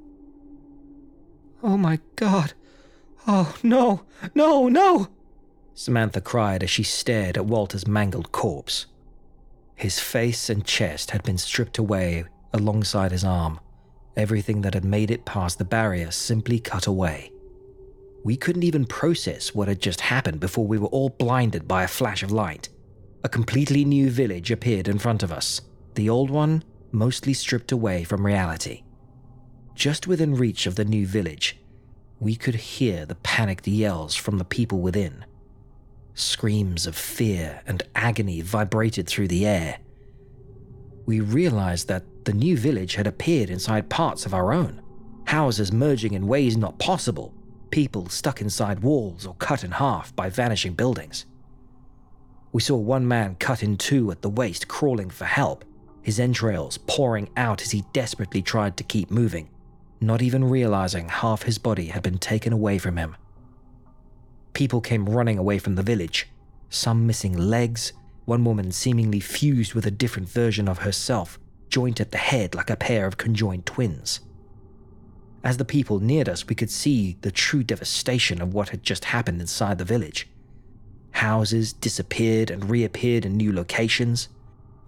[1.64, 2.54] Oh my god!
[3.28, 4.04] Oh no!
[4.36, 5.08] No, no!
[5.74, 8.86] Samantha cried as she stared at Walter's mangled corpse.
[9.78, 13.60] His face and chest had been stripped away alongside his arm.
[14.16, 17.32] Everything that had made it past the barrier simply cut away.
[18.24, 21.88] We couldn't even process what had just happened before we were all blinded by a
[21.88, 22.70] flash of light.
[23.24, 25.62] A completely new village appeared in front of us,
[25.94, 28.82] the old one mostly stripped away from reality.
[29.76, 31.56] Just within reach of the new village,
[32.20, 35.24] we could hear the panicked yells from the people within.
[36.18, 39.78] Screams of fear and agony vibrated through the air.
[41.06, 44.82] We realized that the new village had appeared inside parts of our own,
[45.28, 47.36] houses merging in ways not possible,
[47.70, 51.28] people stuck inside walls or cut in half by vanishing buildings.
[52.52, 55.64] We saw one man cut in two at the waist, crawling for help,
[56.02, 59.50] his entrails pouring out as he desperately tried to keep moving,
[60.02, 63.16] not even realizing half his body had been taken away from him.
[64.58, 66.30] People came running away from the village,
[66.68, 67.94] some missing legs,
[68.26, 71.38] one woman seemingly fused with a different version of herself,
[71.70, 74.20] joint at the head like a pair of conjoined twins.
[75.44, 79.06] As the people neared us, we could see the true devastation of what had just
[79.06, 80.28] happened inside the village.
[81.12, 84.28] Houses disappeared and reappeared in new locations.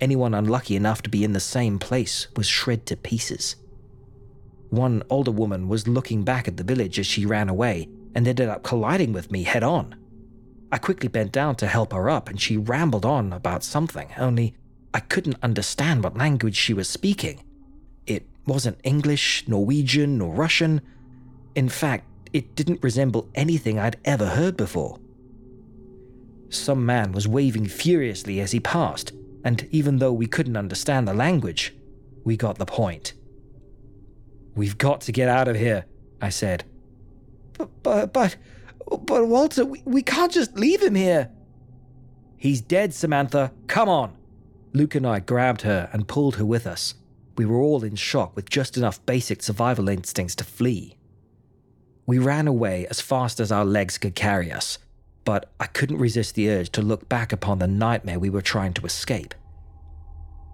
[0.02, 3.56] Anyone unlucky enough to be in the same place was shred to pieces.
[4.72, 8.50] One older woman was looking back at the village as she ran away and ended
[8.50, 9.96] up colliding with me head on.
[10.72, 14.56] I quickly bent down to help her up and she rambled on about something, only
[14.94, 17.44] I couldn't understand what language she was speaking.
[18.06, 20.82] It wasn't English, Norwegian, or Russian.
[21.56, 25.00] In fact, it didn't resemble anything I'd ever heard before.
[26.50, 29.12] Some man was waving furiously as he passed,
[29.44, 31.76] and even though we couldn't understand the language,
[32.24, 33.14] we got the point.
[34.56, 35.86] We've got to get out of here,
[36.22, 36.64] I said.
[37.84, 38.38] But, but,
[38.88, 41.30] but, Walter, we, we can't just leave him here.
[42.38, 43.52] He's dead, Samantha.
[43.68, 44.16] Come on.
[44.74, 46.96] Luke and I grabbed her and pulled her with us.
[47.38, 50.98] We were all in shock with just enough basic survival instincts to flee.
[52.06, 54.78] We ran away as fast as our legs could carry us,
[55.26, 58.74] but I couldn't resist the urge to look back upon the nightmare we were trying
[58.74, 59.36] to escape.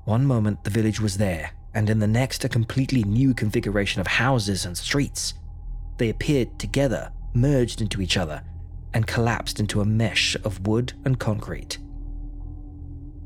[0.05, 4.07] One moment the village was there, and in the next, a completely new configuration of
[4.07, 5.33] houses and streets.
[5.97, 8.43] They appeared together, merged into each other,
[8.93, 11.77] and collapsed into a mesh of wood and concrete.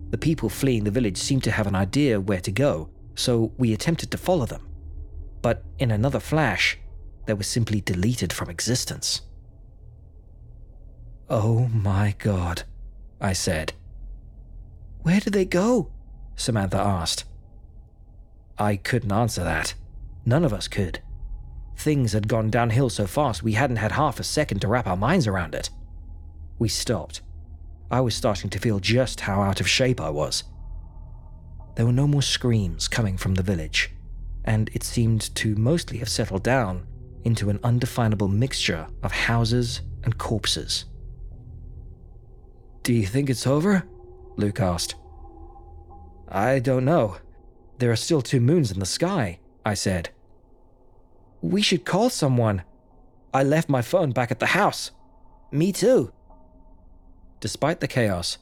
[0.09, 3.74] The people fleeing the village seemed to have an idea where to go, so we
[3.74, 4.67] attempted to follow them.
[5.41, 6.78] But in another flash,
[7.26, 9.22] they were simply deleted from existence.
[11.30, 12.63] Oh my god,
[13.22, 13.74] I said.
[15.03, 15.91] Where did they go?
[16.36, 17.26] Samantha asked.
[18.57, 19.76] I couldn't answer that.
[20.26, 21.01] None of us could.
[21.80, 24.97] Things had gone downhill so fast we hadn't had half a second to wrap our
[24.97, 25.69] minds around it.
[26.59, 27.21] We stopped.
[27.89, 30.43] I was starting to feel just how out of shape I was.
[31.75, 33.91] There were no more screams coming from the village,
[34.43, 36.86] and it seemed to mostly have settled down
[37.23, 40.84] into an undefinable mixture of houses and corpses.
[42.84, 43.88] Do you think it's over?
[44.36, 44.95] Luke asked.
[46.27, 47.19] I don't know.
[47.77, 50.09] There are still two moons in the sky, I said.
[51.41, 52.63] We should call someone.
[53.33, 54.91] I left my phone back at the house.
[55.51, 56.11] Me too.
[57.39, 58.37] Despite the chaos,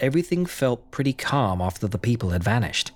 [0.00, 2.92] everything felt pretty calm after the people had vanished.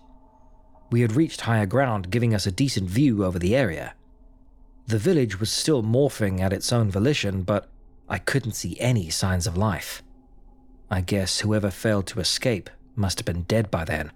[0.90, 3.94] We had reached higher ground, giving us a decent view over the area.
[4.86, 7.68] The village was still morphing at its own volition, but
[8.08, 10.02] I couldn't see any signs of life.
[10.90, 14.10] I guess whoever failed to escape must have been dead by then.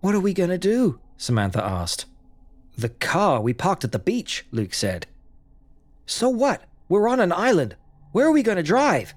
[0.00, 1.00] What are we going to do?
[1.16, 2.06] Samantha asked.
[2.76, 5.06] The car we parked at the beach, Luke said.
[6.06, 6.64] So what?
[6.88, 7.76] We're on an island.
[8.12, 9.14] Where are we going to drive?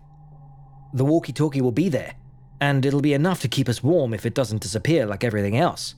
[0.94, 2.16] The walkie talkie will be there,
[2.62, 5.96] and it'll be enough to keep us warm if it doesn't disappear like everything else.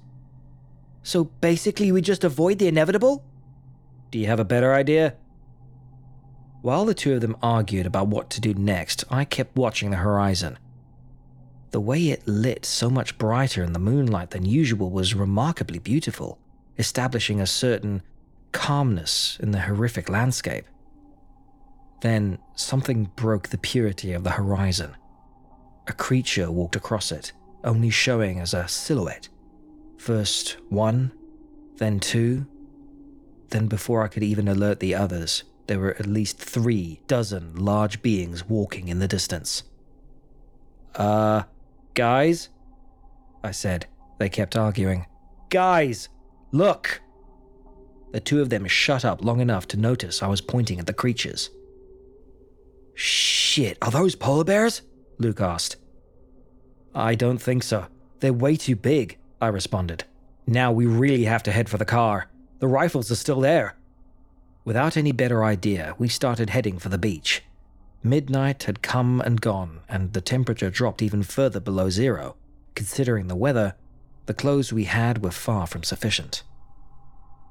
[1.04, 3.24] So basically, we just avoid the inevitable?
[4.12, 5.16] Do you have a better idea?
[6.62, 9.98] While the two of them argued about what to do next, I kept watching the
[9.98, 10.58] horizon.
[11.72, 16.40] The way it lit so much brighter in the moonlight than usual was remarkably beautiful,
[16.80, 18.02] establishing a certain
[18.52, 20.66] calmness in the horrific landscape.
[22.02, 24.96] Then something broke the purity of the horizon.
[25.88, 27.34] A creature walked across it,
[27.64, 29.28] only showing as a silhouette.
[29.98, 31.12] First one,
[31.78, 32.48] then two,
[33.50, 38.02] then before I could even alert the others, there were at least three dozen large
[38.02, 39.64] beings walking in the distance.
[40.96, 41.44] Uh,
[41.94, 42.50] guys?
[43.44, 43.88] I said.
[44.18, 45.06] They kept arguing.
[45.50, 46.10] Guys,
[46.52, 47.02] look!
[48.12, 50.94] The two of them shut up long enough to notice I was pointing at the
[50.94, 51.50] creatures.
[52.96, 54.82] Shit, are those polar bears?
[55.20, 55.78] Luke asked.
[56.96, 57.88] I don't think so.
[58.20, 60.04] They're way too big, I responded.
[60.48, 62.30] Now we really have to head for the car.
[62.60, 63.76] The rifles are still there.
[64.66, 67.44] Without any better idea, we started heading for the beach.
[68.04, 72.36] Midnight had come and gone, and the temperature dropped even further below zero.
[72.76, 73.76] Considering the weather,
[74.30, 76.44] the clothes we had were far from sufficient.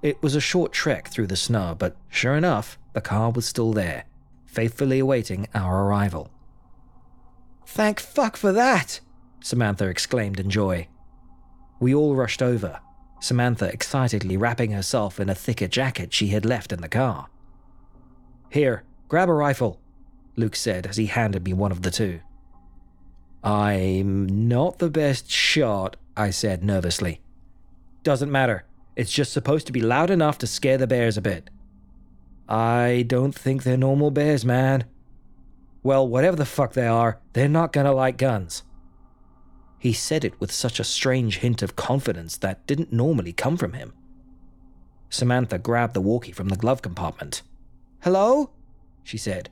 [0.01, 3.73] It was a short trek through the snow, but sure enough, the car was still
[3.73, 4.05] there,
[4.47, 6.31] faithfully awaiting our arrival.
[7.67, 9.01] Thank fuck for that!
[9.41, 10.87] Samantha exclaimed in joy.
[11.81, 12.79] We all rushed over,
[13.19, 17.27] Samantha excitedly wrapping herself in a thicker jacket she had left in the car.
[18.51, 19.81] Here, grab a rifle,
[20.37, 22.21] Luke said as he handed me one of the two.
[23.43, 27.21] I'm not the best shot, I said nervously.
[28.03, 28.65] Doesn't matter.
[28.97, 31.49] It's just supposed to be loud enough to scare the bears a bit.
[32.49, 34.85] I don't think they're normal bears, man.
[35.85, 38.65] Well, whatever the fuck they are, they're not gonna like guns.
[39.79, 43.75] He said it with such a strange hint of confidence that didn't normally come from
[43.75, 43.93] him.
[45.11, 47.43] Samantha grabbed the walkie from the glove compartment.
[48.01, 48.51] Hello?
[49.05, 49.51] She said.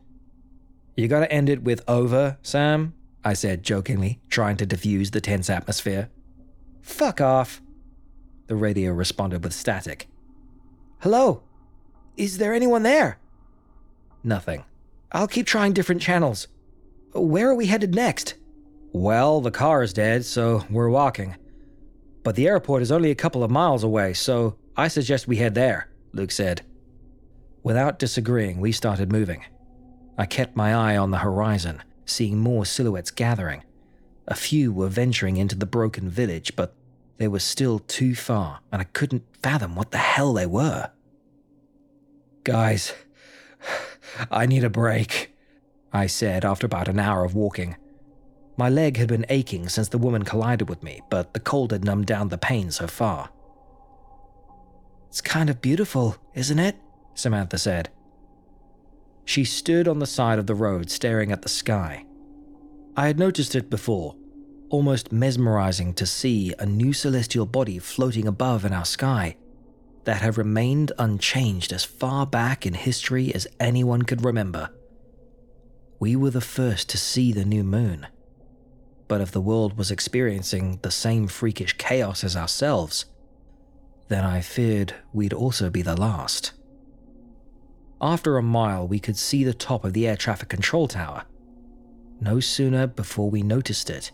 [0.96, 2.94] You gotta end it with over, Sam,
[3.24, 6.10] I said jokingly, trying to diffuse the tense atmosphere.
[6.86, 7.60] Fuck off,
[8.46, 10.06] the radio responded with static.
[11.00, 11.42] Hello?
[12.16, 13.18] Is there anyone there?
[14.22, 14.64] Nothing.
[15.10, 16.46] I'll keep trying different channels.
[17.12, 18.34] Where are we headed next?
[18.92, 21.36] Well, the car is dead, so we're walking.
[22.22, 25.56] But the airport is only a couple of miles away, so I suggest we head
[25.56, 26.62] there, Luke said.
[27.64, 29.44] Without disagreeing, we started moving.
[30.16, 33.64] I kept my eye on the horizon, seeing more silhouettes gathering.
[34.28, 36.74] A few were venturing into the broken village, but
[37.18, 40.90] they were still too far, and I couldn't fathom what the hell they were.
[42.44, 42.92] Guys,
[44.30, 45.34] I need a break,
[45.92, 47.76] I said after about an hour of walking.
[48.58, 51.84] My leg had been aching since the woman collided with me, but the cold had
[51.84, 53.30] numbed down the pain so far.
[55.08, 56.76] It's kind of beautiful, isn't it?
[57.14, 57.90] Samantha said.
[59.24, 62.04] She stood on the side of the road staring at the sky.
[62.96, 64.14] I had noticed it before,
[64.68, 69.36] almost mesmerizing to see a new celestial body floating above in our sky
[70.04, 74.70] that had remained unchanged as far back in history as anyone could remember.
[75.98, 78.06] We were the first to see the new moon.
[79.08, 83.06] But if the world was experiencing the same freakish chaos as ourselves,
[84.08, 86.52] then I feared we'd also be the last.
[88.00, 91.24] After a mile, we could see the top of the air traffic control tower.
[92.20, 94.10] No sooner before we noticed it,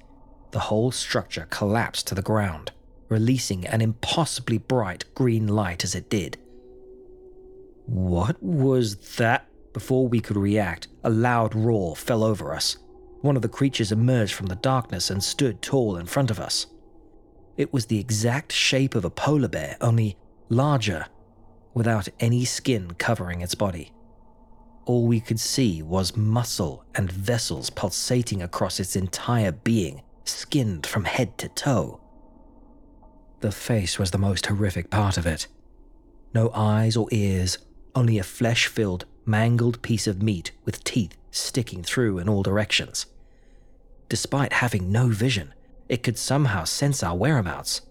[0.52, 2.70] the whole structure collapsed to the ground,
[3.08, 6.38] releasing an impossibly bright green light as it did.
[7.86, 9.46] What was that?
[9.72, 12.76] Before we could react, a loud roar fell over us,
[13.22, 16.66] one of the creatures emerged from the darkness and stood tall in front of us.
[17.56, 20.16] It was the exact shape of a polar bear, only
[20.50, 21.06] larger,
[21.72, 23.92] without any skin covering its body.
[24.84, 31.04] All we could see was muscle and vessels pulsating across its entire being, skinned from
[31.04, 32.00] head to toe.
[33.40, 35.48] The face was the most horrific part of it.
[36.34, 37.58] No eyes or ears,
[37.94, 43.06] only a flesh filled, mangled piece of meat with teeth sticking through in all directions.
[44.08, 45.54] Despite having no vision,
[45.88, 47.82] it could somehow sense our whereabouts.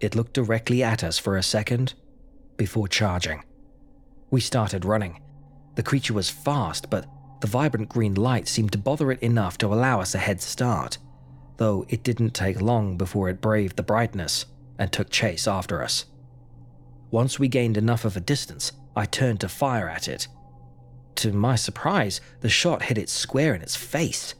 [0.00, 1.94] It looked directly at us for a second
[2.56, 3.42] before charging.
[4.30, 5.20] We started running.
[5.74, 7.06] The creature was fast, but
[7.40, 10.98] the vibrant green light seemed to bother it enough to allow us a head start,
[11.56, 14.46] though it didn't take long before it braved the brightness
[14.78, 16.06] and took chase after us.
[17.10, 20.28] Once we gained enough of a distance, I turned to fire at it.
[21.16, 24.34] To my surprise, the shot hit it square in its face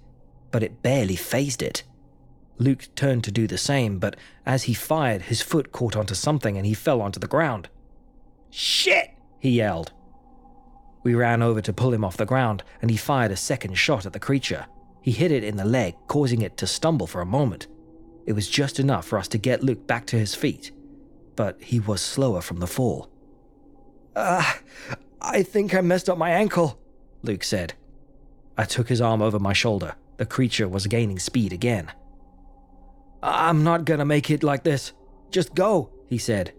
[0.51, 1.83] but it barely fazed it.
[2.59, 6.57] Luke turned to do the same, but as he fired, his foot caught onto something
[6.57, 7.69] and he fell onto the ground.
[8.51, 9.11] Shit!
[9.39, 9.93] he yelled.
[11.03, 14.07] We ran over to pull him off the ground, and he fired a second shot
[14.07, 14.67] at the creature.
[15.01, 17.69] He hit it in the leg, causing it to stumble for a moment.
[18.27, 20.73] It was just enough for us to get Luke back to his feet,
[21.37, 23.11] but he was slower from the fall.
[24.15, 24.59] Ah,
[24.91, 26.79] uh, I think I messed up my ankle,
[27.23, 27.75] Luke said.
[28.59, 29.95] I took his arm over my shoulder.
[30.19, 31.91] The creature was gaining speed again.
[33.23, 34.93] I'm not gonna make it like this.
[35.31, 36.53] Just go, he said.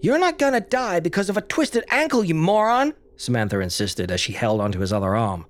[0.00, 4.32] You're not gonna die because of a twisted ankle, you moron, Samantha insisted as she
[4.32, 5.46] held onto his other arm.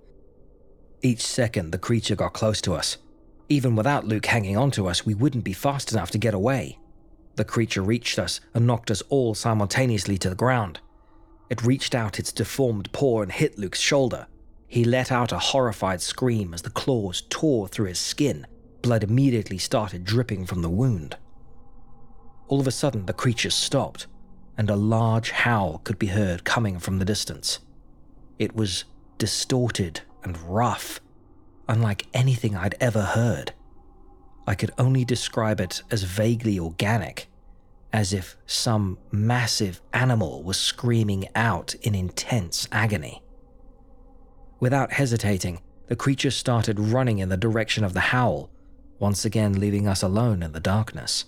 [1.01, 2.99] Each second, the creature got close to us.
[3.49, 6.79] Even without Luke hanging onto us, we wouldn't be fast enough to get away.
[7.37, 10.81] The creature reached us and knocked us all simultaneously to the ground.
[11.49, 14.27] It reached out its deformed paw and hit Luke's shoulder.
[14.69, 18.47] He let out a horrified scream as the claws tore through his skin.
[18.83, 21.17] Blood immediately started dripping from the wound.
[22.49, 24.09] All of a sudden, the creature stopped,
[24.57, 27.61] and a large howl could be heard coming from the distance.
[28.39, 28.85] It was
[29.19, 31.01] distorted and rough,
[31.69, 33.53] unlike anything I'd ever heard.
[34.47, 37.29] I could only describe it as vaguely organic,
[37.93, 43.23] as if some massive animal was screaming out in intense agony.
[44.61, 48.51] Without hesitating, the creature started running in the direction of the howl,
[48.99, 51.25] once again leaving us alone in the darkness.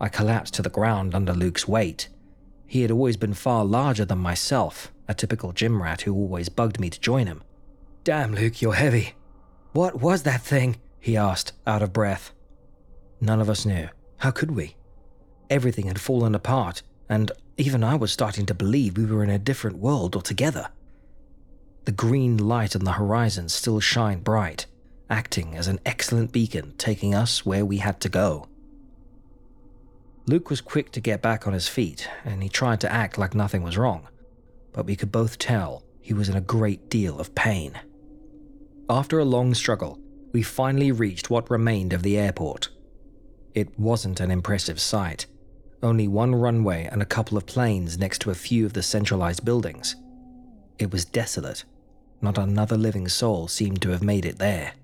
[0.00, 2.08] I collapsed to the ground under Luke's weight.
[2.66, 6.80] He had always been far larger than myself, a typical gym rat who always bugged
[6.80, 7.42] me to join him.
[8.04, 9.14] Damn, Luke, you're heavy.
[9.72, 10.76] What was that thing?
[10.98, 12.32] he asked, out of breath.
[13.20, 13.88] None of us knew.
[14.18, 14.76] How could we?
[15.50, 19.38] Everything had fallen apart, and even I was starting to believe we were in a
[19.38, 20.68] different world altogether.
[21.84, 24.66] The green light on the horizon still shined bright,
[25.10, 28.46] acting as an excellent beacon taking us where we had to go.
[30.30, 33.34] Luke was quick to get back on his feet, and he tried to act like
[33.34, 34.06] nothing was wrong,
[34.72, 37.72] but we could both tell he was in a great deal of pain.
[38.88, 39.98] After a long struggle,
[40.30, 42.68] we finally reached what remained of the airport.
[43.56, 45.26] It wasn't an impressive sight,
[45.82, 49.44] only one runway and a couple of planes next to a few of the centralized
[49.44, 49.96] buildings.
[50.78, 51.64] It was desolate.
[52.22, 54.74] Not another living soul seemed to have made it there.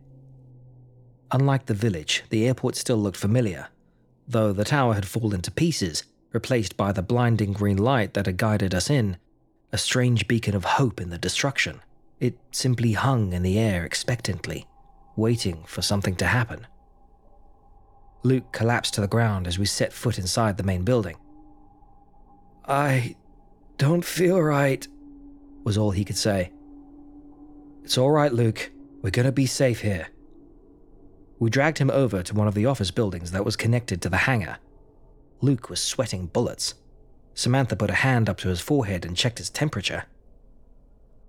[1.30, 3.68] Unlike the village, the airport still looked familiar,
[4.28, 8.36] though the tower had fallen to pieces, replaced by the blinding green light that had
[8.36, 9.16] guided us in,
[9.72, 11.80] a strange beacon of hope in the destruction.
[12.20, 14.66] It simply hung in the air expectantly,
[15.16, 16.66] waiting for something to happen.
[18.22, 21.16] Luke collapsed to the ground as we set foot inside the main building.
[22.66, 23.16] I
[23.78, 24.86] don't feel right,
[25.64, 26.50] was all he could say.
[27.84, 28.72] It's all right, Luke.
[29.02, 30.08] We're gonna be safe here.
[31.38, 34.16] We dragged him over to one of the office buildings that was connected to the
[34.18, 34.58] hangar.
[35.40, 36.74] Luke was sweating bullets.
[37.34, 40.04] Samantha put a hand up to his forehead and checked his temperature.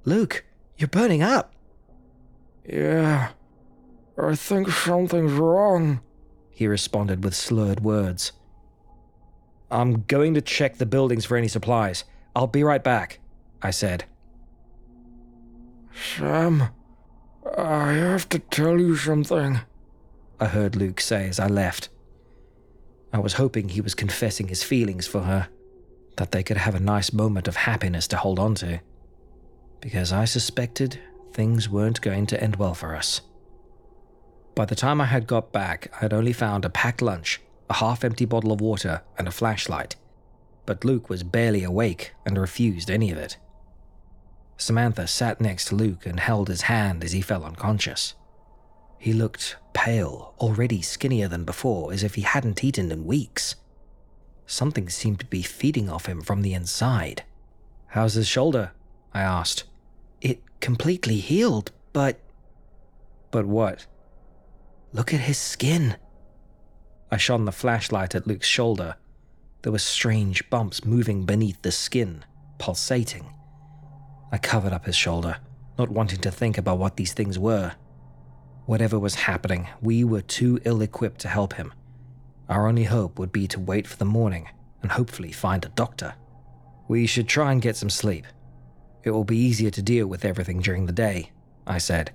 [0.06, 0.46] Luke,
[0.78, 1.54] you're burning up.
[2.66, 3.30] Yeah,
[4.18, 6.02] I think something's wrong,
[6.50, 8.32] he responded with slurred words.
[9.70, 12.06] I'm going to check the buildings for any supplies.
[12.36, 13.20] I'll be right back,
[13.62, 14.06] I said.
[15.94, 16.70] Sam,
[17.58, 19.60] I have to tell you something,
[20.40, 21.90] I heard Luke say as I left.
[23.12, 25.50] I was hoping he was confessing his feelings for her,
[26.18, 28.80] that they could have a nice moment of happiness to hold on to,
[29.82, 31.00] because I suspected
[31.34, 33.22] things weren't going to end well for us.
[34.56, 37.40] By the time I had got back, I had only found a packed lunch,
[37.70, 39.96] a half empty bottle of water, and a flashlight.
[40.66, 43.38] But Luke was barely awake and refused any of it.
[44.58, 48.16] Samantha sat next to Luke and held his hand as he fell unconscious.
[49.00, 53.56] He looked pale, already skinnier than before, as if he hadn't eaten in weeks.
[54.46, 57.24] Something seemed to be feeding off him from the inside.
[57.88, 58.72] How's his shoulder?
[59.14, 59.66] I asked.
[60.22, 62.20] It completely healed, but.
[63.30, 63.86] But what?
[64.94, 65.98] Look at his skin.
[67.12, 68.96] I shone the flashlight at Luke's shoulder.
[69.62, 72.24] There were strange bumps moving beneath the skin,
[72.58, 73.26] pulsating.
[74.32, 75.38] I covered up his shoulder,
[75.78, 77.74] not wanting to think about what these things were.
[78.68, 81.74] Whatever was happening, we were too ill equipped to help him.
[82.50, 84.50] Our only hope would be to wait for the morning
[84.82, 86.16] and hopefully find a doctor.
[86.90, 88.28] We should try and get some sleep.
[89.04, 91.32] It will be easier to deal with everything during the day,
[91.66, 92.12] I said.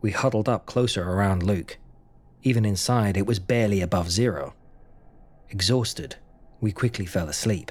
[0.00, 1.76] We huddled up closer around Luke.
[2.42, 4.54] Even inside, it was barely above zero.
[5.50, 6.16] Exhausted,
[6.58, 7.70] we quickly fell asleep.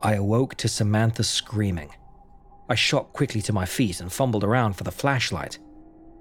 [0.00, 1.90] I awoke to Samantha screaming.
[2.70, 5.58] I shot quickly to my feet and fumbled around for the flashlight.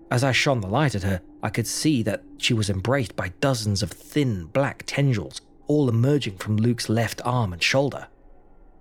[0.09, 3.33] As I shone the light at her, I could see that she was embraced by
[3.39, 8.07] dozens of thin, black tendrils, all emerging from Luke's left arm and shoulder.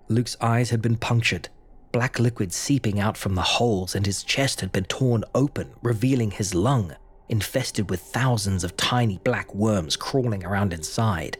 [0.07, 1.49] Luke's eyes had been punctured,
[1.91, 6.31] black liquid seeping out from the holes, and his chest had been torn open, revealing
[6.31, 6.95] his lung,
[7.29, 11.37] infested with thousands of tiny black worms crawling around inside.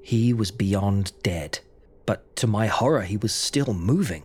[0.00, 1.58] He was beyond dead,
[2.06, 4.22] but to my horror, he was still moving.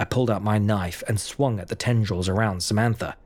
[0.00, 3.16] I pulled out my knife and swung at the tendrils around Samantha.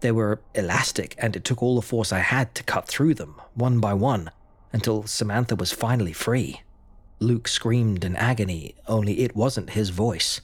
[0.00, 3.38] They were elastic, and it took all the force I had to cut through them,
[3.52, 4.30] one by one,
[4.72, 6.62] until Samantha was finally free.
[7.20, 10.40] Luke screamed in agony, only it wasn't his voice.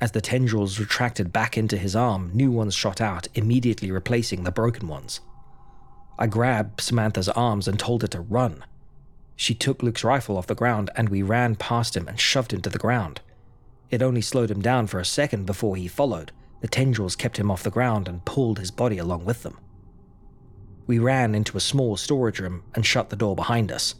[0.00, 4.50] As the tendrils retracted back into his arm, new ones shot out, immediately replacing the
[4.50, 5.20] broken ones.
[6.18, 8.64] I grabbed Samantha's arms and told her to run.
[9.36, 12.62] She took Luke's rifle off the ground, and we ran past him and shoved him
[12.62, 13.20] to the ground.
[13.92, 16.32] It only slowed him down for a second before he followed.
[16.62, 19.58] The tendrils kept him off the ground and pulled his body along with them.
[20.86, 23.94] We ran into a small storage room and shut the door behind us.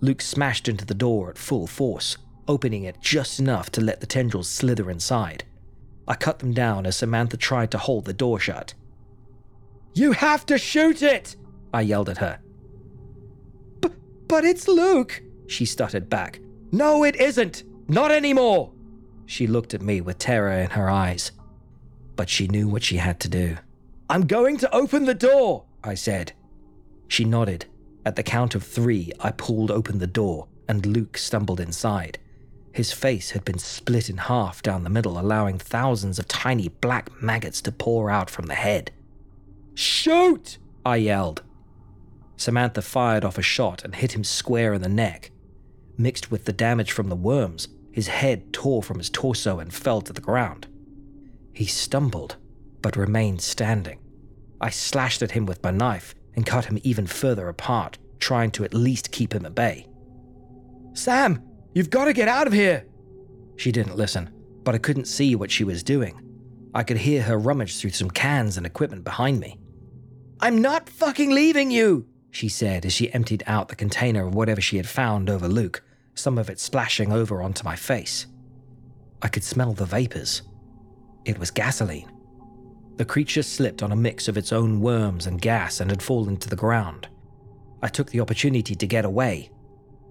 [0.00, 4.06] Luke smashed into the door at full force, opening it just enough to let the
[4.06, 5.44] tendrils slither inside.
[6.06, 8.74] I cut them down as Samantha tried to hold the door shut.
[9.92, 11.36] You have to shoot it!
[11.74, 12.40] I yelled at her.
[13.80, 13.92] But,
[14.28, 16.40] but it's Luke, she stuttered back.
[16.70, 17.64] No, it isn't!
[17.88, 18.72] Not anymore!
[19.26, 21.32] She looked at me with terror in her eyes.
[22.16, 23.56] But she knew what she had to do.
[24.10, 26.32] I'm going to open the door, I said.
[27.08, 27.66] She nodded.
[28.04, 32.18] At the count of three, I pulled open the door, and Luke stumbled inside.
[32.72, 37.22] His face had been split in half down the middle, allowing thousands of tiny black
[37.22, 38.90] maggots to pour out from the head.
[39.74, 40.58] Shoot!
[40.84, 41.42] I yelled.
[42.36, 45.30] Samantha fired off a shot and hit him square in the neck.
[45.96, 50.00] Mixed with the damage from the worms, his head tore from his torso and fell
[50.00, 50.66] to the ground.
[51.52, 52.36] He stumbled,
[52.80, 53.98] but remained standing.
[54.60, 58.64] I slashed at him with my knife and cut him even further apart, trying to
[58.64, 59.86] at least keep him at bay.
[60.94, 61.42] Sam,
[61.74, 62.86] you've got to get out of here!
[63.56, 64.30] She didn't listen,
[64.64, 66.18] but I couldn't see what she was doing.
[66.74, 69.58] I could hear her rummage through some cans and equipment behind me.
[70.40, 74.60] I'm not fucking leaving you, she said as she emptied out the container of whatever
[74.60, 75.82] she had found over Luke,
[76.14, 78.26] some of it splashing over onto my face.
[79.22, 80.42] I could smell the vapors.
[81.24, 82.10] It was gasoline.
[82.96, 86.36] The creature slipped on a mix of its own worms and gas and had fallen
[86.38, 87.08] to the ground.
[87.82, 89.50] I took the opportunity to get away.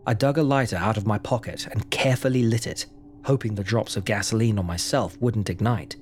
[0.06, 2.86] I dug a lighter out of my pocket and carefully lit it,
[3.26, 5.96] hoping the drops of gasoline on myself wouldn't ignite.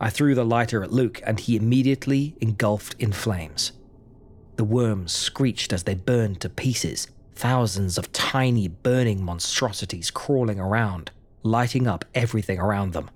[0.00, 3.72] I threw the lighter at Luke and he immediately engulfed in flames.
[4.56, 7.08] The worms screeched as they burned to pieces,
[7.38, 11.12] thousands of tiny burning monstrosities crawling around,
[11.44, 13.08] lighting up everything around them.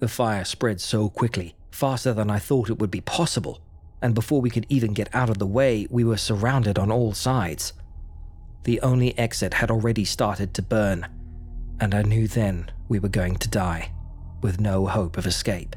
[0.00, 3.60] The fire spread so quickly, faster than I thought it would be possible,
[4.02, 7.14] and before we could even get out of the way, we were surrounded on all
[7.14, 7.72] sides.
[8.64, 11.06] The only exit had already started to burn,
[11.78, 13.92] and I knew then we were going to die,
[14.42, 15.76] with no hope of escape.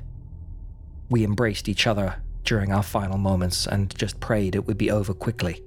[1.12, 5.14] We embraced each other during our final moments and just prayed it would be over
[5.14, 5.62] quickly,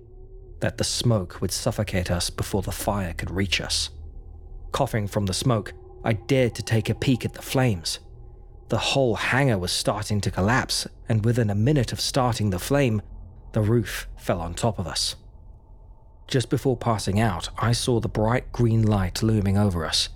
[0.61, 3.91] that the smoke would suffocate us before the fire could reach us.
[4.73, 5.73] Coughing from the smoke,
[6.05, 7.99] I dared to take a peek at the flames.
[8.69, 13.03] The whole hangar was starting to collapse, and within a minute of starting the flame,
[13.53, 15.17] the roof fell on top of us.
[16.29, 20.09] Just before passing out, I saw the bright green light looming over us,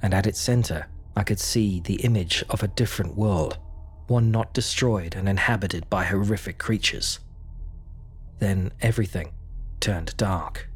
[0.00, 0.86] and at its center,
[1.16, 3.58] I could see the image of a different world
[4.06, 7.20] one not destroyed and inhabited by horrific creatures.
[8.40, 9.30] Then everything
[9.80, 10.68] turned dark.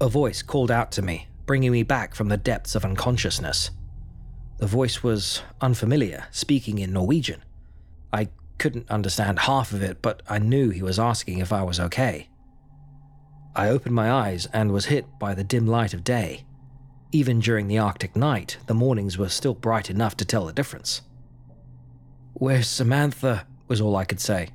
[0.00, 3.70] A voice called out to me, bringing me back from the depths of unconsciousness.
[4.58, 7.42] The voice was unfamiliar, speaking in Norwegian.
[8.12, 8.28] I
[8.58, 12.28] couldn't understand half of it, but I knew he was asking if I was okay.
[13.56, 16.44] I opened my eyes and was hit by the dim light of day.
[17.12, 21.02] Even during the Arctic night, the mornings were still bright enough to tell the difference.
[22.32, 23.46] Where's Samantha?
[23.68, 24.48] was all I could say.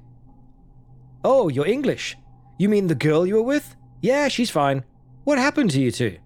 [1.24, 2.18] Oh, you're English.
[2.58, 3.76] You mean the girl you were with?
[4.02, 4.84] Yeah, she's fine.
[5.26, 6.18] What happened to you two?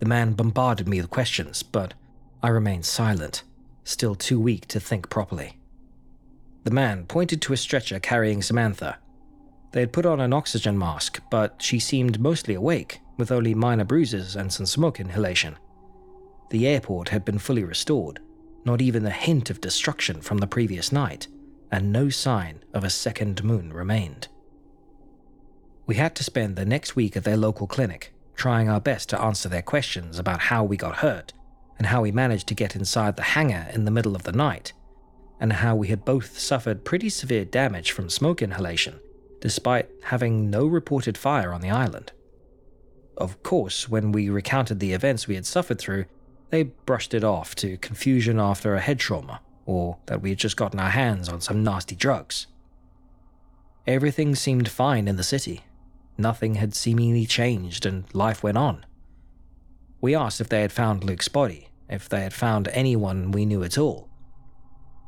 [0.00, 1.94] The man bombarded me with questions, but
[2.42, 3.44] I remained silent,
[3.84, 5.58] still too weak to think properly.
[6.64, 8.98] The man pointed to a stretcher carrying Samantha.
[9.72, 13.84] They had put on an oxygen mask, but she seemed mostly awake with only minor
[13.84, 15.56] bruises and some smoke inhalation.
[16.50, 18.20] The airport had been fully restored,
[18.64, 21.28] not even a hint of destruction from the previous night,
[21.70, 24.28] and no sign of a second moon remained.
[25.86, 29.20] We had to spend the next week at their local clinic, trying our best to
[29.20, 31.32] answer their questions about how we got hurt,
[31.78, 34.72] and how we managed to get inside the hangar in the middle of the night,
[35.38, 38.98] and how we had both suffered pretty severe damage from smoke inhalation,
[39.40, 42.12] despite having no reported fire on the island.
[43.16, 46.06] Of course, when we recounted the events we had suffered through,
[46.50, 50.56] they brushed it off to confusion after a head trauma, or that we had just
[50.56, 52.46] gotten our hands on some nasty drugs.
[53.86, 55.64] Everything seemed fine in the city.
[56.16, 58.86] Nothing had seemingly changed, and life went on.
[60.00, 63.62] We asked if they had found Luke's body, if they had found anyone we knew
[63.62, 64.08] at all.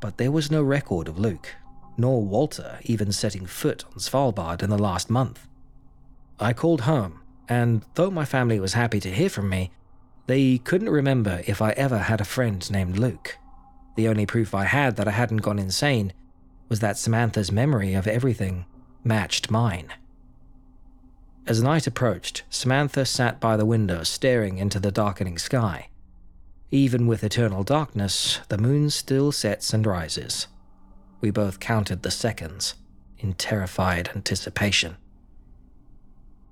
[0.01, 1.55] But there was no record of Luke,
[1.97, 5.47] nor Walter even setting foot on Svalbard in the last month.
[6.39, 7.19] I called home
[7.49, 9.71] and though my family was happy to hear from me,
[10.27, 13.38] they couldn't remember if I ever had a friend named Luke.
[13.99, 16.13] The only proof I had that I hadn't gone insane
[16.69, 18.63] was that Samantha's memory of everything
[19.03, 19.91] matched mine.
[21.45, 25.89] As night approached, Samantha sat by the window staring into the darkening sky.
[26.71, 30.47] Even with eternal darkness, the moon still sets and rises.
[31.19, 32.75] We both counted the seconds
[33.17, 34.95] in terrified anticipation.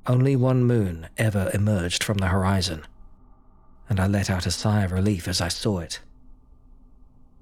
[0.05, 2.85] Only one moon ever emerged from the horizon,
[3.87, 6.01] and I let out a sigh of relief as I saw it.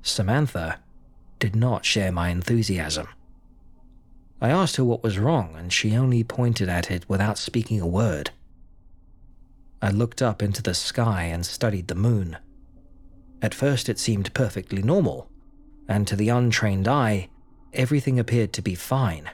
[0.08, 0.80] Samantha
[1.40, 3.08] did not share my enthusiasm.
[4.40, 7.88] I asked her what was wrong, and she only pointed at it without speaking a
[7.88, 8.30] word.
[9.82, 12.38] I looked up into the sky and studied the moon.
[13.42, 15.28] At first, it seemed perfectly normal,
[15.88, 17.30] and to the untrained eye,
[17.74, 19.32] everything appeared to be fine.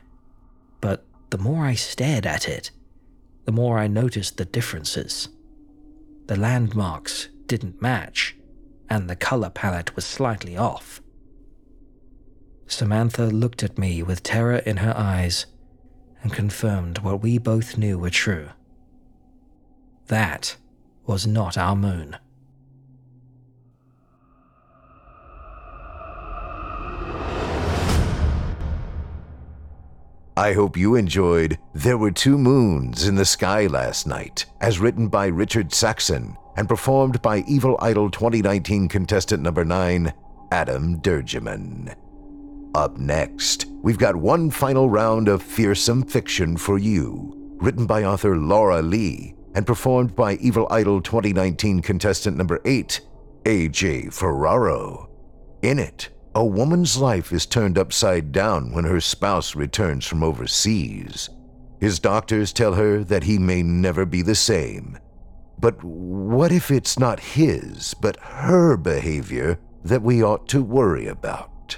[0.80, 2.72] But the more I stared at it,
[3.44, 5.28] the more I noticed the differences.
[6.28, 8.38] The landmarks didn't match,
[8.92, 11.02] and the color palette was slightly off.
[12.68, 15.46] Samantha looked at me with terror in her eyes
[16.22, 18.50] and confirmed what we both knew were true.
[20.08, 20.58] That
[21.06, 22.18] was not our moon.
[30.36, 35.08] I hope you enjoyed There Were Two Moons in the Sky Last Night, as written
[35.08, 40.14] by Richard Saxon and performed by Evil Idol 2019 contestant number 9,
[40.52, 41.96] Adam Durgeman.
[42.74, 48.38] Up next, we've got one final round of fearsome fiction for you, written by author
[48.38, 53.02] Laura Lee and performed by Evil Idol 2019 contestant number 8,
[53.44, 55.10] AJ Ferraro.
[55.62, 61.30] In it, a woman's life is turned upside down when her spouse returns from overseas.
[61.80, 64.98] His doctors tell her that he may never be the same.
[65.62, 71.78] But what if it's not his, but her behavior that we ought to worry about?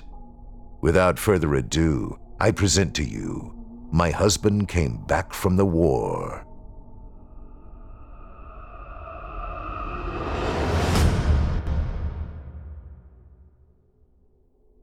[0.79, 3.53] Without further ado, I present to you
[3.91, 6.45] My Husband Came Back from the War.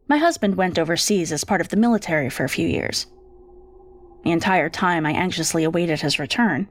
[0.08, 3.06] My husband went overseas as part of the military for a few years.
[4.24, 6.68] The entire time I anxiously awaited his return,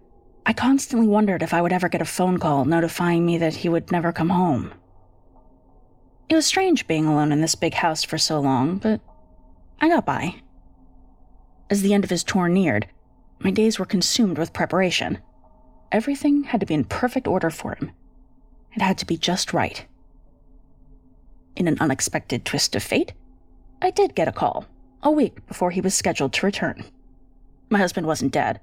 [0.50, 3.70] I constantly wondered if I would ever get a phone call notifying me that he
[3.70, 4.74] would never come home.
[6.28, 9.00] It was strange being alone in this big house for so long, but
[9.80, 10.42] I got by.
[11.70, 12.88] As the end of his tour neared,
[13.38, 15.20] my days were consumed with preparation.
[15.92, 17.92] Everything had to be in perfect order for him.
[18.76, 19.86] It had to be just right.
[21.56, 23.14] In an unexpected twist of fate,
[23.84, 24.66] I did get a call,
[25.04, 26.86] a week before he was scheduled to return.
[27.70, 28.60] My husband wasn't dead,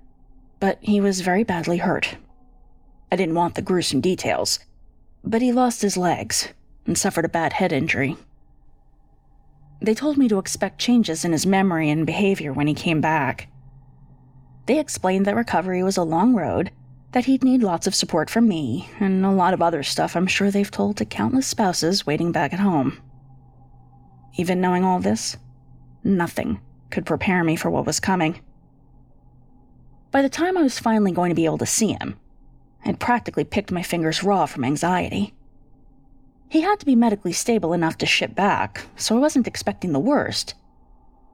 [0.61, 2.17] but he was very badly hurt.
[3.11, 4.59] I didn't want the gruesome details,
[5.23, 6.49] but he lost his legs
[6.87, 8.17] and suffered a bad head injury.
[9.81, 13.49] They told me to expect changes in his memory and behavior when he came back.
[14.67, 16.71] They explained that recovery was a long road,
[17.13, 20.27] that he'd need lots of support from me, and a lot of other stuff I'm
[20.27, 23.01] sure they've told to countless spouses waiting back at home.
[24.37, 25.37] Even knowing all this,
[26.03, 26.61] nothing
[26.91, 28.41] could prepare me for what was coming.
[30.17, 32.19] By the time I was finally going to be able to see him,
[32.87, 35.35] I'd practically picked my fingers raw from anxiety.
[36.49, 39.99] He had to be medically stable enough to ship back, so I wasn't expecting the
[39.99, 40.55] worst.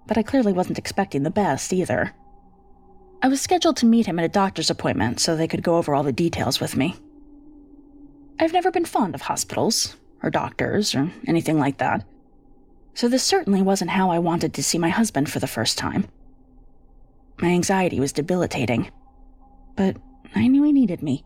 [0.09, 2.13] But I clearly wasn't expecting the best either.
[3.23, 5.95] I was scheduled to meet him at a doctor's appointment so they could go over
[5.95, 6.97] all the details with me.
[8.41, 9.95] I've never been fond of hospitals,
[10.25, 12.05] or doctors, or anything like that
[12.95, 16.07] so this certainly wasn't how I wanted to see my husband for the first time.
[17.39, 18.91] My anxiety was debilitating,
[19.77, 19.97] but
[20.35, 21.25] I knew he needed me.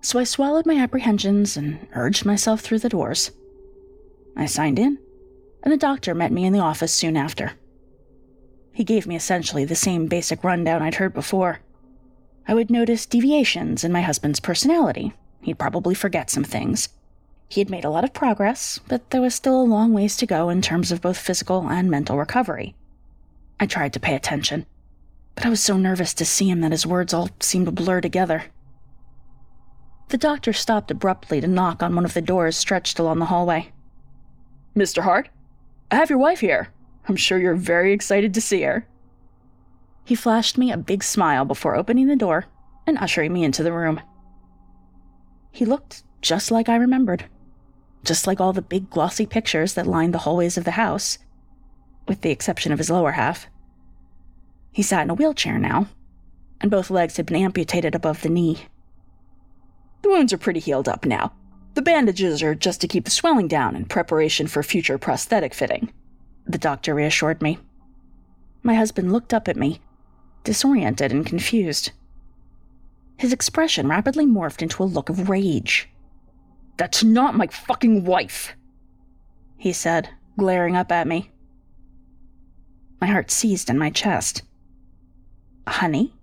[0.00, 3.30] So I swallowed my apprehensions and urged myself through the doors.
[4.36, 4.98] I signed in,
[5.62, 7.52] and the doctor met me in the office soon after.
[8.72, 11.60] He gave me essentially the same basic rundown I'd heard before.
[12.48, 15.12] I would notice deviations in my husband's personality.
[15.42, 16.88] He'd probably forget some things
[17.52, 20.24] he had made a lot of progress, but there was still a long ways to
[20.24, 22.74] go in terms of both physical and mental recovery.
[23.60, 24.64] I tried to pay attention,
[25.34, 28.00] but I was so nervous to see him that his words all seemed to blur
[28.00, 28.44] together.
[30.08, 33.72] The doctor stopped abruptly to knock on one of the doors stretched along the hallway.
[34.76, 35.02] Mr.
[35.02, 35.28] Hart,
[35.90, 36.68] I have your wife here.
[37.08, 38.86] I'm sure you're very excited to see her.
[40.04, 42.46] He flashed me a big smile before opening the door
[42.86, 44.00] and ushering me into the room.
[45.50, 47.24] He looked just like I remembered
[48.04, 51.18] just like all the big glossy pictures that lined the hallways of the house,
[52.08, 53.46] with the exception of his lower half.
[54.72, 55.86] He sat in a wheelchair now,
[56.60, 58.66] and both legs had been amputated above the knee.
[60.02, 61.32] The wounds are pretty healed up now.
[61.74, 65.92] The bandages are just to keep the swelling down in preparation for future prosthetic fitting,
[66.46, 67.58] the doctor reassured me.
[68.62, 69.80] My husband looked up at me,
[70.44, 71.92] disoriented and confused.
[73.16, 75.88] His expression rapidly morphed into a look of rage.
[76.76, 78.54] That's not my fucking wife,
[79.56, 80.08] he said,
[80.38, 81.30] glaring up at me.
[83.00, 84.42] My heart seized in my chest.
[85.66, 86.14] Honey,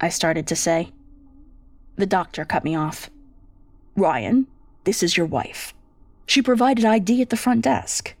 [0.00, 0.92] I started to say.
[1.96, 3.10] The doctor cut me off.
[3.96, 4.46] Ryan,
[4.84, 5.74] this is your wife.
[6.26, 8.14] She provided ID at the front desk.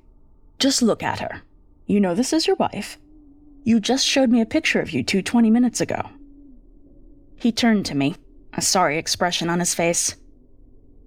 [0.58, 1.42] Just look at her.
[1.86, 2.98] You know this is your wife.
[3.64, 6.08] You just showed me a picture of you two 20 minutes ago.
[7.36, 8.16] He turned to me,
[8.54, 10.16] a sorry expression on his face.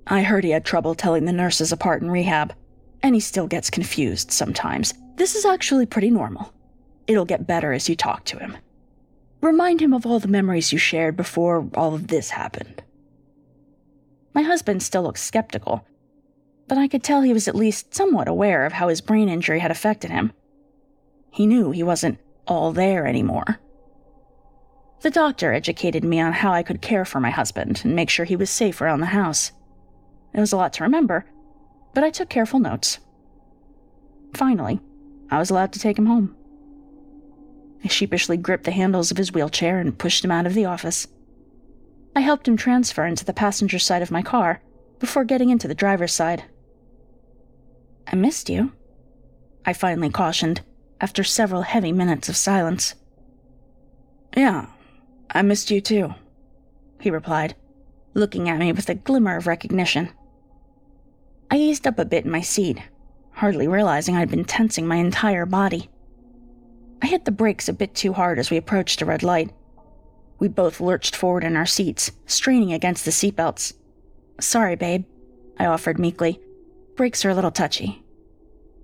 [0.08, 2.54] I heard he had trouble telling the nurses apart in rehab,
[3.04, 4.94] and he still gets confused sometimes.
[5.16, 6.54] This is actually pretty normal.
[7.08, 8.58] It'll get better as you talk to him.
[9.42, 12.84] Remind him of all the memories you shared before all of this happened.
[14.34, 15.86] My husband still looked skeptical,
[16.68, 19.60] but I could tell he was at least somewhat aware of how his brain injury
[19.60, 20.32] had affected him.
[21.32, 23.60] He knew he wasn't all there anymore.
[25.02, 28.26] The doctor educated me on how I could care for my husband and make sure
[28.26, 29.52] he was safe around the house.
[30.34, 31.26] It was a lot to remember,
[31.96, 33.00] but I took careful notes.
[34.36, 34.80] Finally,
[35.32, 36.36] I was allowed to take him home.
[37.84, 41.08] I sheepishly gripped the handles of his wheelchair and pushed him out of the office.
[42.16, 44.62] I helped him transfer into the passenger side of my car
[45.00, 46.44] before getting into the driver's side.
[48.08, 48.74] I missed you,
[49.66, 50.62] I finally cautioned
[51.00, 52.96] after several heavy minutes of silence.
[54.36, 54.68] Yeah,
[55.32, 56.14] I missed you too,
[57.00, 57.56] he replied,
[58.14, 60.10] looking at me with a glimmer of recognition.
[61.50, 62.80] I eased up a bit in my seat,
[63.34, 65.90] hardly realizing I'd been tensing my entire body.
[67.02, 69.52] I hit the brakes a bit too hard as we approached a red light.
[70.40, 73.74] We both lurched forward in our seats, straining against the seatbelts.
[74.40, 75.06] Sorry, babe,
[75.58, 76.40] I offered meekly.
[76.96, 78.04] Brakes are a little touchy.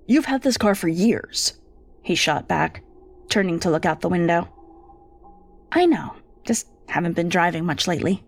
[0.07, 1.59] You've had this car for years,
[2.01, 2.83] he shot back,
[3.29, 4.47] turning to look out the window.
[5.71, 6.15] I know,
[6.45, 8.23] just haven't been driving much lately.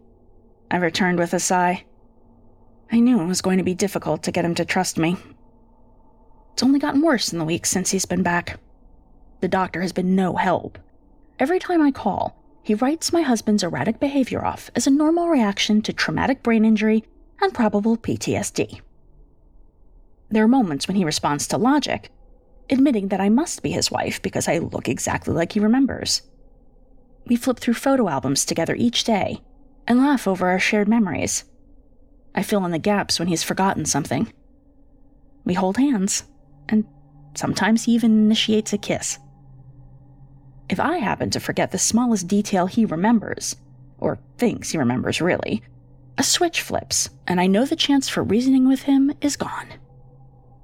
[0.69, 1.85] I returned with a sigh.
[2.91, 5.17] I knew it was going to be difficult to get him to trust me.
[6.53, 8.59] It's only gotten worse in the weeks since he's been back.
[9.41, 10.77] The doctor has been no help.
[11.39, 15.81] Every time I call, he writes my husband's erratic behavior off as a normal reaction
[15.83, 17.05] to traumatic brain injury
[17.41, 18.81] and probable PTSD.
[20.29, 22.11] There are moments when he responds to logic,
[22.69, 26.21] admitting that I must be his wife because I look exactly like he remembers.
[27.25, 29.41] We flip through photo albums together each day
[29.87, 31.45] and laugh over our shared memories.
[32.35, 34.31] I fill in the gaps when he's forgotten something.
[35.45, 36.25] We hold hands,
[36.67, 36.85] and
[37.35, 39.17] sometimes he even initiates a kiss.
[40.69, 43.55] If I happen to forget the smallest detail he remembers,
[43.97, 45.63] or thinks he remembers really,
[46.17, 49.67] a switch flips, and I know the chance for reasoning with him is gone.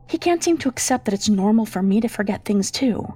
[0.08, 3.16] He can't seem to accept that it's normal for me to forget things too.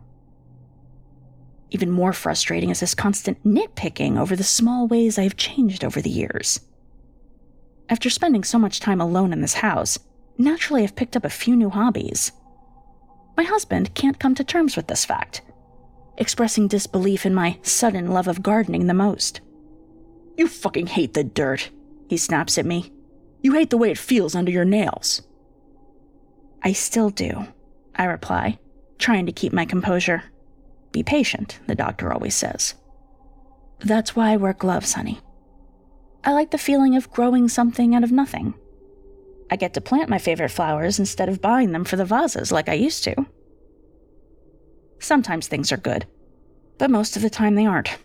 [1.70, 6.10] Even more frustrating is this constant nitpicking over the small ways I've changed over the
[6.10, 6.62] years.
[7.88, 10.00] After spending so much time alone in this house,
[10.40, 12.32] naturally I've picked up a few new hobbies.
[13.38, 15.42] My husband can't come to terms with this fact
[16.20, 19.42] expressing disbelief in my sudden love of gardening the most.
[20.38, 21.72] You fucking hate the dirt,
[22.08, 22.92] he snaps at me.
[23.42, 25.22] You hate the way it feels under your nails.
[26.62, 27.48] I still do,
[27.96, 28.60] I reply,
[28.98, 30.24] trying to keep my composure.
[30.92, 32.76] Be patient, the doctor always says.
[33.80, 35.20] That's why I wear gloves, honey.
[36.24, 38.54] I like the feeling of growing something out of nothing.
[39.50, 42.68] I get to plant my favorite flowers instead of buying them for the vases like
[42.68, 43.26] I used to.
[45.00, 46.06] Sometimes things are good,
[46.78, 47.98] but most of the time they aren't.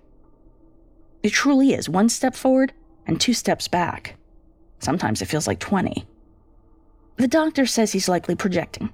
[1.23, 2.73] It truly is one step forward
[3.07, 4.17] and two steps back.
[4.79, 6.07] Sometimes it feels like 20.
[7.17, 8.93] The doctor says he's likely projecting.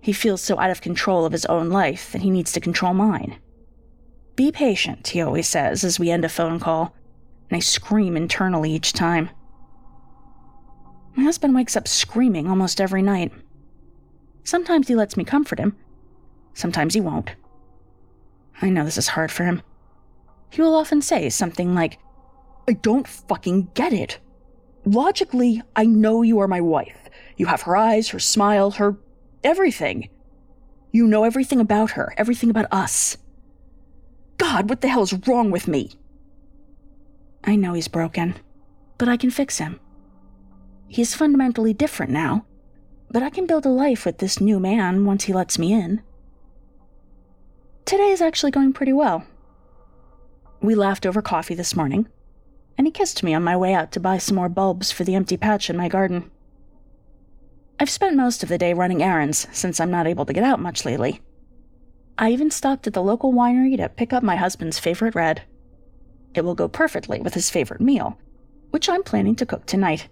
[0.00, 2.94] He feels so out of control of his own life that he needs to control
[2.94, 3.38] mine.
[4.36, 6.94] Be patient, he always says as we end a phone call,
[7.50, 9.30] and I scream internally each time.
[11.14, 13.32] My husband wakes up screaming almost every night.
[14.42, 15.76] Sometimes he lets me comfort him,
[16.54, 17.34] Sometimes he won't.
[18.62, 19.62] I know this is hard for him.
[20.50, 21.98] He will often say something like,
[22.68, 24.18] I don't fucking get it.
[24.84, 27.10] Logically, I know you are my wife.
[27.36, 28.96] You have her eyes, her smile, her
[29.42, 30.08] everything.
[30.92, 33.16] You know everything about her, everything about us.
[34.38, 35.90] God, what the hell is wrong with me?
[37.42, 38.36] I know he's broken,
[38.96, 39.80] but I can fix him.
[40.86, 42.46] He is fundamentally different now,
[43.10, 46.02] but I can build a life with this new man once he lets me in.
[47.84, 49.26] Today is actually going pretty well.
[50.62, 52.08] We laughed over coffee this morning,
[52.78, 55.14] and he kissed me on my way out to buy some more bulbs for the
[55.14, 56.30] empty patch in my garden.
[57.78, 60.60] I've spent most of the day running errands since I'm not able to get out
[60.60, 61.20] much lately.
[62.16, 65.42] I even stopped at the local winery to pick up my husband's favorite red.
[66.34, 68.16] It will go perfectly with his favorite meal,
[68.70, 70.08] which I'm planning to cook tonight.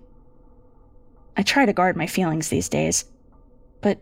[1.39, 3.07] I try to guard my feelings these days,
[3.81, 3.99] but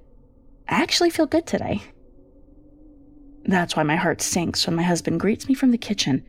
[0.68, 1.82] I actually feel good today.
[3.50, 6.24] That's why my heart sinks when my husband greets me from the kitchen.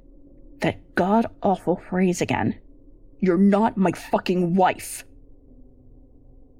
[0.61, 2.59] That god awful phrase again.
[3.19, 5.03] You're not my fucking wife.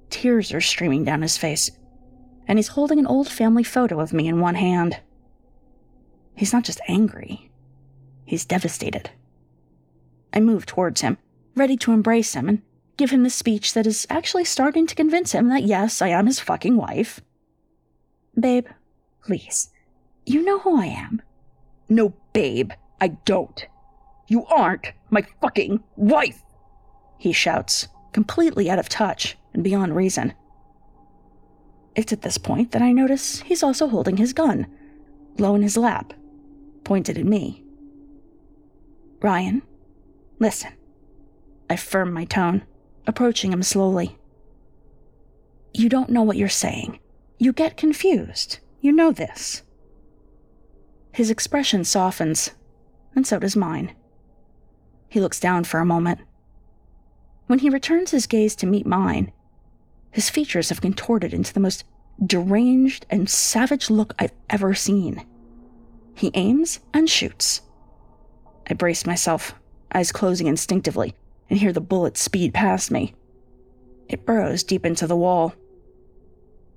[0.08, 1.68] Tears are streaming down his face,
[2.46, 5.00] and he's holding an old family photo of me in one hand.
[6.36, 7.50] He's not just angry,
[8.24, 9.10] he's devastated.
[10.32, 11.18] I move towards him,
[11.56, 12.62] ready to embrace him and
[12.96, 16.26] give him the speech that is actually starting to convince him that yes, I am
[16.26, 17.20] his fucking wife.
[18.38, 18.68] Babe,
[19.24, 19.71] please.
[20.24, 21.22] You know who I am.
[21.88, 23.66] No, babe, I don't.
[24.28, 26.42] You aren't my fucking wife!
[27.18, 30.34] He shouts, completely out of touch and beyond reason.
[31.94, 34.66] It's at this point that I notice he's also holding his gun,
[35.38, 36.14] low in his lap,
[36.84, 37.64] pointed at me.
[39.20, 39.62] Ryan,
[40.38, 40.72] listen.
[41.68, 42.62] I firm my tone,
[43.06, 44.18] approaching him slowly.
[45.74, 46.98] You don't know what you're saying.
[47.38, 48.58] You get confused.
[48.80, 49.62] You know this.
[51.12, 52.52] His expression softens,
[53.14, 53.94] and so does mine.
[55.08, 56.20] He looks down for a moment.
[57.46, 59.30] When he returns his gaze to meet mine,
[60.10, 61.84] his features have contorted into the most
[62.24, 65.26] deranged and savage look I've ever seen.
[66.14, 67.60] He aims and shoots.
[68.68, 69.54] I brace myself,
[69.94, 71.14] eyes closing instinctively,
[71.50, 73.14] and hear the bullet speed past me.
[74.08, 75.54] It burrows deep into the wall.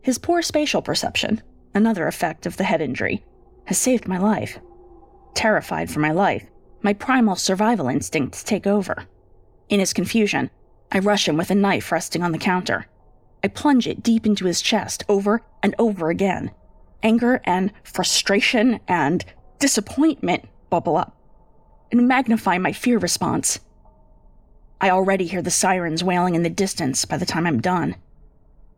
[0.01, 1.41] His poor spatial perception,
[1.73, 3.23] another effect of the head injury,
[3.65, 4.59] has saved my life.
[5.33, 6.45] Terrified for my life,
[6.81, 9.05] my primal survival instincts take over.
[9.69, 10.49] In his confusion,
[10.91, 12.85] I rush him with a knife resting on the counter.
[13.43, 16.51] I plunge it deep into his chest over and over again.
[17.03, 19.25] Anger and frustration and
[19.59, 21.15] disappointment bubble up
[21.91, 23.59] and magnify my fear response.
[24.81, 27.95] I already hear the sirens wailing in the distance by the time I'm done.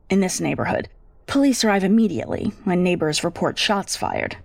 [0.09, 0.89] In this neighborhood,
[1.26, 4.38] police arrive immediately when neighbors report shots fired.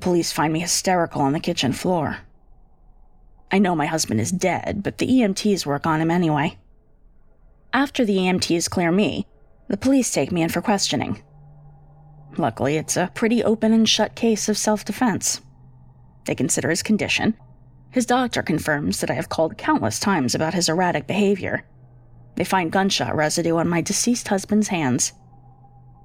[0.00, 2.20] The police find me hysterical on the kitchen floor.
[3.52, 6.56] I know my husband is dead, but the EMTs work on him anyway.
[7.74, 9.26] After the EMTs clear me,
[9.68, 11.22] the police take me in for questioning.
[12.38, 15.42] Luckily, it's a pretty open and shut case of self defense.
[16.24, 17.34] They consider his condition.
[17.90, 21.66] His doctor confirms that I have called countless times about his erratic behavior.
[22.36, 25.12] They find gunshot residue on my deceased husband's hands.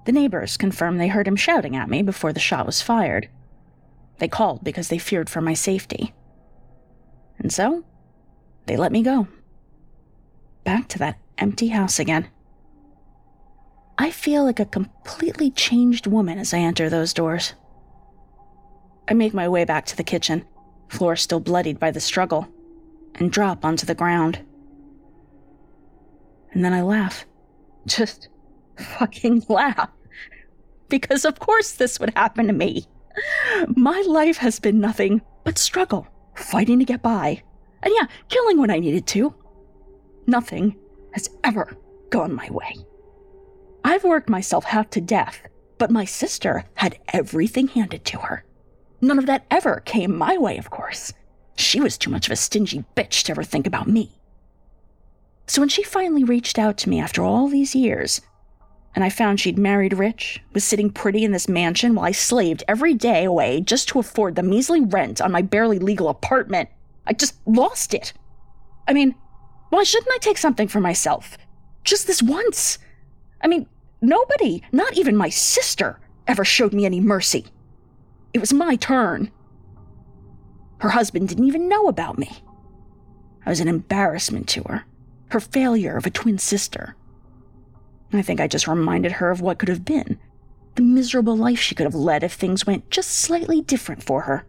[0.05, 3.29] The neighbors confirm they heard him shouting at me before the shot was fired.
[4.17, 6.13] They called because they feared for my safety.
[7.39, 7.83] And so,
[8.65, 9.27] they let me go.
[10.63, 12.29] Back to that empty house again.
[13.97, 17.53] I feel like a completely changed woman as I enter those doors.
[19.07, 20.45] I make my way back to the kitchen,
[20.89, 22.47] floor still bloodied by the struggle,
[23.15, 24.43] and drop onto the ground.
[26.51, 27.25] And then I laugh.
[27.85, 28.29] Just
[28.77, 29.89] fucking laugh.
[30.89, 32.87] Because of course this would happen to me.
[33.75, 37.43] My life has been nothing but struggle, fighting to get by,
[37.81, 39.33] and yeah, killing when I needed to.
[40.27, 40.75] Nothing
[41.13, 41.77] has ever
[42.09, 42.75] gone my way.
[43.83, 45.47] I've worked myself half to death,
[45.77, 48.43] but my sister had everything handed to her.
[49.01, 51.13] None of that ever came my way, of course.
[51.55, 54.19] She was too much of a stingy bitch to ever think about me.
[55.47, 58.21] So when she finally reached out to me after all these years,
[58.95, 62.63] and I found she'd married rich, was sitting pretty in this mansion while I slaved
[62.65, 66.69] every day away just to afford the measly rent on my barely legal apartment.
[67.05, 68.13] I just lost it.
[68.87, 69.13] I mean,
[69.69, 71.37] why shouldn't I take something for myself?
[71.83, 72.77] Just this once.
[73.41, 73.67] I mean,
[74.01, 77.45] nobody, not even my sister, ever showed me any mercy.
[78.33, 79.29] It was my turn.
[80.79, 82.31] Her husband didn't even know about me.
[83.45, 84.85] I was an embarrassment to her,
[85.29, 86.95] her failure of a twin sister.
[88.17, 90.19] I think I just reminded her of what could have been,
[90.75, 94.45] the miserable life she could have led if things went just slightly different for her.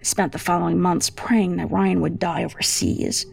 [0.00, 3.26] I spent the following months praying that Ryan would die overseas.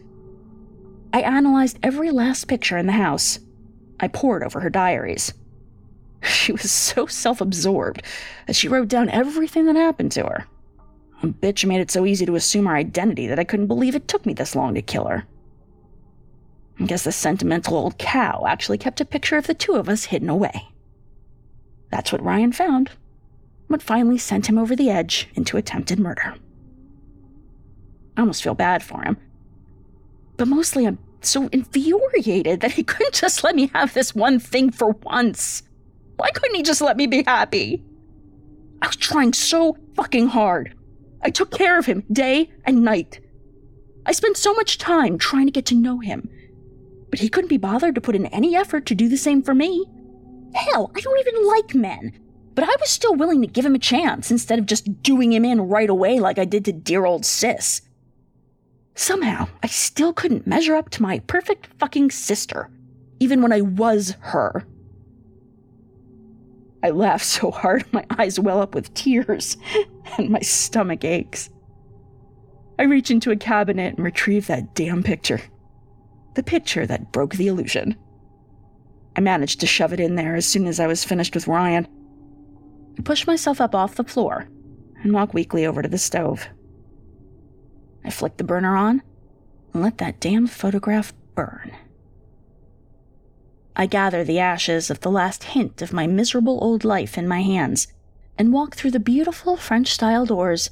[1.12, 3.40] I analyzed every last picture in the house.
[3.98, 5.32] I pored over her diaries.
[6.22, 8.02] She was so self absorbed
[8.46, 10.46] that she wrote down everything that happened to her.
[11.22, 14.06] A bitch made it so easy to assume her identity that I couldn't believe it
[14.06, 15.26] took me this long to kill her.
[16.80, 20.04] I guess the sentimental old cow actually kept a picture of the two of us
[20.04, 20.68] hidden away.
[21.90, 22.90] That's what Ryan found,
[23.66, 26.34] what finally sent him over the edge into attempted murder.
[28.16, 29.18] I almost feel bad for him.
[30.38, 34.70] But mostly I'm so infuriated that he couldn't just let me have this one thing
[34.70, 35.62] for once.
[36.16, 37.84] Why couldn't he just let me be happy?
[38.80, 40.74] I was trying so fucking hard.
[41.20, 43.20] I took care of him day and night.
[44.06, 46.30] I spent so much time trying to get to know him
[47.10, 49.54] but he couldn't be bothered to put in any effort to do the same for
[49.54, 49.84] me.
[50.54, 52.12] Hell, I don't even like men,
[52.54, 55.44] but I was still willing to give him a chance instead of just doing him
[55.44, 57.82] in right away like I did to dear old sis.
[58.94, 62.68] Somehow, I still couldn't measure up to my perfect fucking sister,
[63.18, 64.66] even when I was her.
[66.82, 69.56] I laugh so hard my eyes well up with tears,
[70.18, 71.50] and my stomach aches.
[72.78, 75.40] I reach into a cabinet and retrieve that damn picture
[76.40, 77.94] the picture that broke the illusion.
[79.14, 81.86] I managed to shove it in there as soon as I was finished with Ryan.
[82.98, 84.48] I pushed myself up off the floor
[85.02, 86.48] and walked weakly over to the stove.
[88.02, 89.02] I flicked the burner on
[89.74, 91.72] and let that damn photograph burn.
[93.76, 97.42] I gather the ashes of the last hint of my miserable old life in my
[97.42, 97.88] hands
[98.38, 100.70] and walk through the beautiful French style doors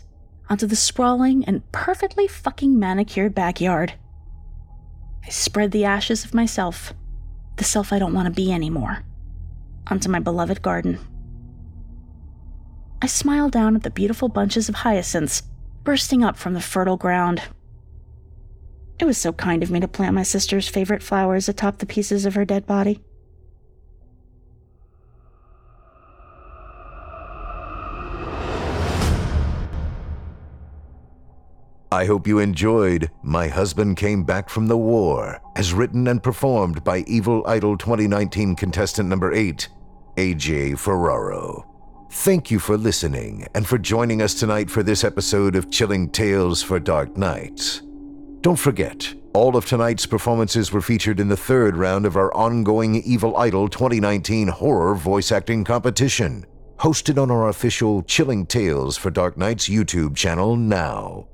[0.49, 3.93] onto the sprawling and perfectly fucking manicured backyard.
[5.29, 6.95] I spread the ashes of myself,
[7.57, 9.05] the self I don't want to be anymore,
[9.89, 10.99] onto my beloved garden.
[13.03, 15.43] I smile down at the beautiful bunches of hyacinths
[15.85, 17.43] bursting up from the fertile ground.
[18.99, 22.25] It was so kind of me to plant my sister's favorite flowers atop the pieces
[22.25, 23.03] of her dead body.
[31.91, 36.85] I hope you enjoyed My Husband Came Back from the War, as written and performed
[36.85, 39.67] by Evil Idol 2019 contestant number 8,
[40.19, 41.65] AJ Ferraro.
[42.11, 46.63] Thank you for listening and for joining us tonight for this episode of Chilling Tales
[46.63, 47.81] for Dark Nights.
[48.43, 52.97] Don't forget, all of tonight's performances were featured in the third round of our ongoing
[52.97, 56.45] Evil Idol 2019 horror voice acting competition,
[56.81, 61.29] hosted on our official Chilling Tales for Dark Nights YouTube channel now.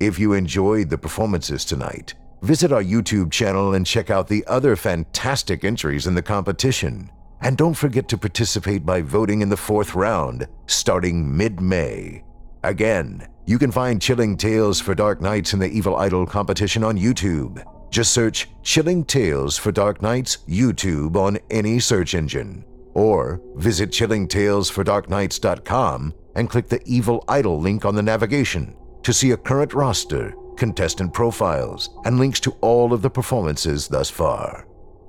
[0.00, 4.76] If you enjoyed the performances tonight, visit our YouTube channel and check out the other
[4.76, 7.10] fantastic entries in the competition.
[7.40, 12.22] And don't forget to participate by voting in the fourth round, starting mid May.
[12.62, 16.96] Again, you can find Chilling Tales for Dark Nights in the Evil Idol competition on
[16.96, 17.64] YouTube.
[17.90, 22.64] Just search Chilling Tales for Dark Nights YouTube on any search engine.
[22.94, 28.76] Or visit chillingtalesfordarknights.com and click the Evil Idol link on the navigation
[29.08, 34.10] to see a current roster, contestant profiles, and links to all of the performances thus
[34.10, 34.68] far.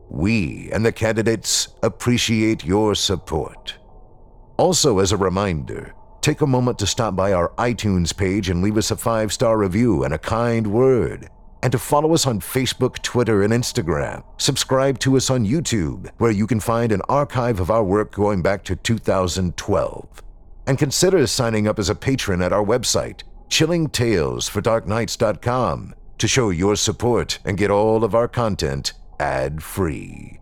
[0.09, 3.75] We and the candidates appreciate your support.
[4.55, 8.77] Also, as a reminder, take a moment to stop by our iTunes page and leave
[8.77, 11.27] us a five star review and a kind word.
[11.61, 14.23] And to follow us on Facebook, Twitter, and Instagram.
[14.37, 18.41] Subscribe to us on YouTube, where you can find an archive of our work going
[18.41, 20.23] back to 2012.
[20.65, 27.39] And consider signing up as a patron at our website, chillingtalesfordarknights.com to show your support
[27.45, 30.39] and get all of our content ad free.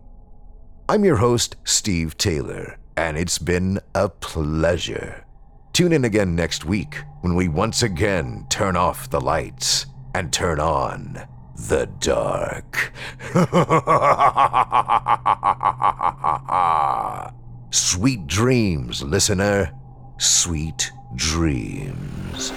[0.88, 5.24] I'm your host, Steve Taylor, and it's been a pleasure.
[5.72, 10.58] Tune in again next week when we once again turn off the lights and turn
[10.58, 12.92] on the dark.
[17.70, 19.72] Sweet dreams, listener.
[20.18, 22.52] Sweet dreams.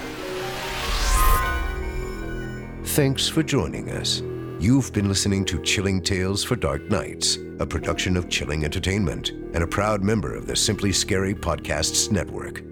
[2.92, 4.20] Thanks for joining us.
[4.60, 9.62] You've been listening to Chilling Tales for Dark Nights, a production of Chilling Entertainment and
[9.62, 12.62] a proud member of the Simply Scary Podcasts Network.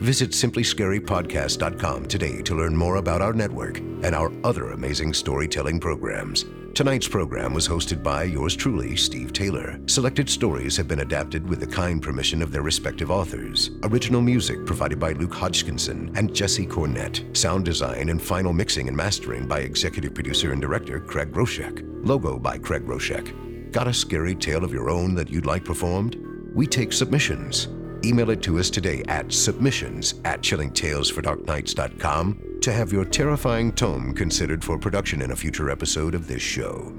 [0.00, 6.46] Visit simplyscarypodcast.com today to learn more about our network and our other amazing storytelling programs.
[6.74, 9.78] Tonight's program was hosted by yours truly, Steve Taylor.
[9.84, 13.72] Selected stories have been adapted with the kind permission of their respective authors.
[13.82, 17.36] Original music provided by Luke Hodgkinson and Jesse Cornett.
[17.36, 21.82] Sound design and final mixing and mastering by executive producer and director Craig Groshek.
[22.06, 23.70] Logo by Craig Groshek.
[23.70, 26.16] Got a scary tale of your own that you'd like performed?
[26.54, 27.68] We take submissions.
[28.04, 34.64] Email it to us today at submissions at chillingtalesfordarknights.com to have your terrifying tome considered
[34.64, 36.92] for production in a future episode of this show.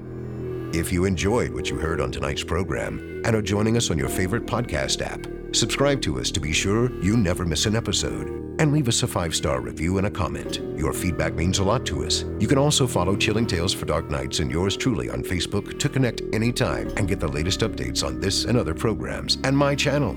[0.72, 4.08] If you enjoyed what you heard on tonight's program and are joining us on your
[4.08, 8.72] favorite podcast app, subscribe to us to be sure you never miss an episode and
[8.72, 10.60] leave us a five star review and a comment.
[10.76, 12.24] Your feedback means a lot to us.
[12.38, 15.88] You can also follow Chilling Tales for Dark Nights and yours truly on Facebook to
[15.88, 20.16] connect anytime and get the latest updates on this and other programs and my channel.